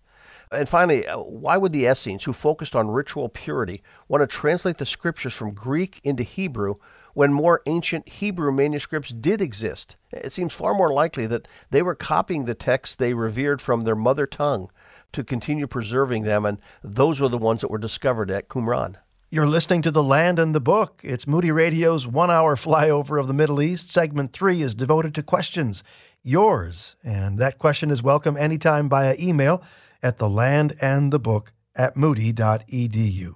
And 0.51 0.67
finally, 0.67 1.07
uh, 1.07 1.17
why 1.17 1.57
would 1.57 1.73
the 1.73 1.85
Essenes, 1.85 2.25
who 2.25 2.33
focused 2.33 2.75
on 2.75 2.89
ritual 2.89 3.29
purity, 3.29 3.81
want 4.07 4.21
to 4.21 4.27
translate 4.27 4.77
the 4.77 4.85
scriptures 4.85 5.33
from 5.33 5.53
Greek 5.53 5.99
into 6.03 6.23
Hebrew 6.23 6.75
when 7.13 7.33
more 7.33 7.61
ancient 7.65 8.07
Hebrew 8.07 8.51
manuscripts 8.51 9.09
did 9.09 9.41
exist? 9.41 9.95
It 10.11 10.33
seems 10.33 10.53
far 10.53 10.73
more 10.73 10.93
likely 10.93 11.25
that 11.27 11.47
they 11.69 11.81
were 11.81 11.95
copying 11.95 12.45
the 12.45 12.53
texts 12.53 12.95
they 12.95 13.13
revered 13.13 13.61
from 13.61 13.83
their 13.83 13.95
mother 13.95 14.27
tongue 14.27 14.69
to 15.13 15.23
continue 15.23 15.67
preserving 15.67 16.23
them, 16.23 16.45
and 16.45 16.59
those 16.83 17.19
were 17.19 17.29
the 17.29 17.37
ones 17.37 17.61
that 17.61 17.71
were 17.71 17.77
discovered 17.77 18.29
at 18.29 18.49
Qumran. 18.49 18.95
You're 19.29 19.45
listening 19.45 19.81
to 19.81 19.91
The 19.91 20.01
Land 20.01 20.39
and 20.39 20.55
the 20.55 20.61
Book. 20.61 21.01
It's 21.03 21.27
Moody 21.27 21.51
Radio's 21.51 22.07
one 22.07 22.31
hour 22.31 22.55
flyover 22.55 23.19
of 23.19 23.27
the 23.27 23.33
Middle 23.33 23.61
East. 23.61 23.91
Segment 23.91 24.31
three 24.31 24.61
is 24.61 24.73
devoted 24.73 25.13
to 25.15 25.21
questions, 25.21 25.83
yours. 26.23 26.95
And 27.03 27.37
that 27.37 27.59
question 27.59 27.89
is 27.89 28.01
welcome 28.01 28.37
anytime 28.37 28.87
via 28.87 29.17
email 29.19 29.61
at 30.01 30.17
the 30.17 30.29
land 30.29 30.77
and 30.79 31.11
the 31.11 31.19
book 31.19 31.51
at 31.75 31.97
moody.edu. 31.97 33.35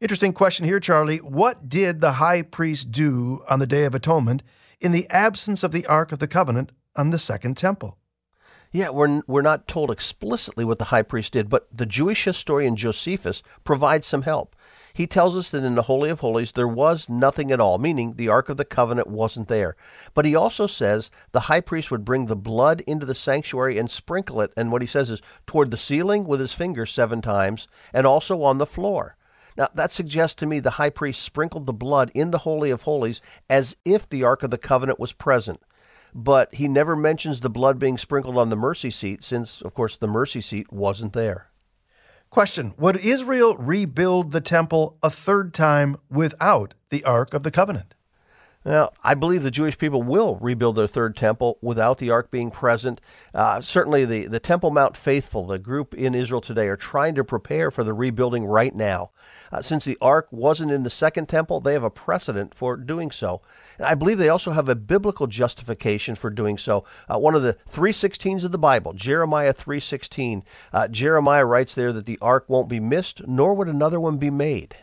Interesting 0.00 0.32
question 0.32 0.66
here, 0.66 0.78
Charlie. 0.78 1.18
What 1.18 1.68
did 1.68 2.00
the 2.00 2.12
high 2.12 2.42
priest 2.42 2.92
do 2.92 3.42
on 3.48 3.58
the 3.58 3.66
Day 3.66 3.86
of 3.86 3.94
Atonement 3.96 4.44
in 4.80 4.92
the 4.92 5.10
absence 5.10 5.64
of 5.64 5.72
the 5.72 5.84
Ark 5.86 6.12
of 6.12 6.20
the 6.20 6.28
Covenant 6.28 6.70
on 6.94 7.10
the 7.10 7.18
Second 7.18 7.56
Temple? 7.56 7.98
Yeah, 8.70 8.90
we're, 8.90 9.22
we're 9.26 9.42
not 9.42 9.66
told 9.66 9.90
explicitly 9.90 10.64
what 10.64 10.78
the 10.78 10.86
high 10.86 11.02
priest 11.02 11.32
did, 11.32 11.48
but 11.48 11.68
the 11.76 11.86
Jewish 11.86 12.24
historian 12.24 12.76
Josephus 12.76 13.42
provides 13.64 14.06
some 14.06 14.22
help. 14.22 14.54
He 14.94 15.08
tells 15.08 15.36
us 15.36 15.48
that 15.50 15.64
in 15.64 15.74
the 15.74 15.82
Holy 15.82 16.08
of 16.08 16.20
Holies 16.20 16.52
there 16.52 16.68
was 16.68 17.08
nothing 17.08 17.50
at 17.50 17.60
all, 17.60 17.78
meaning 17.78 18.14
the 18.14 18.28
Ark 18.28 18.48
of 18.48 18.56
the 18.56 18.64
Covenant 18.64 19.08
wasn't 19.08 19.48
there. 19.48 19.74
But 20.14 20.24
he 20.24 20.36
also 20.36 20.68
says 20.68 21.10
the 21.32 21.40
high 21.40 21.60
priest 21.60 21.90
would 21.90 22.04
bring 22.04 22.26
the 22.26 22.36
blood 22.36 22.80
into 22.86 23.04
the 23.04 23.14
sanctuary 23.14 23.76
and 23.76 23.90
sprinkle 23.90 24.40
it, 24.40 24.52
and 24.56 24.70
what 24.70 24.82
he 24.82 24.86
says 24.86 25.10
is 25.10 25.20
toward 25.48 25.72
the 25.72 25.76
ceiling 25.76 26.24
with 26.26 26.38
his 26.38 26.54
finger 26.54 26.86
seven 26.86 27.20
times, 27.20 27.66
and 27.92 28.06
also 28.06 28.42
on 28.44 28.58
the 28.58 28.66
floor. 28.66 29.16
Now, 29.56 29.68
that 29.74 29.90
suggests 29.90 30.36
to 30.36 30.46
me 30.46 30.60
the 30.60 30.70
high 30.70 30.90
priest 30.90 31.22
sprinkled 31.22 31.66
the 31.66 31.72
blood 31.72 32.12
in 32.14 32.30
the 32.30 32.38
Holy 32.38 32.70
of 32.70 32.82
Holies 32.82 33.20
as 33.50 33.76
if 33.84 34.08
the 34.08 34.22
Ark 34.22 34.44
of 34.44 34.52
the 34.52 34.58
Covenant 34.58 35.00
was 35.00 35.12
present. 35.12 35.60
But 36.14 36.54
he 36.54 36.68
never 36.68 36.94
mentions 36.94 37.40
the 37.40 37.50
blood 37.50 37.80
being 37.80 37.98
sprinkled 37.98 38.36
on 38.36 38.48
the 38.48 38.56
mercy 38.56 38.92
seat, 38.92 39.24
since, 39.24 39.60
of 39.60 39.74
course, 39.74 39.96
the 39.96 40.06
mercy 40.06 40.40
seat 40.40 40.72
wasn't 40.72 41.14
there. 41.14 41.48
Question 42.34 42.74
Would 42.78 42.96
Israel 42.96 43.56
rebuild 43.58 44.32
the 44.32 44.40
temple 44.40 44.98
a 45.04 45.08
third 45.08 45.54
time 45.54 45.96
without 46.10 46.74
the 46.90 47.04
Ark 47.04 47.32
of 47.32 47.44
the 47.44 47.52
Covenant? 47.52 47.93
Now, 48.64 48.92
I 49.02 49.12
believe 49.12 49.42
the 49.42 49.50
Jewish 49.50 49.76
people 49.76 50.02
will 50.02 50.36
rebuild 50.36 50.76
their 50.76 50.86
third 50.86 51.16
temple 51.16 51.58
without 51.60 51.98
the 51.98 52.10
ark 52.10 52.30
being 52.30 52.50
present. 52.50 52.98
Uh, 53.34 53.60
certainly, 53.60 54.06
the, 54.06 54.26
the 54.26 54.40
Temple 54.40 54.70
Mount 54.70 54.96
Faithful, 54.96 55.46
the 55.46 55.58
group 55.58 55.92
in 55.92 56.14
Israel 56.14 56.40
today, 56.40 56.68
are 56.68 56.76
trying 56.76 57.14
to 57.16 57.24
prepare 57.24 57.70
for 57.70 57.84
the 57.84 57.92
rebuilding 57.92 58.46
right 58.46 58.74
now. 58.74 59.10
Uh, 59.52 59.60
since 59.60 59.84
the 59.84 59.98
ark 60.00 60.28
wasn't 60.30 60.70
in 60.70 60.82
the 60.82 60.90
second 60.90 61.28
temple, 61.28 61.60
they 61.60 61.74
have 61.74 61.84
a 61.84 61.90
precedent 61.90 62.54
for 62.54 62.76
doing 62.78 63.10
so. 63.10 63.42
And 63.76 63.86
I 63.86 63.94
believe 63.94 64.16
they 64.16 64.30
also 64.30 64.52
have 64.52 64.70
a 64.70 64.74
biblical 64.74 65.26
justification 65.26 66.14
for 66.14 66.30
doing 66.30 66.56
so. 66.56 66.84
Uh, 67.06 67.18
one 67.18 67.34
of 67.34 67.42
the 67.42 67.58
316s 67.70 68.44
of 68.44 68.52
the 68.52 68.58
Bible, 68.58 68.94
Jeremiah 68.94 69.52
316, 69.52 70.42
uh, 70.72 70.88
Jeremiah 70.88 71.44
writes 71.44 71.74
there 71.74 71.92
that 71.92 72.06
the 72.06 72.18
ark 72.22 72.46
won't 72.48 72.70
be 72.70 72.80
missed, 72.80 73.26
nor 73.26 73.52
would 73.54 73.68
another 73.68 74.00
one 74.00 74.16
be 74.16 74.30
made. 74.30 74.76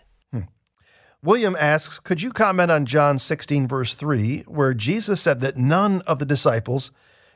William 1.23 1.55
asks, 1.59 1.99
Could 1.99 2.23
you 2.23 2.31
comment 2.31 2.71
on 2.71 2.87
John 2.87 3.19
16, 3.19 3.67
verse 3.67 3.93
3, 3.93 4.41
where 4.47 4.73
Jesus 4.73 5.21
said 5.21 5.39
that 5.41 5.55
none 5.55 6.01
of 6.01 6.17
the 6.17 6.25
disciples 6.25 6.91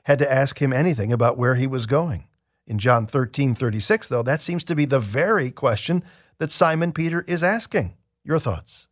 had 0.06 0.18
to 0.18 0.32
ask 0.32 0.60
him 0.60 0.74
anything 0.74 1.14
about 1.14 1.38
where 1.38 1.54
he 1.54 1.68
was 1.68 1.86
going? 1.86 2.28
In 2.66 2.80
John 2.80 3.06
13, 3.06 3.54
36, 3.54 4.08
though, 4.08 4.24
that 4.24 4.42
seems 4.42 4.64
to 4.64 4.76
be 4.76 4.86
the 4.86 5.00
very 5.00 5.52
question 5.52 6.04
that 6.40 6.50
Simon 6.50 6.94
Peter 6.94 7.24
is 7.28 7.44
asking. 7.44 7.96
Your 8.24 8.40
thoughts? 8.40 8.88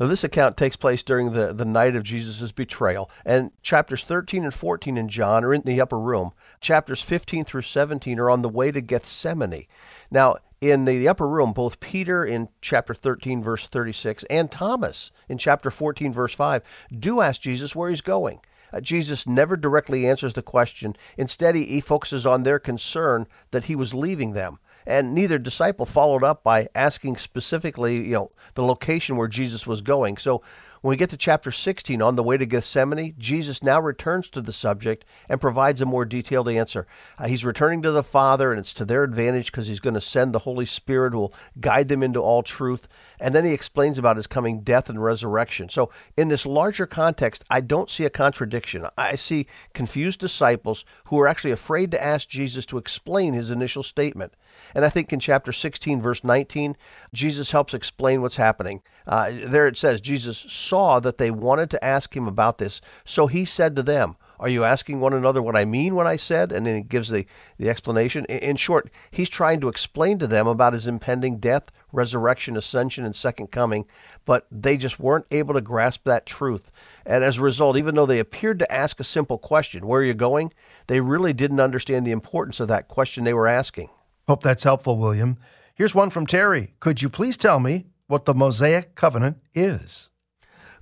Now, 0.00 0.06
this 0.06 0.24
account 0.24 0.56
takes 0.56 0.76
place 0.76 1.02
during 1.02 1.34
the, 1.34 1.52
the 1.52 1.66
night 1.66 1.94
of 1.94 2.02
Jesus' 2.02 2.50
betrayal, 2.50 3.10
and 3.26 3.50
chapters 3.60 4.02
13 4.02 4.44
and 4.44 4.54
14 4.54 4.96
in 4.96 5.10
John 5.10 5.44
are 5.44 5.52
in 5.52 5.60
the 5.62 5.80
upper 5.80 5.98
room. 5.98 6.30
Chapters 6.62 7.02
15 7.02 7.44
through 7.44 7.62
17 7.62 8.18
are 8.18 8.30
on 8.30 8.40
the 8.40 8.48
way 8.48 8.72
to 8.72 8.80
Gethsemane. 8.80 9.66
Now, 10.10 10.36
in 10.60 10.84
the 10.84 11.06
upper 11.06 11.28
room, 11.28 11.52
both 11.52 11.80
Peter 11.80 12.24
in 12.24 12.48
chapter 12.60 12.94
13, 12.94 13.42
verse 13.42 13.66
36, 13.66 14.24
and 14.24 14.50
Thomas 14.50 15.10
in 15.28 15.38
chapter 15.38 15.70
14, 15.70 16.12
verse 16.12 16.34
5, 16.34 16.62
do 16.98 17.20
ask 17.20 17.40
Jesus 17.40 17.76
where 17.76 17.90
he's 17.90 18.00
going. 18.00 18.40
Uh, 18.72 18.80
Jesus 18.80 19.26
never 19.26 19.56
directly 19.56 20.06
answers 20.06 20.34
the 20.34 20.42
question. 20.42 20.96
Instead, 21.16 21.54
he, 21.54 21.64
he 21.64 21.80
focuses 21.80 22.26
on 22.26 22.42
their 22.42 22.58
concern 22.58 23.26
that 23.50 23.64
he 23.64 23.74
was 23.74 23.94
leaving 23.94 24.32
them. 24.32 24.58
And 24.86 25.14
neither 25.14 25.38
disciple 25.38 25.86
followed 25.86 26.24
up 26.24 26.42
by 26.42 26.68
asking 26.74 27.16
specifically, 27.16 27.98
you 27.98 28.14
know, 28.14 28.32
the 28.54 28.64
location 28.64 29.16
where 29.16 29.28
Jesus 29.28 29.66
was 29.66 29.82
going. 29.82 30.16
So 30.16 30.42
when 30.80 30.90
we 30.90 30.96
get 30.96 31.10
to 31.10 31.16
chapter 31.16 31.50
16, 31.50 32.00
on 32.00 32.16
the 32.16 32.22
way 32.22 32.36
to 32.36 32.46
Gethsemane, 32.46 33.14
Jesus 33.18 33.62
now 33.62 33.80
returns 33.80 34.30
to 34.30 34.40
the 34.40 34.52
subject 34.52 35.04
and 35.28 35.40
provides 35.40 35.80
a 35.80 35.86
more 35.86 36.04
detailed 36.04 36.48
answer. 36.48 36.86
Uh, 37.18 37.26
he's 37.26 37.44
returning 37.44 37.82
to 37.82 37.90
the 37.90 38.02
Father, 38.02 38.52
and 38.52 38.60
it's 38.60 38.74
to 38.74 38.84
their 38.84 39.04
advantage 39.04 39.50
because 39.50 39.66
he's 39.66 39.80
going 39.80 39.94
to 39.94 40.00
send 40.00 40.32
the 40.32 40.40
Holy 40.40 40.66
Spirit 40.66 41.12
who 41.12 41.18
will 41.18 41.34
guide 41.60 41.88
them 41.88 42.02
into 42.02 42.20
all 42.20 42.42
truth. 42.42 42.86
And 43.18 43.34
then 43.34 43.44
he 43.44 43.52
explains 43.52 43.98
about 43.98 44.16
his 44.16 44.26
coming 44.26 44.60
death 44.60 44.88
and 44.88 45.02
resurrection. 45.02 45.68
So, 45.68 45.90
in 46.16 46.28
this 46.28 46.46
larger 46.46 46.86
context, 46.86 47.44
I 47.50 47.60
don't 47.60 47.90
see 47.90 48.04
a 48.04 48.10
contradiction. 48.10 48.86
I 48.96 49.16
see 49.16 49.46
confused 49.74 50.20
disciples 50.20 50.84
who 51.06 51.18
are 51.18 51.26
actually 51.26 51.52
afraid 51.52 51.90
to 51.90 52.02
ask 52.02 52.28
Jesus 52.28 52.64
to 52.66 52.78
explain 52.78 53.32
his 53.32 53.50
initial 53.50 53.82
statement. 53.82 54.34
And 54.74 54.84
I 54.84 54.88
think 54.88 55.12
in 55.12 55.20
chapter 55.20 55.52
16, 55.52 56.00
verse 56.00 56.24
19, 56.24 56.76
Jesus 57.12 57.50
helps 57.50 57.74
explain 57.74 58.22
what's 58.22 58.36
happening. 58.36 58.82
Uh, 59.06 59.32
there 59.44 59.66
it 59.66 59.76
says, 59.76 60.00
Jesus 60.00 60.38
saw 60.38 61.00
that 61.00 61.18
they 61.18 61.30
wanted 61.30 61.70
to 61.70 61.84
ask 61.84 62.16
him 62.16 62.28
about 62.28 62.58
this. 62.58 62.80
So 63.04 63.26
he 63.26 63.44
said 63.44 63.74
to 63.76 63.82
them, 63.82 64.16
Are 64.38 64.48
you 64.48 64.64
asking 64.64 65.00
one 65.00 65.14
another 65.14 65.40
what 65.40 65.56
I 65.56 65.64
mean 65.64 65.94
when 65.94 66.06
I 66.06 66.16
said? 66.16 66.52
And 66.52 66.66
then 66.66 66.76
he 66.76 66.82
gives 66.82 67.08
the, 67.08 67.26
the 67.58 67.70
explanation. 67.70 68.24
In 68.26 68.56
short, 68.56 68.90
he's 69.10 69.30
trying 69.30 69.60
to 69.60 69.68
explain 69.68 70.18
to 70.18 70.26
them 70.26 70.46
about 70.46 70.74
his 70.74 70.86
impending 70.86 71.38
death, 71.38 71.70
resurrection, 71.92 72.56
ascension, 72.56 73.04
and 73.04 73.16
second 73.16 73.50
coming, 73.50 73.86
but 74.24 74.46
they 74.50 74.76
just 74.76 75.00
weren't 75.00 75.26
able 75.30 75.54
to 75.54 75.60
grasp 75.60 76.04
that 76.04 76.26
truth. 76.26 76.70
And 77.06 77.24
as 77.24 77.38
a 77.38 77.42
result, 77.42 77.76
even 77.76 77.94
though 77.94 78.06
they 78.06 78.18
appeared 78.18 78.58
to 78.58 78.72
ask 78.72 79.00
a 79.00 79.04
simple 79.04 79.38
question, 79.38 79.86
Where 79.86 80.00
are 80.00 80.04
you 80.04 80.14
going? 80.14 80.52
they 80.88 81.00
really 81.00 81.32
didn't 81.32 81.60
understand 81.60 82.06
the 82.06 82.10
importance 82.12 82.58
of 82.58 82.68
that 82.68 82.88
question 82.88 83.24
they 83.24 83.34
were 83.34 83.46
asking. 83.46 83.88
Hope 84.28 84.42
that's 84.42 84.64
helpful, 84.64 84.98
William. 84.98 85.38
Here's 85.74 85.94
one 85.94 86.10
from 86.10 86.26
Terry. 86.26 86.74
Could 86.80 87.00
you 87.00 87.08
please 87.08 87.38
tell 87.38 87.58
me 87.60 87.86
what 88.08 88.26
the 88.26 88.34
Mosaic 88.34 88.94
Covenant 88.94 89.38
is? 89.54 90.10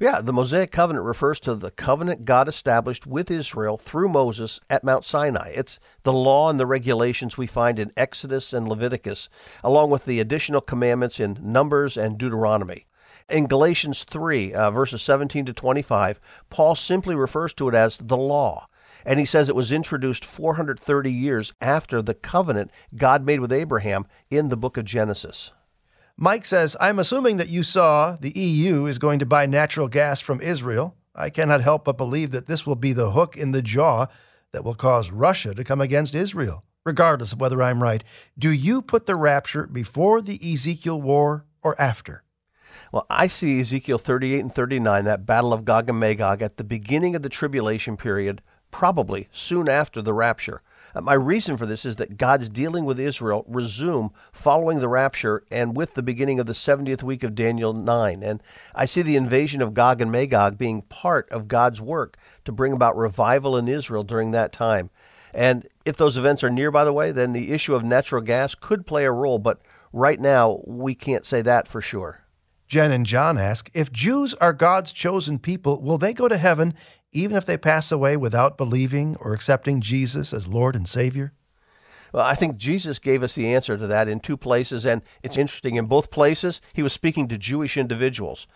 Yeah, 0.01 0.21
the 0.21 0.33
Mosaic 0.33 0.73
Covenant 0.73 1.07
refers 1.07 1.39
to 1.41 1.55
the 1.55 1.71
covenant 1.71 2.25
God 2.25 2.49
established 2.49 3.07
with 3.07 3.31
Israel 3.31 3.79
through 3.79 4.09
Moses 4.09 4.59
at 4.69 4.83
Mount 4.83 5.05
Sinai. 5.05 5.53
It's 5.55 5.79
the 6.03 6.13
law 6.13 6.51
and 6.51 6.59
the 6.59 6.67
regulations 6.67 7.39
we 7.39 7.47
find 7.47 7.79
in 7.79 7.93
Exodus 7.97 8.53
and 8.53 8.69
Leviticus, 8.69 9.29
along 9.63 9.91
with 9.91 10.07
the 10.07 10.19
additional 10.19 10.61
commandments 10.61 11.21
in 11.21 11.39
Numbers 11.41 11.97
and 11.97 12.19
Deuteronomy. 12.19 12.87
In 13.31 13.47
Galatians 13.47 14.03
3, 14.03 14.55
uh, 14.55 14.71
verses 14.73 15.03
17 15.03 15.47
to 15.47 15.53
25, 15.53 16.19
Paul 16.51 16.75
simply 16.75 17.15
refers 17.15 17.55
to 17.55 17.69
it 17.69 17.77
as 17.77 17.97
the 17.99 18.17
law. 18.17 18.67
And 19.07 19.21
he 19.21 19.25
says 19.25 19.49
it 19.49 19.55
was 19.55 19.71
introduced 19.71 20.25
430 20.25 21.13
years 21.13 21.55
after 21.61 22.03
the 22.03 22.13
covenant 22.13 22.73
God 22.97 23.25
made 23.25 23.39
with 23.39 23.53
Abraham 23.53 24.05
in 24.31 24.49
the 24.49 24.57
book 24.57 24.77
of 24.77 24.85
Genesis. 24.85 25.53
Mike 26.17 26.45
says, 26.45 26.77
I'm 26.81 26.99
assuming 26.99 27.37
that 27.37 27.49
you 27.49 27.63
saw 27.63 28.17
the 28.21 28.37
EU 28.37 28.87
is 28.87 28.99
going 28.99 29.21
to 29.21 29.27
buy 29.27 29.47
natural 29.47 29.87
gas 29.87 30.21
from 30.21 30.41
Israel. 30.41 30.97
I 31.15 31.31
cannot 31.31 31.61
help 31.61 31.85
but 31.85 31.97
believe 31.97 32.33
that 32.33 32.49
this 32.49 32.67
will 32.67 32.75
be 32.75 32.93
the 32.93 33.13
hook 33.13 33.37
in 33.37 33.53
the 33.53 33.63
jaw 33.63 34.07
that 34.53 34.65
will 34.65 34.75
cause 34.75 35.13
Russia 35.13 35.55
to 35.55 35.65
come 35.65 35.81
against 35.81 36.15
Israel. 36.15 36.65
regardless 36.87 37.33
of 37.33 37.41
whether 37.41 37.63
I'm 37.63 37.83
right, 37.83 38.03
do 38.39 38.51
you 38.51 38.81
put 38.81 39.07
the 39.07 39.17
rapture 39.17 39.67
before 39.67 40.23
the 40.23 40.41
Ezekiel 40.41 41.03
war 41.03 41.45
or 41.63 41.79
after? 41.81 42.23
Well, 42.93 43.07
I 43.11 43.27
see 43.27 43.61
Ezekiel 43.61 43.99
38 43.99 44.41
and 44.41 44.55
39, 44.55 45.05
that 45.05 45.27
battle 45.27 45.53
of 45.53 45.65
Gog 45.65 45.91
and 45.91 45.99
Magog, 45.99 46.41
at 46.41 46.57
the 46.57 46.65
beginning 46.65 47.17
of 47.17 47.23
the 47.23 47.29
tribulation 47.29 47.97
period, 47.97 48.41
probably 48.71 49.29
soon 49.33 49.69
after 49.69 50.03
the 50.03 50.15
rapture. 50.15 50.63
Uh, 50.95 51.01
my 51.01 51.15
reason 51.15 51.57
for 51.57 51.67
this 51.67 51.85
is 51.85 51.97
that 51.97 52.17
God's 52.17 52.49
dealing 52.49 52.85
with 52.85 52.99
Israel 52.99 53.45
resume 53.47 54.11
following 54.33 54.81
the 54.81 54.89
rapture 54.89 55.45
and 55.51 55.77
with 55.77 55.95
the 55.95 56.03
beginning 56.03 56.41
of 56.41 56.47
the 56.47 56.55
70th 56.55 57.03
week 57.03 57.23
of 57.23 57.35
Daniel 57.35 57.73
9. 57.73 58.23
And 58.23 58.43
I 58.75 58.87
see 58.87 59.03
the 59.03 59.17
invasion 59.17 59.61
of 59.61 59.75
Gog 59.75 60.01
and 60.01 60.11
Magog 60.11 60.57
being 60.57 60.83
part 60.83 61.29
of 61.31 61.49
God's 61.49 61.81
work 61.81 62.17
to 62.45 62.53
bring 62.53 62.73
about 62.73 62.97
revival 62.97 63.57
in 63.57 63.69
Israel 63.69 64.05
during 64.05 64.31
that 64.31 64.53
time. 64.53 64.91
And 65.35 65.69
if 65.85 65.99
those 65.99 66.17
events 66.17 66.43
are 66.43 66.51
near, 66.51 66.71
by 66.71 66.85
the 66.85 66.95
way, 66.95 67.13
then 67.13 67.35
the 67.35 67.53
issue 67.53 67.75
of 67.75 67.85
natural 67.85 68.23
gas 68.23 68.55
could 68.55 68.87
play 68.87 69.05
a 69.05 69.13
role, 69.13 69.39
but 69.39 69.61
right 69.93 70.19
now 70.19 70.63
we 70.65 70.95
can't 70.95 71.27
say 71.27 71.43
that 71.43 71.69
for 71.69 71.83
sure. 71.83 72.23
Jen 72.69 72.91
and 72.91 73.07
John 73.07 73.39
ask 73.39 73.71
If 73.75 73.93
Jews 73.93 74.35
are 74.35 74.53
God's 74.53 74.93
chosen 74.93 75.39
people, 75.39 75.81
will 75.81 75.99
they 75.99 76.13
go 76.13 76.27
to 76.27 76.39
heaven 76.39 76.75
even 77.17 77.37
if 77.37 77.47
they 77.47 77.57
pass 77.57 77.91
away 77.91 78.17
without 78.17 78.59
believing 78.59 79.17
or 79.21 79.33
accepting 79.33 79.81
Jesus 79.81 80.33
as 80.33 80.47
Lord 80.47 80.77
and 80.77 80.89
Savior? 80.89 81.33
Well, 82.13 82.25
I 82.25 82.35
think 82.35 82.57
Jesus 82.57 82.99
gave 82.99 83.23
us 83.23 83.35
the 83.35 83.53
answer 83.53 83.77
to 83.77 83.87
that 83.87 84.09
in 84.09 84.21
two 84.21 84.37
places, 84.37 84.87
and 84.87 85.03
it's 85.23 85.37
interesting. 85.37 85.75
In 85.75 85.87
both 85.87 86.11
places, 86.11 86.61
he 86.73 86.83
was 86.83 86.93
speaking 86.93 87.29
to 87.29 87.39
Jewish 87.39 87.77
individuals. 87.77 88.47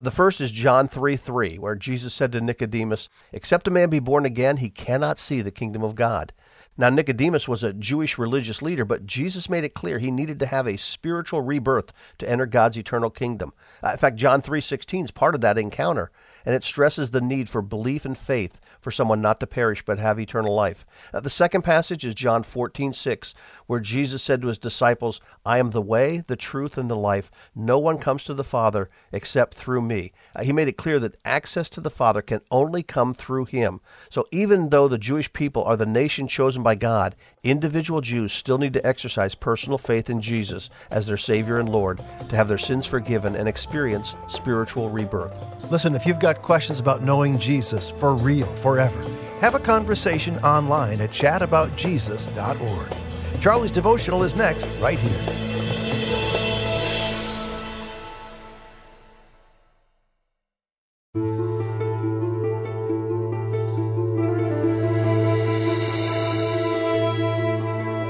The 0.00 0.10
first 0.10 0.40
is 0.40 0.52
John 0.52 0.86
3 0.86 1.16
3, 1.16 1.58
where 1.58 1.74
Jesus 1.74 2.14
said 2.14 2.30
to 2.32 2.40
Nicodemus, 2.40 3.08
Except 3.32 3.66
a 3.66 3.70
man 3.70 3.90
be 3.90 3.98
born 3.98 4.24
again, 4.24 4.58
he 4.58 4.70
cannot 4.70 5.18
see 5.18 5.40
the 5.40 5.50
kingdom 5.50 5.82
of 5.82 5.96
God. 5.96 6.32
Now, 6.76 6.90
Nicodemus 6.90 7.48
was 7.48 7.64
a 7.64 7.72
Jewish 7.72 8.18
religious 8.18 8.62
leader, 8.62 8.84
but 8.84 9.04
Jesus 9.04 9.50
made 9.50 9.64
it 9.64 9.74
clear 9.74 9.98
he 9.98 10.12
needed 10.12 10.38
to 10.38 10.46
have 10.46 10.68
a 10.68 10.76
spiritual 10.76 11.40
rebirth 11.40 11.92
to 12.18 12.30
enter 12.30 12.46
God's 12.46 12.78
eternal 12.78 13.10
kingdom. 13.10 13.52
Uh, 13.82 13.90
in 13.90 13.98
fact, 13.98 14.14
John 14.14 14.40
3:16 14.40 15.06
is 15.06 15.10
part 15.10 15.34
of 15.34 15.40
that 15.40 15.58
encounter, 15.58 16.12
and 16.44 16.54
it 16.54 16.64
stresses 16.64 17.10
the 17.10 17.20
need 17.20 17.48
for 17.48 17.62
belief 17.62 18.04
and 18.04 18.16
faith 18.16 18.60
for 18.80 18.90
someone 18.90 19.20
not 19.20 19.40
to 19.40 19.46
perish 19.46 19.84
but 19.84 19.98
have 19.98 20.18
eternal 20.18 20.54
life. 20.54 20.86
Uh, 21.12 21.20
the 21.20 21.30
second 21.30 21.62
passage 21.62 22.04
is 22.04 22.14
John 22.14 22.42
14:6, 22.42 23.34
where 23.66 23.80
Jesus 23.80 24.22
said 24.22 24.42
to 24.42 24.48
his 24.48 24.58
disciples, 24.58 25.20
"I 25.44 25.58
am 25.58 25.70
the 25.70 25.82
way, 25.82 26.24
the 26.26 26.36
truth, 26.36 26.78
and 26.78 26.90
the 26.90 26.96
life. 26.96 27.30
No 27.54 27.78
one 27.78 27.98
comes 27.98 28.24
to 28.24 28.34
the 28.34 28.44
Father 28.44 28.90
except 29.12 29.54
through 29.54 29.82
me." 29.82 30.12
Uh, 30.34 30.42
he 30.42 30.52
made 30.52 30.68
it 30.68 30.76
clear 30.76 30.98
that 31.00 31.16
access 31.24 31.68
to 31.70 31.80
the 31.80 31.90
Father 31.90 32.22
can 32.22 32.40
only 32.50 32.82
come 32.82 33.14
through 33.14 33.46
him. 33.46 33.80
So 34.10 34.26
even 34.30 34.70
though 34.70 34.88
the 34.88 34.98
Jewish 34.98 35.32
people 35.32 35.64
are 35.64 35.76
the 35.76 35.86
nation 35.86 36.28
chosen 36.28 36.62
by 36.62 36.74
God, 36.74 37.16
individual 37.42 38.00
Jews 38.00 38.32
still 38.32 38.58
need 38.58 38.72
to 38.74 38.86
exercise 38.86 39.34
personal 39.34 39.78
faith 39.78 40.10
in 40.10 40.20
Jesus 40.20 40.70
as 40.90 41.06
their 41.06 41.16
Savior 41.16 41.58
and 41.58 41.68
Lord 41.68 42.00
to 42.28 42.36
have 42.36 42.48
their 42.48 42.58
sins 42.58 42.86
forgiven 42.86 43.34
and 43.34 43.48
experience 43.48 44.14
spiritual 44.28 44.90
rebirth. 44.90 45.34
Listen, 45.70 45.94
if 45.94 46.06
you've 46.06 46.18
got 46.18 46.42
questions 46.42 46.80
about 46.80 47.02
knowing 47.02 47.38
Jesus 47.38 47.90
for 47.90 48.14
real, 48.14 48.46
forever, 48.68 49.02
have 49.40 49.54
a 49.54 49.58
conversation 49.58 50.36
online 50.40 51.00
at 51.00 51.08
chataboutjesus.org. 51.08 53.40
Charlie's 53.40 53.72
devotional 53.72 54.22
is 54.22 54.34
next, 54.34 54.66
right 54.78 54.98
here. 54.98 55.48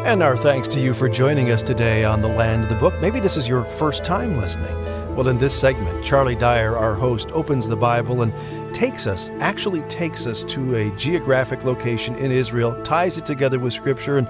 And 0.08 0.22
our 0.22 0.38
thanks 0.38 0.66
to 0.68 0.80
you 0.80 0.94
for 0.94 1.06
joining 1.06 1.50
us 1.50 1.62
today 1.62 2.02
on 2.02 2.22
The 2.22 2.28
Land 2.28 2.62
of 2.62 2.70
the 2.70 2.76
Book. 2.76 2.98
Maybe 2.98 3.20
this 3.20 3.36
is 3.36 3.46
your 3.46 3.62
first 3.62 4.06
time 4.06 4.38
listening. 4.38 4.74
Well, 5.14 5.28
in 5.28 5.36
this 5.36 5.52
segment, 5.52 6.02
Charlie 6.02 6.34
Dyer, 6.34 6.74
our 6.78 6.94
host, 6.94 7.30
opens 7.32 7.68
the 7.68 7.76
Bible 7.76 8.22
and 8.22 8.32
takes 8.74 9.06
us, 9.06 9.28
actually 9.40 9.82
takes 9.82 10.26
us 10.26 10.44
to 10.44 10.76
a 10.76 10.96
geographic 10.96 11.62
location 11.62 12.14
in 12.16 12.32
Israel, 12.32 12.82
ties 12.84 13.18
it 13.18 13.26
together 13.26 13.58
with 13.58 13.74
Scripture, 13.74 14.16
and 14.16 14.26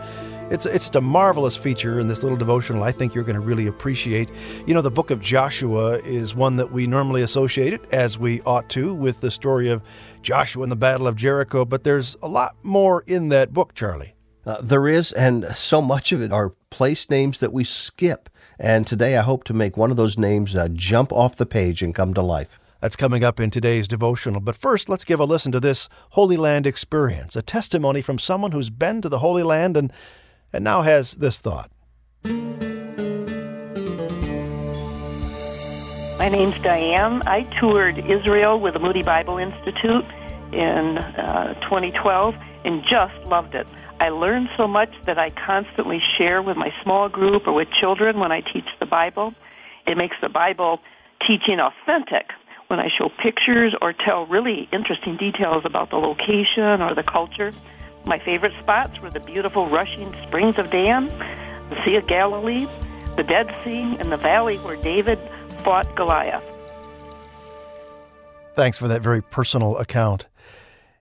it's, 0.52 0.66
it's 0.66 0.90
a 0.96 1.00
marvelous 1.00 1.56
feature 1.56 2.00
in 2.00 2.08
this 2.08 2.24
little 2.24 2.36
devotional 2.36 2.82
I 2.82 2.90
think 2.90 3.14
you're 3.14 3.22
going 3.22 3.40
to 3.40 3.40
really 3.40 3.68
appreciate. 3.68 4.30
You 4.66 4.74
know, 4.74 4.82
the 4.82 4.90
book 4.90 5.12
of 5.12 5.20
Joshua 5.20 5.98
is 5.98 6.34
one 6.34 6.56
that 6.56 6.72
we 6.72 6.88
normally 6.88 7.22
associate 7.22 7.72
it, 7.72 7.82
as 7.92 8.18
we 8.18 8.40
ought 8.40 8.68
to, 8.70 8.92
with 8.94 9.20
the 9.20 9.30
story 9.30 9.68
of 9.68 9.82
Joshua 10.22 10.64
and 10.64 10.72
the 10.72 10.76
Battle 10.76 11.06
of 11.06 11.14
Jericho, 11.14 11.64
but 11.64 11.84
there's 11.84 12.16
a 12.20 12.28
lot 12.28 12.56
more 12.64 13.04
in 13.06 13.28
that 13.28 13.52
book, 13.52 13.76
Charlie. 13.76 14.16
Uh, 14.48 14.62
there 14.62 14.88
is, 14.88 15.12
and 15.12 15.44
so 15.48 15.82
much 15.82 16.10
of 16.10 16.22
it 16.22 16.32
are 16.32 16.54
place 16.70 17.10
names 17.10 17.38
that 17.40 17.52
we 17.52 17.64
skip. 17.64 18.30
And 18.58 18.86
today 18.86 19.18
I 19.18 19.22
hope 19.22 19.44
to 19.44 19.52
make 19.52 19.76
one 19.76 19.90
of 19.90 19.98
those 19.98 20.16
names 20.16 20.56
uh, 20.56 20.68
jump 20.72 21.12
off 21.12 21.36
the 21.36 21.44
page 21.44 21.82
and 21.82 21.94
come 21.94 22.14
to 22.14 22.22
life. 22.22 22.58
That's 22.80 22.96
coming 22.96 23.22
up 23.22 23.40
in 23.40 23.50
today's 23.50 23.86
devotional. 23.86 24.40
But 24.40 24.56
first, 24.56 24.88
let's 24.88 25.04
give 25.04 25.20
a 25.20 25.26
listen 25.26 25.52
to 25.52 25.60
this 25.60 25.90
Holy 26.12 26.38
Land 26.38 26.66
experience, 26.66 27.36
a 27.36 27.42
testimony 27.42 28.00
from 28.00 28.18
someone 28.18 28.52
who's 28.52 28.70
been 28.70 29.02
to 29.02 29.10
the 29.10 29.18
Holy 29.18 29.42
Land 29.42 29.76
and, 29.76 29.92
and 30.50 30.64
now 30.64 30.80
has 30.80 31.12
this 31.12 31.40
thought. 31.40 31.70
My 36.18 36.30
name's 36.30 36.58
Diane. 36.62 37.20
I 37.26 37.42
toured 37.60 37.98
Israel 37.98 38.58
with 38.58 38.72
the 38.72 38.80
Moody 38.80 39.02
Bible 39.02 39.36
Institute 39.36 40.06
in 40.52 40.96
uh, 40.96 41.52
2012 41.64 42.34
and 42.64 42.82
just 42.84 43.14
loved 43.26 43.54
it. 43.54 43.68
I 44.00 44.10
learn 44.10 44.48
so 44.56 44.68
much 44.68 44.90
that 45.06 45.18
I 45.18 45.30
constantly 45.30 46.00
share 46.16 46.40
with 46.40 46.56
my 46.56 46.72
small 46.82 47.08
group 47.08 47.46
or 47.46 47.52
with 47.52 47.68
children 47.80 48.20
when 48.20 48.30
I 48.30 48.40
teach 48.40 48.66
the 48.78 48.86
Bible. 48.86 49.34
It 49.86 49.96
makes 49.96 50.16
the 50.22 50.28
Bible 50.28 50.80
teaching 51.26 51.58
authentic 51.58 52.26
when 52.68 52.78
I 52.78 52.88
show 52.96 53.10
pictures 53.22 53.74
or 53.82 53.92
tell 53.92 54.26
really 54.26 54.68
interesting 54.72 55.16
details 55.16 55.64
about 55.64 55.90
the 55.90 55.96
location 55.96 56.80
or 56.80 56.94
the 56.94 57.02
culture. 57.02 57.52
My 58.04 58.18
favorite 58.18 58.52
spots 58.60 59.00
were 59.00 59.10
the 59.10 59.20
beautiful 59.20 59.66
rushing 59.66 60.14
springs 60.26 60.58
of 60.58 60.70
Dan, 60.70 61.08
the 61.68 61.76
Sea 61.84 61.96
of 61.96 62.06
Galilee, 62.06 62.66
the 63.16 63.24
Dead 63.24 63.52
Sea, 63.64 63.96
and 63.98 64.12
the 64.12 64.16
valley 64.16 64.56
where 64.58 64.76
David 64.76 65.18
fought 65.64 65.92
Goliath. 65.96 66.44
Thanks 68.54 68.78
for 68.78 68.88
that 68.88 69.02
very 69.02 69.22
personal 69.22 69.76
account. 69.78 70.26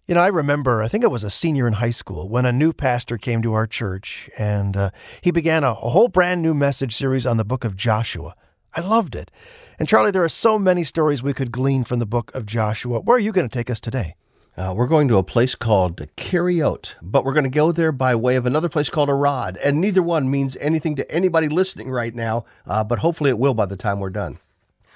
You 0.08 0.16
know, 0.16 0.22
I 0.22 0.28
remember, 0.28 0.82
I 0.82 0.88
think 0.88 1.04
I 1.04 1.10
was 1.10 1.26
a 1.26 1.30
senior 1.30 1.68
in 1.68 1.74
high 1.74 1.92
school 1.92 2.30
when 2.30 2.46
a 2.46 2.52
new 2.54 2.72
pastor 2.72 3.18
came 3.18 3.42
to 3.42 3.52
our 3.52 3.68
church 3.68 4.30
and 4.40 4.78
uh, 4.78 4.92
he 5.20 5.32
began 5.32 5.66
a, 5.66 5.72
a 5.72 5.90
whole 5.90 6.08
brand 6.08 6.42
new 6.42 6.54
message 6.54 6.96
series 6.96 7.26
on 7.26 7.36
the 7.36 7.44
book 7.44 7.66
of 7.66 7.76
Joshua. 7.76 8.34
I 8.74 8.80
loved 8.80 9.18
it. 9.18 9.30
And 9.78 9.86
Charlie, 9.86 10.12
there 10.12 10.24
are 10.24 10.30
so 10.30 10.58
many 10.58 10.86
stories 10.86 11.22
we 11.22 11.34
could 11.34 11.52
glean 11.52 11.84
from 11.84 12.00
the 12.00 12.06
book 12.06 12.34
of 12.34 12.46
Joshua. 12.46 13.02
Where 13.02 13.18
are 13.18 13.20
you 13.20 13.34
going 13.34 13.50
to 13.50 13.54
take 13.54 13.70
us 13.70 13.82
today? 13.82 14.16
Uh, 14.56 14.74
we're 14.74 14.88
going 14.88 15.10
to 15.10 15.18
a 15.18 15.24
place 15.24 15.56
called 15.56 15.98
Keriot, 16.16 16.96
but 17.02 17.26
we're 17.26 17.34
going 17.34 17.44
to 17.44 17.50
go 17.50 17.74
there 17.74 17.92
by 17.92 18.16
way 18.16 18.38
of 18.38 18.46
another 18.46 18.70
place 18.70 18.90
called 18.90 19.10
Arad. 19.10 19.58
And 19.58 19.82
neither 19.82 20.02
one 20.02 20.32
means 20.32 20.56
anything 20.62 20.96
to 20.96 21.12
anybody 21.12 21.50
listening 21.50 21.92
right 21.92 22.16
now, 22.16 22.46
uh, 22.66 22.86
but 22.86 23.00
hopefully 23.00 23.30
it 23.30 23.40
will 23.40 23.54
by 23.54 23.66
the 23.66 23.76
time 23.76 24.00
we're 24.00 24.10
done. 24.10 24.40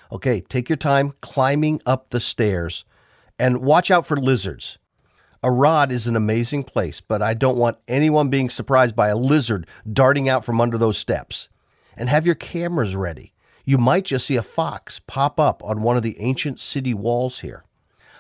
Okay, 0.09 0.39
take 0.39 0.69
your 0.69 0.77
time 0.77 1.15
climbing 1.19 1.81
up 1.85 2.11
the 2.11 2.21
stairs 2.21 2.85
and 3.37 3.61
watch 3.61 3.91
out 3.91 4.05
for 4.05 4.15
lizards. 4.15 4.77
Arad 5.43 5.91
is 5.91 6.05
an 6.05 6.15
amazing 6.15 6.63
place, 6.63 7.01
but 7.01 7.21
I 7.21 7.33
don't 7.33 7.57
want 7.57 7.79
anyone 7.87 8.29
being 8.29 8.49
surprised 8.49 8.95
by 8.95 9.07
a 9.07 9.17
lizard 9.17 9.65
darting 9.91 10.29
out 10.29 10.45
from 10.45 10.61
under 10.61 10.77
those 10.77 10.99
steps. 10.99 11.49
And 11.97 12.09
have 12.09 12.25
your 12.25 12.35
cameras 12.35 12.95
ready. 12.95 13.33
You 13.65 13.77
might 13.77 14.05
just 14.05 14.27
see 14.27 14.35
a 14.35 14.43
fox 14.43 14.99
pop 14.99 15.39
up 15.39 15.63
on 15.63 15.81
one 15.81 15.97
of 15.97 16.03
the 16.03 16.15
ancient 16.19 16.59
city 16.59 16.93
walls 16.93 17.39
here. 17.39 17.63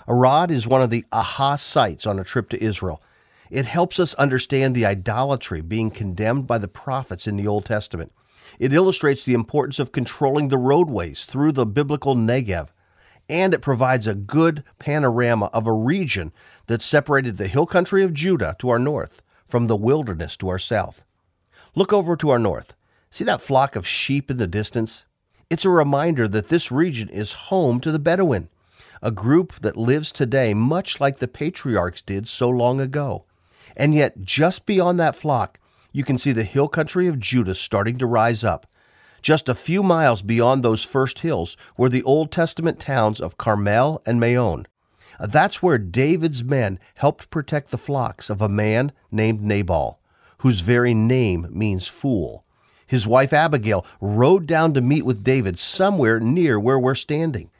Arad 0.07 0.49
is 0.49 0.67
one 0.67 0.81
of 0.81 0.89
the 0.89 1.05
aha 1.11 1.55
sites 1.57 2.07
on 2.07 2.17
a 2.17 2.23
trip 2.23 2.49
to 2.49 2.63
Israel. 2.63 3.01
It 3.51 3.65
helps 3.65 3.99
us 3.99 4.13
understand 4.15 4.73
the 4.73 4.85
idolatry 4.85 5.61
being 5.61 5.91
condemned 5.91 6.47
by 6.47 6.57
the 6.57 6.67
prophets 6.67 7.27
in 7.27 7.37
the 7.37 7.47
Old 7.47 7.65
Testament. 7.65 8.11
It 8.59 8.73
illustrates 8.73 9.25
the 9.25 9.33
importance 9.33 9.77
of 9.77 9.91
controlling 9.91 10.47
the 10.47 10.57
roadways 10.57 11.25
through 11.25 11.51
the 11.51 11.65
biblical 11.65 12.15
Negev 12.15 12.69
and 13.31 13.53
it 13.53 13.61
provides 13.61 14.05
a 14.05 14.13
good 14.13 14.61
panorama 14.77 15.45
of 15.53 15.65
a 15.65 15.73
region 15.73 16.33
that 16.67 16.81
separated 16.81 17.37
the 17.37 17.47
hill 17.47 17.65
country 17.65 18.03
of 18.03 18.13
Judah 18.13 18.55
to 18.59 18.69
our 18.69 18.77
north 18.77 19.21
from 19.47 19.67
the 19.67 19.75
wilderness 19.75 20.35
to 20.37 20.49
our 20.49 20.59
south. 20.59 21.03
Look 21.73 21.93
over 21.93 22.17
to 22.17 22.29
our 22.29 22.37
north. 22.37 22.75
See 23.09 23.23
that 23.23 23.41
flock 23.41 23.77
of 23.77 23.87
sheep 23.87 24.29
in 24.29 24.37
the 24.37 24.47
distance? 24.47 25.05
It's 25.49 25.63
a 25.63 25.69
reminder 25.69 26.27
that 26.27 26.49
this 26.49 26.71
region 26.71 27.07
is 27.07 27.33
home 27.33 27.79
to 27.79 27.91
the 27.91 27.99
Bedouin, 27.99 28.49
a 29.01 29.11
group 29.11 29.53
that 29.61 29.77
lives 29.77 30.11
today 30.11 30.53
much 30.53 30.99
like 30.99 31.19
the 31.19 31.27
patriarchs 31.27 32.01
did 32.01 32.27
so 32.27 32.49
long 32.49 32.81
ago. 32.81 33.23
And 33.77 33.95
yet, 33.95 34.21
just 34.21 34.65
beyond 34.65 34.99
that 34.99 35.15
flock, 35.15 35.57
you 35.93 36.03
can 36.03 36.17
see 36.17 36.33
the 36.33 36.43
hill 36.43 36.67
country 36.67 37.07
of 37.07 37.19
Judah 37.19 37.55
starting 37.55 37.97
to 37.97 38.05
rise 38.05 38.43
up, 38.43 38.67
just 39.21 39.49
a 39.49 39.55
few 39.55 39.83
miles 39.83 40.21
beyond 40.21 40.63
those 40.63 40.83
first 40.83 41.19
hills 41.19 41.57
were 41.77 41.89
the 41.89 42.03
Old 42.03 42.31
Testament 42.31 42.79
towns 42.79 43.19
of 43.19 43.37
Carmel 43.37 44.01
and 44.05 44.19
Maon. 44.19 44.65
That's 45.19 45.61
where 45.61 45.77
David's 45.77 46.43
men 46.43 46.79
helped 46.95 47.29
protect 47.29 47.69
the 47.69 47.77
flocks 47.77 48.29
of 48.29 48.41
a 48.41 48.49
man 48.49 48.91
named 49.11 49.41
Nabal, 49.41 49.99
whose 50.39 50.61
very 50.61 50.93
name 50.93 51.47
means 51.51 51.87
fool. 51.87 52.43
His 52.87 53.07
wife 53.07 53.31
Abigail 53.31 53.85
rode 54.01 54.47
down 54.47 54.73
to 54.73 54.81
meet 54.81 55.05
with 55.05 55.23
David 55.23 55.59
somewhere 55.59 56.19
near 56.19 56.59
where 56.59 56.79
we're 56.79 56.95
standing. 56.95 57.51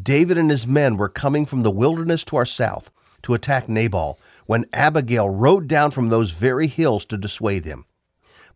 David 0.00 0.36
and 0.36 0.50
his 0.50 0.66
men 0.66 0.96
were 0.96 1.08
coming 1.08 1.46
from 1.46 1.62
the 1.62 1.70
wilderness 1.70 2.24
to 2.24 2.36
our 2.36 2.46
south 2.46 2.90
to 3.22 3.34
attack 3.34 3.68
Nabal 3.68 4.18
when 4.46 4.66
Abigail 4.72 5.30
rode 5.30 5.68
down 5.68 5.90
from 5.90 6.08
those 6.08 6.32
very 6.32 6.66
hills 6.66 7.04
to 7.06 7.16
dissuade 7.16 7.64
him. 7.64 7.86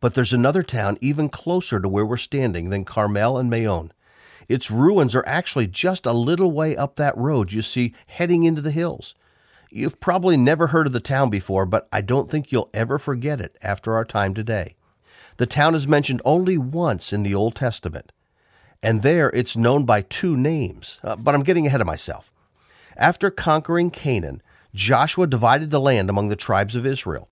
But 0.01 0.15
there's 0.15 0.33
another 0.33 0.63
town 0.63 0.97
even 1.01 1.29
closer 1.29 1.81
to 1.81 1.89
where 1.89 2.07
we're 2.07 2.17
standing 2.17 2.71
than 2.71 2.85
Carmel 2.85 3.39
and 3.39 3.51
Maon. 3.51 3.93
Its 4.49 4.71
ruins 4.71 5.15
are 5.15 5.27
actually 5.27 5.67
just 5.67 6.07
a 6.07 6.13
little 6.13 6.53
way 6.53 6.77
up 6.77 6.97
that 6.97 7.17
road 7.17 7.53
you 7.53 7.63
see 7.63 7.95
heading 8.07 8.45
into 8.45 8.63
the 8.63 8.71
hills. 8.71 9.15
You've 9.71 10.01
probably 10.01 10.37
never 10.37 10.69
heard 10.69 10.87
of 10.87 10.95
the 10.95 11.01
town 11.01 11.29
before, 11.29 11.67
but 11.67 11.89
I 11.93 12.01
don't 12.01 12.31
think 12.31 12.51
you'll 12.51 12.71
ever 12.73 12.99
forget 12.99 13.41
it 13.41 13.59
after 13.63 13.95
our 13.95 14.05
time 14.05 14.33
today. 14.33 14.77
The 15.37 15.47
town 15.47 15.75
is 15.75 15.87
mentioned 15.87 16.23
only 16.25 16.57
once 16.57 17.13
in 17.13 17.23
the 17.23 17.35
Old 17.35 17.55
Testament, 17.55 18.11
and 18.83 19.03
there 19.03 19.31
it's 19.31 19.57
known 19.57 19.85
by 19.85 20.03
two 20.03 20.37
names. 20.37 20.99
Uh, 21.05 21.17
but 21.17 21.35
I'm 21.35 21.43
getting 21.43 21.67
ahead 21.67 21.81
of 21.81 21.87
myself. 21.87 22.33
After 22.97 23.31
conquering 23.31 23.91
Canaan, 23.91 24.43
Joshua 24.75 25.27
divided 25.27 25.71
the 25.71 25.81
land 25.81 26.09
among 26.09 26.29
the 26.29 26.37
tribes 26.37 26.75
of 26.75 26.87
Israel. 26.87 27.29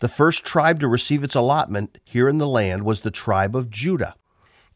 The 0.00 0.08
first 0.08 0.44
tribe 0.44 0.78
to 0.80 0.88
receive 0.88 1.24
its 1.24 1.34
allotment 1.34 1.98
here 2.04 2.28
in 2.28 2.38
the 2.38 2.46
land 2.46 2.84
was 2.84 3.00
the 3.00 3.10
tribe 3.10 3.56
of 3.56 3.68
Judah. 3.68 4.14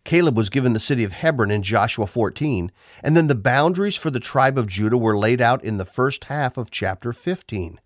Caleb 0.05 0.37
was 0.37 0.51
given 0.51 0.73
the 0.73 0.81
city 0.81 1.05
of 1.05 1.13
Hebron 1.13 1.53
in 1.53 1.63
Joshua 1.63 2.09
14, 2.09 2.73
and 3.05 3.17
then 3.17 3.29
the 3.29 3.37
boundaries 3.37 3.97
for 3.97 4.11
the 4.11 4.19
tribe 4.19 4.59
of 4.59 4.67
Judah 4.67 4.99
were 4.99 5.17
laid 5.17 5.41
out 5.41 5.63
in 5.63 5.79
the 5.79 5.85
first 5.85 6.25
half 6.25 6.57
of 6.57 6.73
chapter 6.73 7.13
15. 7.13 7.79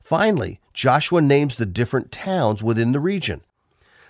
Finally, 0.00 0.60
Joshua 0.72 1.20
names 1.20 1.56
the 1.56 1.66
different 1.66 2.10
towns 2.10 2.62
within 2.62 2.92
the 2.92 3.00
region. 3.00 3.42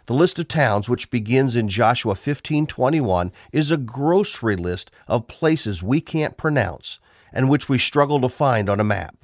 The 0.06 0.14
list 0.14 0.38
of 0.38 0.46
towns, 0.46 0.88
which 0.88 1.10
begins 1.10 1.56
in 1.56 1.68
Joshua 1.68 2.14
15:21, 2.14 3.32
is 3.52 3.72
a 3.72 3.76
grocery 3.76 4.54
list 4.54 4.92
of 5.08 5.26
places 5.26 5.82
we 5.82 6.00
can't 6.00 6.36
pronounce 6.36 7.00
and 7.32 7.48
which 7.48 7.68
we 7.68 7.78
struggle 7.78 8.20
to 8.20 8.28
find 8.28 8.70
on 8.70 8.78
a 8.78 8.84
map. 8.84 9.16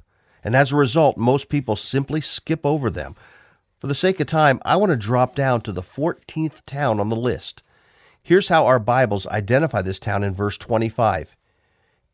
And 0.43 0.55
as 0.55 0.71
a 0.71 0.75
result, 0.75 1.17
most 1.17 1.49
people 1.49 1.75
simply 1.75 2.21
skip 2.21 2.65
over 2.65 2.89
them. 2.89 3.15
For 3.79 3.87
the 3.87 3.95
sake 3.95 4.21
of 4.21 4.27
time, 4.27 4.61
I 4.63 4.77
want 4.77 4.91
to 4.91 4.95
drop 4.95 5.35
down 5.35 5.59
to 5.61 5.73
the 5.73 5.81
14th 5.81 6.61
town 6.65 7.01
on 7.01 7.09
the 7.09 7.15
list. 7.15 7.61
Here's 8.23 8.47
how 8.47 8.65
our 8.65 8.79
Bibles 8.79 9.27
identify 9.27 9.81
this 9.81 9.99
town 9.99 10.23
in 10.23 10.33
verse 10.33 10.57
25 10.57 11.35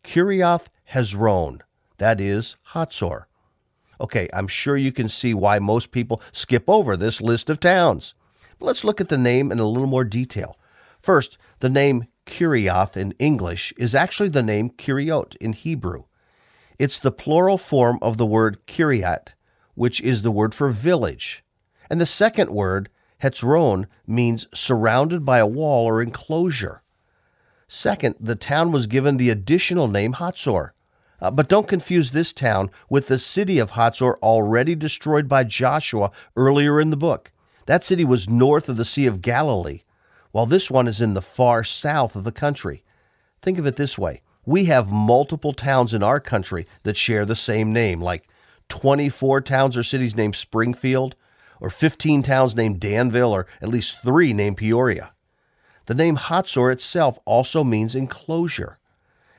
Kiriath 0.03 0.66
Hezron, 0.91 1.59
that 1.99 2.20
is, 2.20 2.55
Hatzor. 2.74 3.26
Okay, 3.99 4.28
I'm 4.34 4.47
sure 4.47 4.76
you 4.76 4.91
can 4.91 5.07
see 5.07 5.36
why 5.36 5.59
most 5.59 5.91
people 5.91 6.20
skip 6.32 6.64
over 6.68 6.97
this 6.97 7.22
list 7.22 7.47
of 7.47 7.59
towns. 7.59 8.16
But 8.57 8.66
let's 8.66 8.84
look 8.84 8.99
at 8.99 9.09
the 9.09 9.18
name 9.18 9.51
in 9.51 9.59
a 9.59 9.66
little 9.66 9.88
more 9.88 10.03
detail. 10.03 10.57
First, 10.99 11.38
the 11.59 11.70
name 11.70 12.05
Kiriath 12.26 12.97
in 12.97 13.14
English 13.20 13.72
is 13.78 13.93
actually 13.93 14.30
the 14.30 14.41
name 14.41 14.72
Kiriot 14.72 15.36
in 15.36 15.53
Hebrew. 15.53 16.05
It's 16.80 16.97
the 16.97 17.12
plural 17.12 17.59
form 17.59 17.99
of 18.01 18.18
the 18.18 18.26
word 18.26 18.66
Kiryat, 18.66 19.36
which 19.76 20.01
is 20.01 20.24
the 20.24 20.32
word 20.32 20.55
for 20.55 20.72
village. 20.72 21.43
And 21.91 21.99
the 21.99 22.05
second 22.05 22.51
word, 22.51 22.87
Hetzron 23.21 23.85
means 24.07 24.47
surrounded 24.53 25.25
by 25.25 25.39
a 25.39 25.45
wall 25.45 25.85
or 25.85 26.01
enclosure. 26.01 26.83
Second, 27.67 28.15
the 28.17 28.37
town 28.37 28.71
was 28.71 28.87
given 28.87 29.17
the 29.17 29.29
additional 29.29 29.89
name 29.89 30.13
Hatzor. 30.13 30.69
Uh, 31.19 31.31
but 31.31 31.49
don't 31.49 31.67
confuse 31.67 32.11
this 32.11 32.31
town 32.31 32.71
with 32.89 33.07
the 33.07 33.19
city 33.19 33.59
of 33.59 33.71
Hatzor 33.71 34.17
already 34.19 34.73
destroyed 34.73 35.27
by 35.27 35.43
Joshua 35.43 36.11
earlier 36.37 36.79
in 36.79 36.91
the 36.91 36.97
book. 36.97 37.33
That 37.65 37.83
city 37.83 38.05
was 38.05 38.29
north 38.29 38.69
of 38.69 38.77
the 38.77 38.85
Sea 38.85 39.05
of 39.05 39.19
Galilee, 39.19 39.81
while 40.31 40.45
this 40.45 40.71
one 40.71 40.87
is 40.87 41.01
in 41.01 41.13
the 41.13 41.21
far 41.21 41.65
south 41.65 42.15
of 42.15 42.23
the 42.23 42.31
country. 42.31 42.85
Think 43.41 43.59
of 43.59 43.65
it 43.65 43.75
this 43.75 43.97
way 43.97 44.21
we 44.45 44.65
have 44.65 44.93
multiple 44.93 45.51
towns 45.51 45.93
in 45.93 46.03
our 46.03 46.21
country 46.21 46.67
that 46.83 46.95
share 46.95 47.25
the 47.25 47.35
same 47.35 47.73
name, 47.73 48.01
like 48.01 48.29
24 48.69 49.41
towns 49.41 49.75
or 49.75 49.83
cities 49.83 50.15
named 50.15 50.37
Springfield, 50.37 51.17
or 51.62 51.70
15 51.70 52.24
towns 52.24 52.55
named 52.55 52.82
Danville, 52.82 53.32
or 53.32 53.47
at 53.62 53.70
least 53.70 54.01
three 54.01 54.34
named 54.34 54.57
Peoria. 54.57 55.14
The 55.86 55.95
name 55.95 56.18
Hatzor 56.18 56.72
itself 56.74 57.18
also 57.26 57.64
means 57.64 57.95
enclosure 57.95 58.80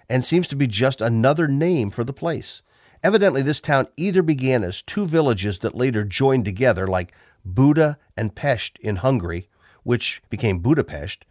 and 0.08 0.24
seems 0.24 0.48
to 0.48 0.56
be 0.56 0.66
just 0.66 1.00
another 1.00 1.48
name 1.48 1.90
for 1.90 2.04
the 2.04 2.12
place. 2.12 2.62
Evidently, 3.02 3.42
this 3.42 3.60
town 3.60 3.86
either 3.96 4.22
began 4.22 4.62
as 4.62 4.82
two 4.82 5.06
villages 5.06 5.58
that 5.58 5.74
later 5.74 6.04
joined 6.04 6.44
together, 6.44 6.86
like 6.86 7.12
Buda 7.44 7.98
and 8.16 8.34
Pest 8.34 8.78
in 8.80 8.96
Hungary, 8.96 9.48
which 9.82 10.22
became 10.30 10.60
Budapest, 10.60 11.24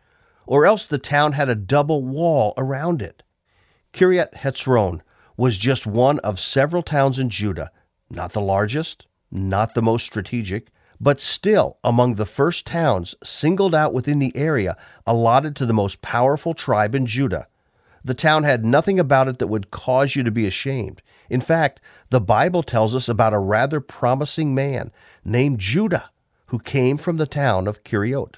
or 0.45 0.65
else 0.65 0.85
the 0.85 0.97
town 0.97 1.33
had 1.33 1.49
a 1.49 1.55
double 1.55 2.03
wall 2.03 2.53
around 2.57 3.01
it. 3.01 3.23
Kiryat 3.93 4.33
Hetzron 4.33 5.01
was 5.37 5.57
just 5.57 5.87
one 5.87 6.19
of 6.19 6.39
several 6.39 6.83
towns 6.83 7.19
in 7.19 7.29
Judah, 7.29 7.71
not 8.09 8.33
the 8.33 8.41
largest, 8.41 9.07
not 9.31 9.73
the 9.73 9.81
most 9.81 10.05
strategic, 10.05 10.69
but 11.01 11.19
still 11.19 11.79
among 11.83 12.13
the 12.13 12.27
first 12.27 12.67
towns 12.67 13.15
singled 13.23 13.73
out 13.73 13.91
within 13.91 14.19
the 14.19 14.35
area 14.37 14.77
allotted 15.07 15.55
to 15.55 15.65
the 15.65 15.73
most 15.73 15.99
powerful 16.03 16.53
tribe 16.53 16.93
in 16.93 17.07
Judah. 17.07 17.47
The 18.03 18.13
town 18.13 18.43
had 18.43 18.63
nothing 18.63 18.99
about 18.99 19.27
it 19.27 19.39
that 19.39 19.47
would 19.47 19.71
cause 19.71 20.15
you 20.15 20.21
to 20.21 20.29
be 20.29 20.45
ashamed. 20.45 21.01
In 21.27 21.41
fact, 21.41 21.81
the 22.11 22.21
Bible 22.21 22.61
tells 22.61 22.93
us 22.93 23.09
about 23.09 23.33
a 23.33 23.39
rather 23.39 23.81
promising 23.81 24.53
man 24.53 24.91
named 25.25 25.59
Judah 25.59 26.11
who 26.47 26.59
came 26.59 26.97
from 26.97 27.17
the 27.17 27.25
town 27.25 27.67
of 27.67 27.83
Kiriot. 27.83 28.35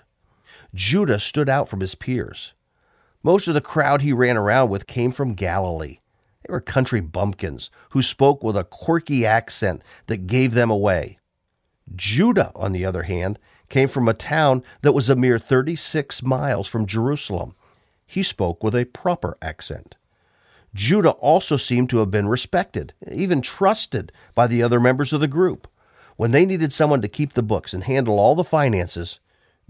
Judah 0.73 1.19
stood 1.19 1.49
out 1.49 1.67
from 1.67 1.81
his 1.81 1.95
peers. 1.95 2.53
Most 3.23 3.49
of 3.49 3.55
the 3.55 3.61
crowd 3.61 4.01
he 4.01 4.13
ran 4.13 4.37
around 4.37 4.69
with 4.69 4.87
came 4.87 5.11
from 5.11 5.33
Galilee. 5.33 5.99
They 6.47 6.51
were 6.51 6.61
country 6.61 7.01
bumpkins 7.01 7.69
who 7.89 8.01
spoke 8.01 8.41
with 8.41 8.55
a 8.55 8.63
quirky 8.63 9.25
accent 9.25 9.81
that 10.07 10.27
gave 10.27 10.53
them 10.53 10.69
away. 10.69 11.17
Judah, 11.95 12.51
on 12.55 12.71
the 12.71 12.85
other 12.85 13.03
hand, 13.03 13.39
came 13.69 13.87
from 13.87 14.07
a 14.07 14.13
town 14.13 14.63
that 14.81 14.93
was 14.93 15.09
a 15.09 15.15
mere 15.15 15.39
36 15.39 16.23
miles 16.23 16.67
from 16.67 16.85
Jerusalem. 16.85 17.55
He 18.05 18.23
spoke 18.23 18.63
with 18.63 18.75
a 18.75 18.85
proper 18.85 19.37
accent. 19.41 19.95
Judah 20.73 21.11
also 21.11 21.57
seemed 21.57 21.89
to 21.91 21.97
have 21.99 22.09
been 22.09 22.27
respected, 22.27 22.93
even 23.11 23.41
trusted 23.41 24.11
by 24.33 24.47
the 24.47 24.63
other 24.63 24.79
members 24.79 25.13
of 25.13 25.21
the 25.21 25.27
group. 25.27 25.67
When 26.15 26.31
they 26.31 26.45
needed 26.45 26.73
someone 26.73 27.01
to 27.01 27.07
keep 27.07 27.33
the 27.33 27.43
books 27.43 27.73
and 27.73 27.83
handle 27.83 28.19
all 28.19 28.35
the 28.35 28.43
finances, 28.43 29.19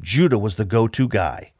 Judah 0.02 0.38
was 0.38 0.56
the 0.56 0.66
go 0.66 0.88
to 0.88 1.08
guy. 1.08 1.54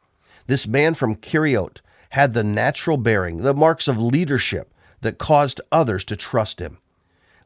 This 0.46 0.66
man 0.66 0.94
from 0.94 1.16
Kiriot 1.16 1.80
had 2.10 2.34
the 2.34 2.44
natural 2.44 2.96
bearing, 2.96 3.38
the 3.38 3.54
marks 3.54 3.88
of 3.88 3.98
leadership 3.98 4.72
that 5.00 5.18
caused 5.18 5.60
others 5.72 6.04
to 6.06 6.16
trust 6.16 6.60
him. 6.60 6.78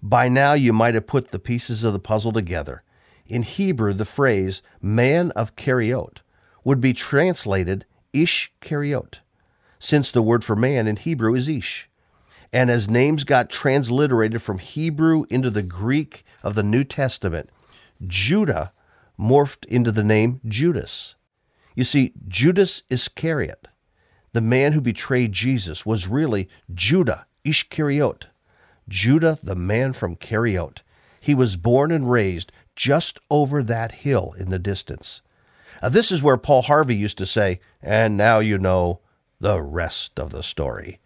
By 0.02 0.28
now, 0.28 0.52
you 0.52 0.72
might 0.72 0.94
have 0.94 1.06
put 1.06 1.30
the 1.30 1.38
pieces 1.38 1.84
of 1.84 1.92
the 1.92 1.98
puzzle 1.98 2.32
together. 2.32 2.82
In 3.28 3.42
Hebrew, 3.42 3.92
the 3.92 4.06
phrase 4.06 4.62
man 4.80 5.30
of 5.32 5.54
Keriot 5.54 6.22
would 6.64 6.80
be 6.80 6.94
translated 6.94 7.84
Ish 8.12 8.50
Keriot, 8.62 9.20
since 9.78 10.10
the 10.10 10.22
word 10.22 10.42
for 10.42 10.56
man 10.56 10.88
in 10.88 10.96
Hebrew 10.96 11.34
is 11.34 11.46
Ish. 11.46 11.90
And 12.52 12.70
as 12.70 12.88
names 12.88 13.24
got 13.24 13.50
transliterated 13.50 14.40
from 14.40 14.58
Hebrew 14.58 15.24
into 15.28 15.50
the 15.50 15.62
Greek 15.62 16.24
of 16.42 16.54
the 16.54 16.62
New 16.62 16.84
Testament, 16.84 17.50
Judah 18.06 18.72
morphed 19.20 19.66
into 19.66 19.92
the 19.92 20.04
name 20.04 20.40
Judas. 20.46 21.14
You 21.74 21.84
see, 21.84 22.14
Judas 22.26 22.82
Iscariot, 22.88 23.68
the 24.32 24.40
man 24.40 24.72
who 24.72 24.80
betrayed 24.80 25.32
Jesus, 25.32 25.84
was 25.84 26.08
really 26.08 26.48
Judah 26.72 27.26
Ishkariot. 27.44 28.24
Judah, 28.88 29.38
the 29.42 29.54
man 29.54 29.92
from 29.92 30.16
Keriot. 30.16 30.80
He 31.20 31.34
was 31.34 31.56
born 31.56 31.92
and 31.92 32.10
raised 32.10 32.52
just 32.78 33.18
over 33.28 33.60
that 33.64 33.90
hill 33.90 34.34
in 34.38 34.50
the 34.50 34.58
distance. 34.58 35.20
Now, 35.82 35.88
this 35.88 36.12
is 36.12 36.22
where 36.22 36.36
Paul 36.36 36.62
Harvey 36.62 36.94
used 36.94 37.18
to 37.18 37.26
say, 37.26 37.58
and 37.82 38.16
now 38.16 38.38
you 38.38 38.56
know 38.56 39.00
the 39.40 39.60
rest 39.60 40.18
of 40.20 40.30
the 40.30 40.44
story. 40.44 41.00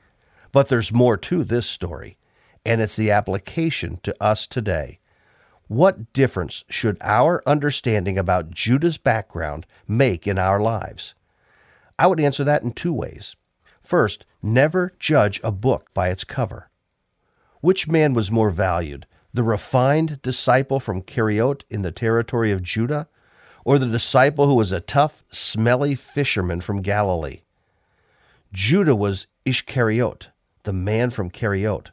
But 0.53 0.68
there's 0.68 0.93
more 0.93 1.16
to 1.16 1.43
this 1.43 1.66
story, 1.66 2.18
and 2.64 2.83
it's 2.83 2.95
the 2.95 3.11
application 3.11 3.99
to 4.03 4.14
us 4.23 4.47
today. 4.47 4.99
What 5.66 6.12
difference 6.12 6.62
should 6.68 6.99
our 7.01 7.43
understanding 7.47 8.18
about 8.18 8.51
Judah's 8.51 8.99
background 8.99 9.66
make 9.89 10.27
in 10.27 10.39
our 10.39 10.61
lives? 10.61 11.14
I 11.99 12.07
would 12.07 12.20
answer 12.20 12.45
that 12.45 12.62
in 12.62 12.73
two 12.73 12.93
ways. 12.93 13.35
First, 13.81 14.27
never 14.43 14.93
judge 14.99 15.41
a 15.43 15.51
book 15.51 15.89
by 15.95 16.11
its 16.11 16.25
cover. 16.25 16.68
Which 17.62 17.89
man 17.89 18.12
was 18.12 18.31
more 18.31 18.51
valued, 18.51 19.07
the 19.35 19.43
refined 19.43 20.20
disciple 20.22 20.78
from 20.78 21.03
Keriot 21.03 21.64
in 21.70 21.83
the 21.83 21.93
territory 21.93 22.53
of 22.53 22.62
Judah, 22.62 23.09
or 23.64 23.78
the 23.78 23.87
disciple 23.87 24.47
who 24.47 24.55
was 24.55 24.72
a 24.72 24.80
tough, 24.80 25.24
smelly 25.30 25.95
fisherman 25.95 26.61
from 26.61 26.83
Galilee? 26.83 27.43
Judah 28.53 28.97
was 28.97 29.26
Ishkariot, 29.47 30.28
the 30.64 30.72
man 30.72 31.11
from 31.11 31.30
Keriot, 31.30 31.91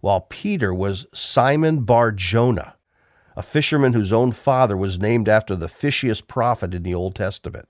while 0.00 0.20
Peter 0.20 0.74
was 0.74 1.06
Simon 1.14 1.84
Bar 1.84 2.12
Jonah, 2.12 2.76
a 3.36 3.42
fisherman 3.42 3.94
whose 3.94 4.12
own 4.12 4.32
father 4.32 4.76
was 4.76 5.00
named 5.00 5.28
after 5.28 5.56
the 5.56 5.68
fishiest 5.68 6.26
prophet 6.26 6.74
in 6.74 6.82
the 6.82 6.94
Old 6.94 7.14
Testament. 7.14 7.68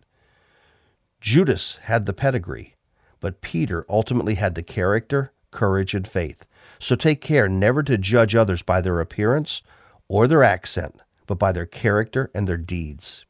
Judas 1.20 1.76
had 1.84 2.06
the 2.06 2.12
pedigree, 2.12 2.74
but 3.20 3.40
Peter 3.40 3.86
ultimately 3.88 4.34
had 4.34 4.56
the 4.56 4.62
character, 4.62 5.32
courage, 5.50 5.94
and 5.94 6.06
faith. 6.06 6.44
So 6.84 6.96
take 6.96 7.22
care 7.22 7.48
never 7.48 7.82
to 7.82 7.96
judge 7.96 8.34
others 8.34 8.60
by 8.60 8.82
their 8.82 9.00
appearance 9.00 9.62
or 10.06 10.28
their 10.28 10.44
accent, 10.44 11.00
but 11.26 11.38
by 11.38 11.50
their 11.50 11.64
character 11.64 12.30
and 12.34 12.46
their 12.46 12.58
deeds. 12.58 13.24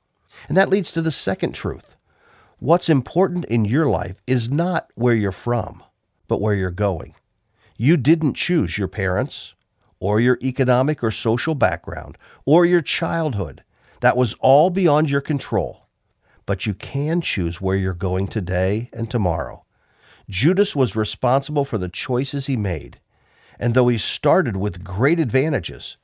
And 0.49 0.57
that 0.57 0.71
leads 0.71 0.91
to 0.91 1.01
the 1.01 1.13
second 1.13 1.53
truth. 1.53 1.95
What's 2.59 2.89
important 2.89 3.45
in 3.45 3.65
your 3.65 3.87
life 3.87 4.21
is 4.27 4.51
not 4.51 4.89
where 4.97 5.15
you're 5.15 5.31
from, 5.31 5.85
but 6.27 6.41
where 6.41 6.57
you're 6.57 6.73
going. 6.73 7.15
You 7.79 7.97
didn't 7.97 8.35
choose 8.35 8.77
your 8.77 8.89
parents, 8.89 9.55
or 10.01 10.19
your 10.19 10.37
economic 10.43 11.05
or 11.05 11.13
social 11.13 11.55
background, 11.55 12.19
or 12.45 12.67
your 12.67 12.83
childhood. 12.83 13.63
That 14.01 14.17
was 14.17 14.35
all 14.41 14.69
beyond 14.69 15.11
your 15.11 15.21
control. 15.21 15.87
But 16.45 16.67
you 16.67 16.75
can 16.75 17.21
choose 17.21 17.61
where 17.61 17.77
you're 17.77 17.95
going 17.95 18.27
today 18.27 18.91
and 18.93 19.09
tomorrow. 19.09 19.65
Judas 20.29 20.75
was 20.75 20.97
responsible 20.97 21.65
for 21.65 21.79
the 21.79 21.89
choices 21.89 22.47
he 22.47 22.57
made. 22.57 22.99
And 23.59 23.75
though 23.75 23.89
he 23.89 23.99
started 23.99 24.57
with 24.57 24.85
great 24.85 25.21
advantages, 25.21 25.97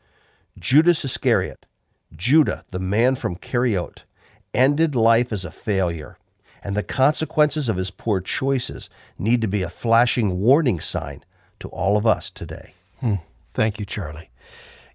Judas 0.58 1.04
Iscariot, 1.04 1.66
Judah, 2.14 2.64
the 2.70 2.78
man 2.78 3.14
from 3.14 3.36
Kerioth, 3.36 4.04
ended 4.52 4.94
life 4.94 5.32
as 5.32 5.44
a 5.44 5.50
failure. 5.50 6.18
And 6.62 6.76
the 6.76 6.82
consequences 6.82 7.68
of 7.68 7.76
his 7.76 7.90
poor 7.90 8.20
choices 8.20 8.90
need 9.18 9.40
to 9.40 9.48
be 9.48 9.62
a 9.62 9.70
flashing 9.70 10.40
warning 10.40 10.80
sign 10.80 11.24
to 11.60 11.68
all 11.68 11.96
of 11.96 12.06
us 12.06 12.30
today. 12.30 12.74
Hmm. 13.00 13.14
Thank 13.50 13.78
you, 13.78 13.86
Charlie. 13.86 14.30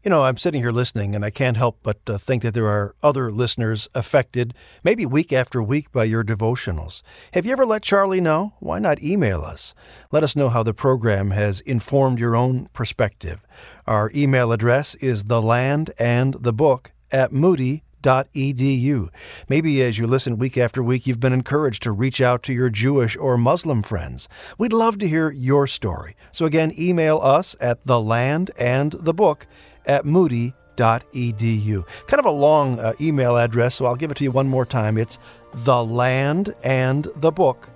You 0.05 0.11
know, 0.11 0.21
I'm 0.21 0.37
sitting 0.37 0.61
here 0.61 0.71
listening, 0.71 1.15
and 1.15 1.25
I 1.25 1.31
can't 1.31 1.57
help 1.57 1.79
but 1.81 1.97
uh, 2.05 2.19
think 2.19 2.43
that 2.43 2.53
there 2.53 2.67
are 2.67 2.93
other 3.01 3.31
listeners 3.31 3.89
affected, 3.95 4.53
maybe 4.83 5.03
week 5.03 5.33
after 5.33 5.63
week, 5.63 5.91
by 5.91 6.03
your 6.03 6.23
devotionals. 6.23 7.01
Have 7.33 7.43
you 7.43 7.51
ever 7.51 7.65
let 7.65 7.81
Charlie 7.81 8.21
know? 8.21 8.53
Why 8.59 8.77
not 8.77 9.01
email 9.01 9.41
us? 9.41 9.73
Let 10.11 10.23
us 10.23 10.35
know 10.35 10.49
how 10.49 10.61
the 10.61 10.75
program 10.75 11.31
has 11.31 11.59
informed 11.61 12.19
your 12.19 12.35
own 12.35 12.69
perspective. 12.71 13.43
Our 13.87 14.11
email 14.13 14.51
address 14.51 14.93
is 14.93 15.23
the 15.23 15.41
land 15.41 15.89
and 15.97 16.35
the 16.35 16.53
book 16.53 16.91
at 17.11 17.31
moody 17.31 17.81
edu. 18.05 19.09
Maybe 19.49 19.81
as 19.81 19.97
you 19.97 20.05
listen 20.05 20.37
week 20.37 20.57
after 20.57 20.83
week, 20.83 21.07
you've 21.07 21.19
been 21.19 21.33
encouraged 21.33 21.81
to 21.83 21.91
reach 21.91 22.21
out 22.21 22.43
to 22.43 22.53
your 22.53 22.69
Jewish 22.69 23.17
or 23.17 23.37
Muslim 23.37 23.81
friends. 23.81 24.29
We'd 24.59 24.73
love 24.73 24.99
to 24.99 25.07
hear 25.07 25.31
your 25.31 25.65
story. 25.65 26.15
So 26.31 26.45
again, 26.45 26.73
email 26.77 27.17
us 27.17 27.55
at 27.59 27.85
the 27.85 27.99
land 27.99 28.51
and 28.57 28.91
the 28.91 29.13
book 29.13 29.47
at 29.87 30.05
moody.edu. 30.05 31.85
Kind 32.07 32.19
of 32.19 32.25
a 32.25 32.31
long 32.31 32.79
uh, 32.79 32.93
email 32.99 33.37
address, 33.37 33.75
so 33.75 33.85
I'll 33.85 33.95
give 33.95 34.11
it 34.11 34.17
to 34.17 34.23
you 34.23 34.31
one 34.31 34.47
more 34.47 34.65
time. 34.65 34.97
It's 34.97 35.17
the 35.53 35.83
land 35.83 36.53
and 36.63 37.07
the 37.15 37.31
book 37.31 37.69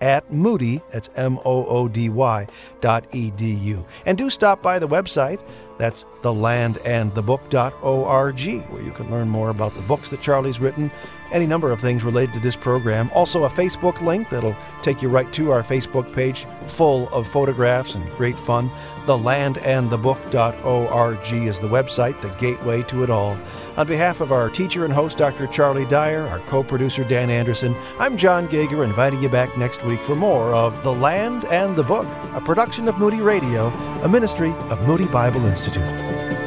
at 0.00 0.30
Moody, 0.32 0.82
that's 0.90 1.08
M 1.16 1.38
O 1.44 1.64
O 1.66 1.88
D 1.88 2.08
Y, 2.08 2.46
dot 2.80 3.10
edu. 3.12 3.84
And 4.04 4.18
do 4.18 4.30
stop 4.30 4.62
by 4.62 4.78
the 4.78 4.88
website. 4.88 5.40
That's 5.78 6.06
the 6.22 6.32
land 6.32 6.78
and 6.84 7.14
the 7.14 7.22
thelandandthebook.org, 7.22 8.70
where 8.70 8.82
you 8.82 8.92
can 8.92 9.10
learn 9.10 9.28
more 9.28 9.50
about 9.50 9.74
the 9.74 9.82
books 9.82 10.10
that 10.10 10.22
Charlie's 10.22 10.60
written, 10.60 10.90
any 11.32 11.46
number 11.46 11.72
of 11.72 11.80
things 11.80 12.04
related 12.04 12.34
to 12.34 12.40
this 12.40 12.56
program. 12.56 13.10
Also, 13.14 13.44
a 13.44 13.48
Facebook 13.48 14.00
link 14.00 14.28
that'll 14.28 14.56
take 14.82 15.00
you 15.02 15.08
right 15.08 15.32
to 15.32 15.52
our 15.52 15.62
Facebook 15.62 16.12
page, 16.12 16.46
full 16.66 17.08
of 17.10 17.28
photographs 17.28 17.94
and 17.94 18.10
great 18.12 18.38
fun. 18.38 18.70
Thelandandthebook.org 19.06 21.32
is 21.32 21.60
the 21.60 21.68
website, 21.68 22.20
the 22.20 22.28
gateway 22.30 22.82
to 22.84 23.02
it 23.02 23.10
all. 23.10 23.36
On 23.76 23.86
behalf 23.86 24.20
of 24.20 24.32
our 24.32 24.50
teacher 24.50 24.84
and 24.84 24.92
host, 24.92 25.18
Dr. 25.18 25.46
Charlie 25.46 25.86
Dyer, 25.86 26.26
our 26.28 26.40
co 26.40 26.62
producer, 26.62 27.04
Dan 27.04 27.30
Anderson, 27.30 27.74
I'm 27.98 28.16
Jon 28.16 28.46
Gauger, 28.46 28.84
inviting 28.84 29.22
you 29.22 29.28
back 29.28 29.56
next 29.56 29.84
week 29.84 30.00
for 30.00 30.16
more 30.16 30.54
of 30.54 30.82
The 30.82 30.92
Land 30.92 31.44
and 31.46 31.76
the 31.76 31.82
Book, 31.82 32.06
a 32.34 32.40
production 32.40 32.88
of 32.88 32.98
Moody 32.98 33.20
Radio, 33.20 33.68
a 34.02 34.08
ministry 34.08 34.52
of 34.70 34.80
Moody 34.86 35.06
Bible 35.06 35.44
Institute. 35.46 36.45